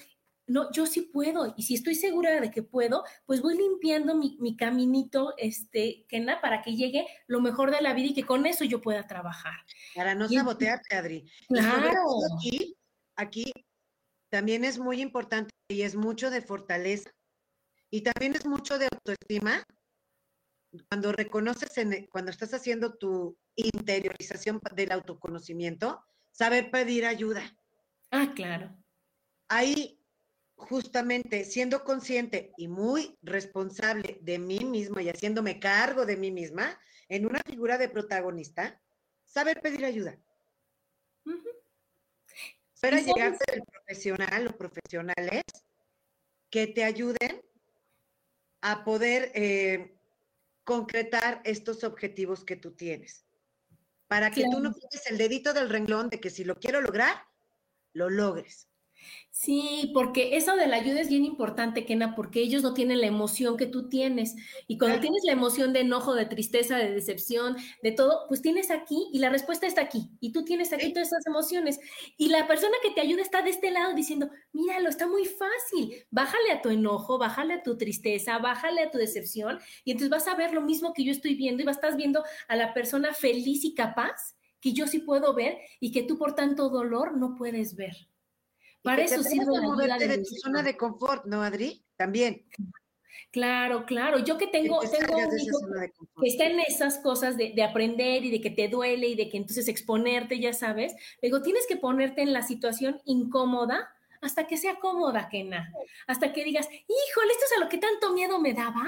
no, 0.46 0.72
yo 0.72 0.86
sí 0.86 1.02
puedo, 1.02 1.56
y 1.58 1.64
si 1.64 1.74
estoy 1.74 1.96
segura 1.96 2.40
de 2.40 2.52
que 2.52 2.62
puedo, 2.62 3.04
pues 3.26 3.42
voy 3.42 3.58
limpiando 3.58 4.14
mi, 4.14 4.38
mi 4.40 4.56
caminito, 4.56 5.34
este, 5.38 6.06
Kena, 6.08 6.42
para 6.42 6.62
que 6.62 6.76
llegue 6.76 7.08
lo 7.26 7.42
mejor 7.42 7.72
de 7.72 7.82
la 7.82 7.94
vida 7.94 8.10
y 8.10 8.14
que 8.14 8.26
con 8.26 8.46
eso 8.46 8.66
yo 8.66 8.82
pueda 8.82 9.08
trabajar. 9.08 9.56
Para 9.96 10.14
no 10.14 10.30
sabotearte, 10.30 10.96
Adri. 10.96 11.26
Claro. 11.48 11.92
Aquí, 12.38 12.78
aquí 13.16 13.52
también 14.30 14.64
es 14.64 14.78
muy 14.78 15.02
importante 15.02 15.50
y 15.70 15.82
es 15.82 15.96
mucho 15.96 16.30
de 16.30 16.42
fortaleza 16.42 17.10
y 17.90 18.02
también 18.02 18.36
es 18.36 18.46
mucho 18.46 18.78
de 18.78 18.90
autoestima 18.92 19.64
cuando 20.90 21.12
reconoces, 21.12 21.78
en, 21.78 22.08
cuando 22.08 22.32
estás 22.32 22.54
haciendo 22.54 22.96
tu 22.96 23.38
interiorización 23.56 24.60
del 24.76 24.92
autoconocimiento, 24.92 26.04
saber 26.32 26.72
pedir 26.72 27.06
ayuda. 27.06 27.44
Ah, 28.12 28.32
claro. 28.36 28.76
Ahí, 29.48 30.00
justamente, 30.56 31.46
siendo 31.46 31.84
consciente 31.84 32.52
y 32.58 32.68
muy 32.68 33.18
responsable 33.22 34.20
de 34.22 34.40
mí 34.40 34.60
misma 34.60 35.02
y 35.02 35.10
haciéndome 35.10 35.60
cargo 35.60 36.06
de 36.06 36.18
mí 36.18 36.32
misma, 36.32 36.80
en 37.10 37.26
una 37.26 37.40
figura 37.46 37.78
de 37.78 37.90
protagonista, 37.90 38.82
saber 39.26 39.62
pedir 39.62 39.86
ayuda. 39.86 40.18
Para 42.82 43.00
llegar 43.00 43.38
del 43.48 43.64
profesional 43.64 44.48
o 44.48 44.58
profesionales 44.58 45.44
que 46.50 46.68
te 46.68 46.84
ayuden 46.84 47.42
a 48.62 48.84
poder 48.84 49.32
eh, 49.36 49.93
concretar 50.64 51.42
estos 51.44 51.84
objetivos 51.84 52.44
que 52.44 52.56
tú 52.56 52.72
tienes. 52.72 53.26
Para 54.08 54.32
que 54.32 54.44
tú 54.44 54.60
no 54.60 54.74
quites 54.74 55.08
el 55.08 55.18
dedito 55.18 55.54
del 55.54 55.70
renglón 55.70 56.10
de 56.10 56.20
que 56.20 56.30
si 56.30 56.44
lo 56.44 56.56
quiero 56.56 56.82
lograr, 56.82 57.26
lo 57.94 58.10
logres. 58.10 58.70
Sí, 59.36 59.90
porque 59.96 60.38
eso 60.38 60.56
de 60.56 60.68
la 60.68 60.76
ayuda 60.76 61.02
es 61.02 61.10
bien 61.10 61.26
importante, 61.26 61.86
Kena, 61.86 62.14
porque 62.16 62.40
ellos 62.40 62.62
no 62.62 62.76
tienen 62.76 63.02
la 63.02 63.08
emoción 63.08 63.58
que 63.58 63.66
tú 63.66 63.90
tienes. 63.90 64.36
Y 64.68 64.78
cuando 64.78 65.00
tienes 65.00 65.24
la 65.26 65.32
emoción 65.32 65.74
de 65.74 65.82
enojo, 65.82 66.14
de 66.14 66.28
tristeza, 66.28 66.78
de 66.78 66.92
decepción, 66.94 67.58
de 67.82 67.92
todo, 67.92 68.26
pues 68.28 68.44
tienes 68.44 68.70
aquí 68.70 69.10
y 69.12 69.18
la 69.18 69.30
respuesta 69.30 69.66
está 69.66 69.82
aquí. 69.82 70.12
Y 70.20 70.34
tú 70.34 70.46
tienes 70.46 70.72
aquí 70.72 70.94
todas 70.94 71.08
esas 71.08 71.26
emociones. 71.26 71.80
Y 72.16 72.30
la 72.30 72.48
persona 72.48 72.76
que 72.84 72.92
te 72.92 73.02
ayuda 73.02 73.24
está 73.24 73.42
de 73.42 73.50
este 73.50 73.72
lado 73.72 73.96
diciendo, 73.96 74.30
míralo, 74.52 74.88
está 74.88 75.08
muy 75.08 75.26
fácil. 75.26 76.06
Bájale 76.12 76.52
a 76.52 76.62
tu 76.62 76.70
enojo, 76.70 77.18
bájale 77.18 77.56
a 77.56 77.64
tu 77.64 77.76
tristeza, 77.76 78.38
bájale 78.38 78.82
a 78.84 78.92
tu 78.92 79.00
decepción. 79.00 79.60
Y 79.84 79.92
entonces 79.92 80.12
vas 80.12 80.28
a 80.28 80.36
ver 80.36 80.54
lo 80.54 80.62
mismo 80.62 80.94
que 80.94 81.04
yo 81.04 81.12
estoy 81.12 81.34
viendo 81.34 81.64
y 81.64 81.66
vas 81.66 81.78
a 81.78 81.80
estar 81.80 81.98
viendo 81.98 82.24
a 82.48 82.56
la 82.56 82.74
persona 82.74 83.14
feliz 83.14 83.66
y 83.66 83.74
capaz 83.74 84.36
que 84.62 84.74
yo 84.74 84.88
sí 84.88 85.00
puedo 85.00 85.34
ver 85.34 85.58
y 85.80 85.92
que 85.92 86.04
tú 86.04 86.18
por 86.18 86.36
tanto 86.36 86.70
dolor 86.70 87.18
no 87.18 87.36
puedes 87.36 87.76
ver. 87.76 88.13
Para 88.84 89.04
eso 89.04 89.24
sirve 89.24 89.54
la 89.54 89.62
moverte 89.62 90.08
de, 90.08 90.18
tu 90.20 90.36
zona 90.36 90.62
de 90.62 90.76
confort, 90.76 91.26
¿no, 91.26 91.42
Adri? 91.42 91.86
También. 91.96 92.46
Claro, 93.32 93.86
claro. 93.86 94.20
Yo 94.20 94.38
que 94.38 94.48
tengo, 94.48 94.80
tengo 94.82 95.18
un 95.18 95.40
hijo 95.40 95.58
que 96.22 96.28
está 96.28 96.46
en 96.46 96.60
esas 96.60 97.00
cosas 97.00 97.38
de, 97.38 97.54
de, 97.56 97.64
aprender 97.64 98.24
y 98.24 98.30
de 98.30 98.42
que 98.42 98.52
te 98.52 98.68
duele 98.68 99.08
y 99.08 99.16
de 99.16 99.30
que 99.30 99.38
entonces 99.38 99.68
exponerte, 99.68 100.40
ya 100.40 100.54
sabes. 100.54 100.94
digo, 101.22 101.42
tienes 101.42 101.66
que 101.68 101.78
ponerte 101.78 102.22
en 102.22 102.34
la 102.34 102.44
situación 102.44 103.02
incómoda 103.06 103.90
hasta 104.22 104.48
que 104.48 104.58
sea 104.58 104.80
cómoda, 104.80 105.30
Kena. 105.30 105.74
Hasta 106.08 106.32
que 106.32 106.44
digas, 106.44 106.68
híjole, 106.70 107.32
esto 107.32 107.46
es 107.46 107.58
a 107.58 107.64
lo 107.64 107.70
que 107.70 107.78
tanto 107.78 108.14
miedo 108.14 108.40
me 108.40 108.54
daba. 108.54 108.84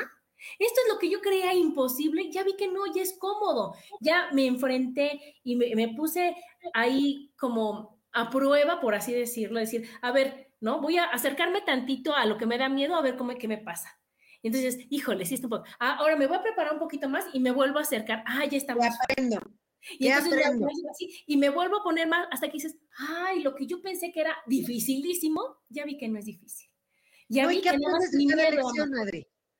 Esto 0.60 0.82
es 0.86 0.93
lo 0.93 1.00
que 1.00 1.10
yo 1.10 1.22
creía 1.22 1.54
imposible. 1.54 2.32
Ya 2.32 2.43
vi 2.43 2.56
que 2.56 2.68
no, 2.68 2.86
ya 2.93 3.02
es 3.02 3.18
cómodo. 3.18 3.76
Ya 4.00 4.30
me 4.32 4.46
enfrenté 4.46 5.39
y 5.43 5.56
me, 5.56 5.76
me 5.76 5.89
puse 5.89 6.36
ahí 6.74 7.32
como 7.38 7.95
a 8.16 8.30
prueba, 8.30 8.80
por 8.80 8.95
así 8.95 9.13
decirlo, 9.13 9.59
decir, 9.59 9.89
a 10.01 10.11
ver, 10.11 10.51
¿no? 10.61 10.82
Voy 10.82 10.97
a 10.97 11.03
acercarme 11.03 11.61
tantito 11.61 12.16
a 12.16 12.26
lo 12.26 12.38
que 12.38 12.45
me 12.45 12.57
da 12.57 12.70
miedo, 12.70 12.95
a 12.95 13.01
ver 13.01 13.18
cómo, 13.18 13.36
qué 13.38 13.47
me 13.47 13.57
pasa. 13.57 13.99
entonces, 14.41 14.80
híjole, 14.89 15.26
sí 15.26 15.36
está 15.36 15.47
un 15.47 15.51
poco. 15.51 15.66
Ah, 15.80 15.97
ahora 15.99 16.16
me 16.16 16.28
voy 16.28 16.38
a 16.38 16.41
preparar 16.41 16.74
un 16.74 16.80
poquito 16.80 17.09
más 17.09 17.26
y 17.34 17.39
me 17.39 17.51
vuelvo 17.51 17.78
a 17.78 17.82
acercar. 17.82 18.24
Ah, 18.26 18.45
ya 18.45 18.57
estamos. 18.57 18.86
Ya 18.86 18.95
aprendo. 19.03 19.41
Y 19.99 20.07
entonces 20.07 20.45
así, 20.89 21.24
y 21.28 21.38
me 21.38 21.49
vuelvo 21.49 21.80
a 21.80 21.84
poner 21.84 22.07
más 22.07 22.26
hasta 22.32 22.47
que 22.47 22.53
dices, 22.53 22.78
ay, 22.97 23.43
lo 23.43 23.53
que 23.53 23.68
yo 23.68 23.82
pensé 23.82 24.11
que 24.11 24.22
era 24.22 24.36
dificilísimo, 24.47 25.41
ya 25.70 25.86
vi 25.86 25.97
que 25.97 26.07
no 26.07 26.18
es 26.18 26.26
difícil. 26.26 26.70
Ya 27.28 27.47
vi 27.47 27.61
que 27.61 27.78
no 27.78 27.97
es 27.97 28.13
mi 28.13 28.28
miedo. 28.28 28.72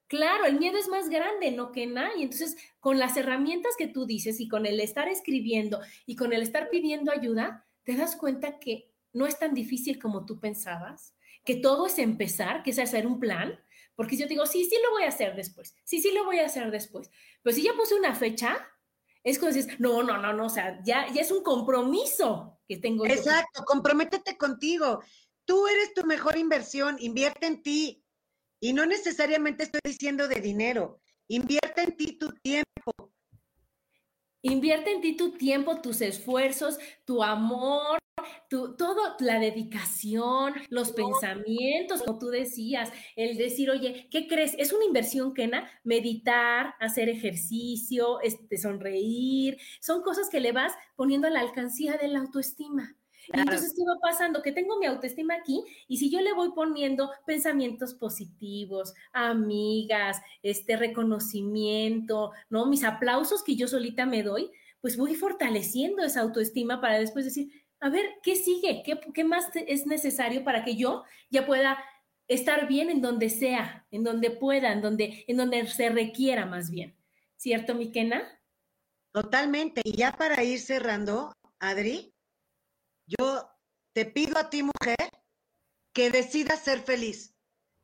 Claro, 0.08 0.46
el 0.46 0.60
miedo 0.60 0.78
es 0.78 0.88
más 0.88 1.10
grande, 1.10 1.52
¿no? 1.52 1.72
Que 1.72 1.88
nada. 1.88 2.12
Y 2.16 2.24
entonces, 2.24 2.56
con 2.80 3.00
las 3.00 3.18
herramientas 3.18 3.74
que 3.78 3.88
tú 3.88 4.06
dices 4.06 4.40
y 4.40 4.48
con 4.48 4.66
el 4.66 4.80
estar 4.80 5.08
escribiendo 5.08 5.82
y 6.06 6.16
con 6.16 6.32
el 6.32 6.42
estar 6.42 6.70
pidiendo 6.70 7.12
ayuda, 7.12 7.65
te 7.86 7.96
das 7.96 8.16
cuenta 8.16 8.60
que 8.60 8.92
no 9.14 9.26
es 9.26 9.40
tan 9.40 9.54
difícil 9.54 10.00
como 10.02 10.26
tú 10.26 10.40
pensabas, 10.40 11.16
que 11.46 11.56
todo 11.56 11.88
es 11.88 12.00
empezar, 12.00 12.64
que 12.64 12.72
es 12.72 12.80
hacer 12.80 13.08
un 13.08 13.20
plan, 13.20 13.58
porque 13.96 14.18
yo 14.18 14.28
digo, 14.28 14.46
sí, 14.46 14.66
sí 14.66 14.76
lo 14.84 14.92
voy 14.92 15.04
a 15.04 15.10
hacer 15.10 15.36
después, 15.36 15.76
sí, 15.86 16.02
sí 16.02 16.12
lo 16.12 16.26
voy 16.26 16.40
a 16.40 16.48
hacer 16.48 16.70
después, 16.72 17.10
pero 17.42 17.56
si 17.56 17.64
ya 17.64 17.74
puse 17.74 17.96
una 17.96 18.16
fecha, 18.16 18.68
es 19.24 19.40
como 19.40 19.52
dices, 19.52 19.80
no, 19.80 20.04
no, 20.04 20.18
no, 20.18 20.34
no, 20.34 20.46
o 20.46 20.50
sea, 20.50 20.82
ya, 20.84 21.12
ya 21.12 21.22
es 21.22 21.32
un 21.32 21.44
compromiso 21.44 22.60
que 22.68 22.78
tengo. 22.78 23.06
Exacto, 23.08 23.64
comprométete 23.66 24.38
contigo. 24.38 25.02
tú 25.46 25.68
eres 25.68 25.94
tu 25.94 26.06
mejor 26.06 26.38
inversión, 26.38 26.98
invierte 27.00 27.48
en 27.48 27.62
ti. 27.64 28.04
Y 28.60 28.74
no 28.74 28.86
necesariamente 28.86 29.64
estoy 29.64 29.82
diciendo 29.84 30.28
de 30.28 30.42
dinero, 30.42 31.02
invierte 31.28 31.82
en 31.82 31.98
ti 31.98 32.18
tu 32.18 32.34
tiempo. 32.34 33.15
Invierte 34.48 34.92
en 34.92 35.02
ti 35.02 35.18
tu 35.18 35.32
tiempo, 35.32 35.82
tus 35.82 36.02
esfuerzos, 36.02 36.78
tu 37.04 37.24
amor, 37.24 37.98
tu, 38.48 38.76
todo, 38.76 39.16
la 39.20 39.40
dedicación, 39.40 40.54
los 40.70 40.92
pensamientos, 40.92 42.04
como 42.04 42.20
tú 42.20 42.28
decías, 42.28 42.94
el 43.16 43.38
decir, 43.38 43.72
oye, 43.72 44.08
¿qué 44.12 44.28
crees? 44.28 44.54
Es 44.60 44.72
una 44.72 44.86
inversión, 44.86 45.34
Kena, 45.34 45.68
meditar, 45.84 46.76
hacer 46.80 47.10
ejercicio, 47.10 48.22
este, 48.22 48.60
sonreír, 48.60 49.58
son 49.82 50.04
cosas 50.04 50.30
que 50.30 50.40
le 50.40 50.52
vas 50.52 50.74
poniendo 50.96 51.26
a 51.26 51.32
la 51.32 51.40
alcancía 51.40 51.98
de 51.98 52.08
la 52.08 52.20
autoestima. 52.20 52.96
Y 53.34 53.40
entonces, 53.40 53.74
¿qué 53.76 53.84
va 53.84 53.98
pasando? 54.02 54.42
Que 54.42 54.52
tengo 54.52 54.78
mi 54.78 54.86
autoestima 54.86 55.36
aquí 55.36 55.64
y 55.88 55.98
si 55.98 56.10
yo 56.10 56.22
le 56.22 56.34
voy 56.34 56.52
poniendo 56.54 57.12
pensamientos 57.26 57.94
positivos, 57.94 58.94
amigas, 59.14 60.22
este 60.44 60.78
reconocimiento, 60.78 62.32
¿no? 62.50 62.66
Mis 62.66 62.84
aplausos 62.84 63.44
que 63.44 63.56
yo 63.56 63.68
solita 63.68 64.06
me 64.06 64.24
doy, 64.24 64.52
pues 64.82 64.98
voy 64.98 65.16
fortaleciendo 65.16 66.04
esa 66.04 66.22
autoestima 66.22 66.82
para 66.82 67.00
después 67.00 67.26
decir, 67.26 67.52
a 67.80 67.90
ver, 67.90 68.06
¿qué 68.24 68.36
sigue? 68.36 68.84
¿Qué, 68.86 69.00
qué 69.14 69.24
más 69.24 69.50
es 69.56 69.86
necesario 69.86 70.44
para 70.44 70.64
que 70.64 70.76
yo 70.76 71.04
ya 71.30 71.46
pueda 71.46 71.78
estar 72.28 72.68
bien 72.68 72.90
en 72.90 73.02
donde 73.02 73.30
sea, 73.30 73.86
en 73.92 74.04
donde 74.04 74.32
pueda, 74.32 74.72
en 74.72 74.82
donde, 74.82 75.26
en 75.28 75.38
donde 75.38 75.68
se 75.68 75.90
requiera 75.90 76.46
más 76.46 76.70
bien? 76.70 76.96
¿Cierto, 77.36 77.76
Miquena? 77.76 78.24
Totalmente. 79.12 79.82
Y 79.84 79.96
ya 79.96 80.12
para 80.14 80.44
ir 80.44 80.60
cerrando, 80.60 81.32
Adri, 81.60 82.15
yo 83.08 83.50
te 83.94 84.06
pido 84.06 84.38
a 84.38 84.50
ti, 84.50 84.64
mujer, 84.64 85.10
que 85.94 86.12
decidas 86.12 86.64
ser 86.64 86.82
feliz 86.82 87.36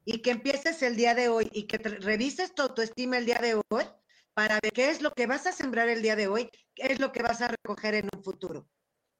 y 0.03 0.21
que 0.21 0.31
empieces 0.31 0.81
el 0.81 0.95
día 0.95 1.15
de 1.15 1.29
hoy 1.29 1.49
y 1.53 1.67
que 1.67 1.77
revises 1.77 2.53
tu 2.53 2.63
autoestima 2.63 3.17
el 3.17 3.25
día 3.25 3.39
de 3.41 3.55
hoy 3.55 3.85
para 4.33 4.59
ver 4.61 4.71
qué 4.73 4.89
es 4.89 5.01
lo 5.01 5.11
que 5.11 5.27
vas 5.27 5.45
a 5.47 5.51
sembrar 5.51 5.89
el 5.89 6.01
día 6.01 6.15
de 6.15 6.27
hoy, 6.27 6.49
qué 6.75 6.87
es 6.87 6.99
lo 6.99 7.11
que 7.11 7.21
vas 7.21 7.41
a 7.41 7.49
recoger 7.49 7.95
en 7.95 8.09
un 8.13 8.23
futuro. 8.23 8.67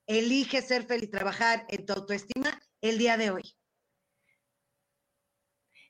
Elige 0.08 0.62
ser 0.62 0.86
feliz, 0.86 1.10
trabajar 1.10 1.66
en 1.70 1.86
tu 1.86 1.94
autoestima 1.94 2.60
el 2.82 2.98
día 2.98 3.18
de 3.18 3.32
hoy. 3.32 3.56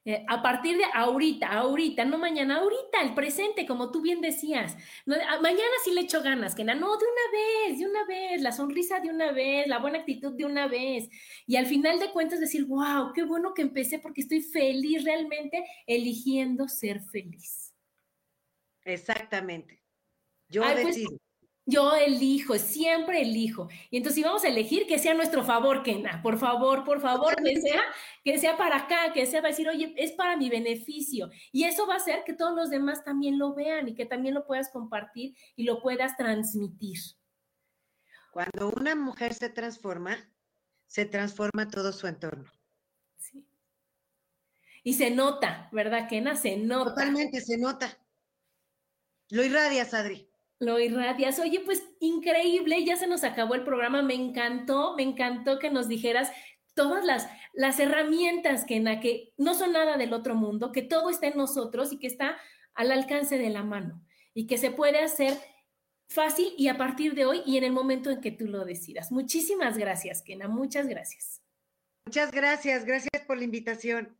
Eh, 0.04 0.26
a 0.28 0.41
partir 0.41 0.78
de 0.78 0.84
ahorita, 0.95 1.47
ahorita, 1.47 2.06
no 2.06 2.18
mañana, 2.18 2.58
ahorita, 2.58 3.02
el 3.04 3.14
presente, 3.14 3.68
como 3.68 3.91
tú 3.91 4.02
bien 4.02 4.20
decías. 4.20 4.76
mañana 5.06 5.72
sí 5.84 5.93
le 5.93 6.02
echo 6.02 6.24
ganas, 6.24 6.56
que 6.56 6.64
no, 6.64 6.74
de 6.74 7.06
una 7.06 7.68
vez, 7.68 7.80
de 7.80 7.86
una 7.86 8.06
vez, 8.06 8.41
la 8.41 8.52
sonrisa 8.52 8.99
de 8.99 9.10
una 9.10 9.32
vez, 9.32 9.68
la 9.68 9.78
buena 9.78 9.99
actitud 9.99 10.34
de 10.34 10.45
una 10.45 10.68
vez. 10.68 11.08
Y 11.45 11.56
al 11.56 11.68
final 11.68 11.99
de 11.99 12.12
cuentas 12.12 12.39
decir, 12.39 12.66
wow, 12.66 13.14
qué 13.14 13.24
bueno 13.24 13.54
que 13.54 13.62
empecé 13.62 13.99
porque 13.99 14.22
estoy 14.22 14.41
feliz 14.41 15.04
realmente 15.04 15.64
eligiendo 15.86 16.68
ser 16.68 17.02
feliz. 17.02 17.76
Exactamente. 18.84 19.84
Yo 20.49 20.64
pues, 20.64 20.86
decido. 20.88 21.18
Yo 21.66 21.93
elijo, 21.95 22.57
siempre 22.57 23.22
elijo. 23.22 23.70
Y 23.91 23.97
entonces 23.97 24.16
si 24.16 24.24
vamos 24.24 24.43
a 24.43 24.47
elegir 24.47 24.88
que 24.88 24.97
sea 24.97 25.12
a 25.12 25.16
nuestro 25.16 25.43
favor, 25.43 25.84
Kena, 25.84 26.22
por 26.24 26.39
favor, 26.39 26.84
por 26.84 26.99
favor, 27.01 27.36
que 27.36 27.55
sea, 27.62 27.82
que 28.24 28.39
sea 28.39 28.57
para 28.57 28.78
acá, 28.78 29.14
que 29.14 29.26
sea 29.26 29.41
para 29.41 29.51
decir, 29.51 29.70
oye, 29.70 29.93
es 29.97 30.12
para 30.14 30.36
mi 30.38 30.49
beneficio. 30.49 31.30
Y 31.51 31.66
eso 31.66 31.86
va 31.86 31.93
a 31.95 31.97
hacer 31.97 32.24
que 32.26 32.34
todos 32.34 32.55
los 32.55 32.70
demás 32.70 33.03
también 33.03 33.38
lo 33.38 33.53
vean 33.53 33.88
y 33.88 33.95
que 33.95 34.05
también 34.05 34.34
lo 34.34 34.45
puedas 34.45 34.70
compartir 34.72 35.36
y 35.55 35.64
lo 35.64 35.82
puedas 35.82 36.18
transmitir. 36.18 36.97
Cuando 38.32 38.70
una 38.70 38.95
mujer 38.95 39.34
se 39.34 39.49
transforma, 39.49 40.18
se 40.88 41.05
transforma 41.05 41.68
todo 41.68 41.91
su 41.91 42.07
entorno. 42.07 42.51
Sí. 43.18 43.45
Y 44.84 44.93
se 44.93 45.12
nota, 45.12 45.70
¿verdad, 45.72 46.09
Kena? 46.09 46.36
Se 46.36 46.57
nota. 46.57 46.91
Totalmente, 46.91 47.39
se 47.39 47.57
nota. 47.57 47.97
Lo 49.30 49.43
irradias, 49.43 49.93
Adri. 49.93 50.31
Lo 50.62 50.80
irradias. 50.80 51.39
Oye, 51.39 51.59
pues 51.62 51.84
increíble, 51.99 52.86
ya 52.86 52.95
se 52.95 53.07
nos 53.07 53.24
acabó 53.24 53.55
el 53.55 53.64
programa. 53.64 54.03
Me 54.03 54.14
encantó, 54.14 54.95
me 54.95 55.01
encantó 55.01 55.57
que 55.57 55.72
nos 55.72 55.88
dijeras 55.88 56.32
todas 56.76 57.03
las, 57.03 57.28
las 57.53 57.80
herramientas 57.80 58.64
que, 58.66 58.76
en 58.76 58.99
que 58.99 59.34
no 59.38 59.55
son 59.55 59.72
nada 59.72 59.97
del 59.97 60.14
otro 60.14 60.36
mundo, 60.36 60.72
que 60.72 60.84
todo 60.84 61.09
está 61.09 61.28
en 61.28 61.38
nosotros 61.38 61.91
y 61.91 61.97
que 61.97 62.05
está 62.05 62.38
al 62.76 62.91
alcance 62.91 63.39
de 63.39 63.49
la 63.49 63.64
mano 63.64 64.05
y 64.36 64.45
que 64.45 64.59
se 64.59 64.70
puede 64.70 64.99
hacer 64.99 65.36
fácil 66.07 66.53
y 66.57 66.68
a 66.68 66.78
partir 66.78 67.16
de 67.16 67.26
hoy 67.26 67.41
y 67.43 67.57
en 67.57 67.64
el 67.64 67.72
momento 67.72 68.12
en 68.12 68.22
que 68.22 68.32
tú 68.32 68.45
lo 68.45 68.64
decidas. 68.64 69.12
Muchísimas 69.12 69.80
gracias, 69.80 70.22
Kena, 70.22 70.47
muchas 70.47 70.88
gracias. 70.88 71.41
Muchas 72.05 72.32
gracias, 72.32 72.86
gracias 72.86 73.26
por 73.26 73.38
la 73.38 73.45
invitación. 73.45 74.16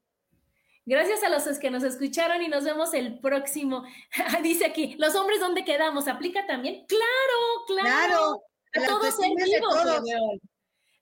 Gracias 0.86 1.24
a 1.24 1.30
los 1.30 1.44
que 1.60 1.70
nos 1.70 1.84
escucharon 1.84 2.42
y 2.42 2.48
nos 2.48 2.64
vemos 2.64 2.94
el 2.94 3.20
próximo. 3.20 3.84
Dice 4.44 4.66
aquí, 4.66 4.96
los 4.98 5.16
hombres, 5.16 5.40
¿dónde 5.40 5.64
quedamos? 5.64 6.08
¿Aplica 6.08 6.46
también? 6.48 6.86
Claro, 6.88 7.66
claro. 7.68 8.42
A 8.74 8.88
todos 8.88 9.16
en 9.22 9.36
vivo, 9.36 10.40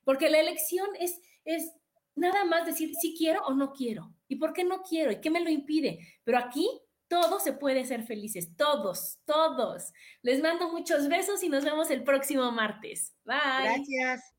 Porque 0.03 0.29
la 0.29 0.39
elección 0.39 0.87
es, 0.99 1.19
es 1.45 1.71
nada 2.15 2.43
más 2.43 2.65
decir 2.65 2.91
si 2.99 3.15
quiero 3.15 3.41
o 3.45 3.53
no 3.53 3.71
quiero. 3.71 4.13
¿Y 4.27 4.35
por 4.35 4.53
qué 4.53 4.63
no 4.63 4.81
quiero? 4.81 5.11
¿Y 5.11 5.21
qué 5.21 5.29
me 5.29 5.39
lo 5.39 5.49
impide? 5.49 5.99
Pero 6.23 6.39
aquí 6.39 6.67
todos 7.07 7.43
se 7.43 7.53
puede 7.53 7.85
ser 7.85 8.03
felices, 8.03 8.55
todos, 8.55 9.17
todos. 9.25 9.91
Les 10.21 10.41
mando 10.41 10.71
muchos 10.71 11.07
besos 11.07 11.41
y 11.43 11.49
nos 11.49 11.63
vemos 11.63 11.89
el 11.89 12.03
próximo 12.03 12.51
martes. 12.51 13.15
Bye. 13.23 13.63
Gracias. 13.63 14.38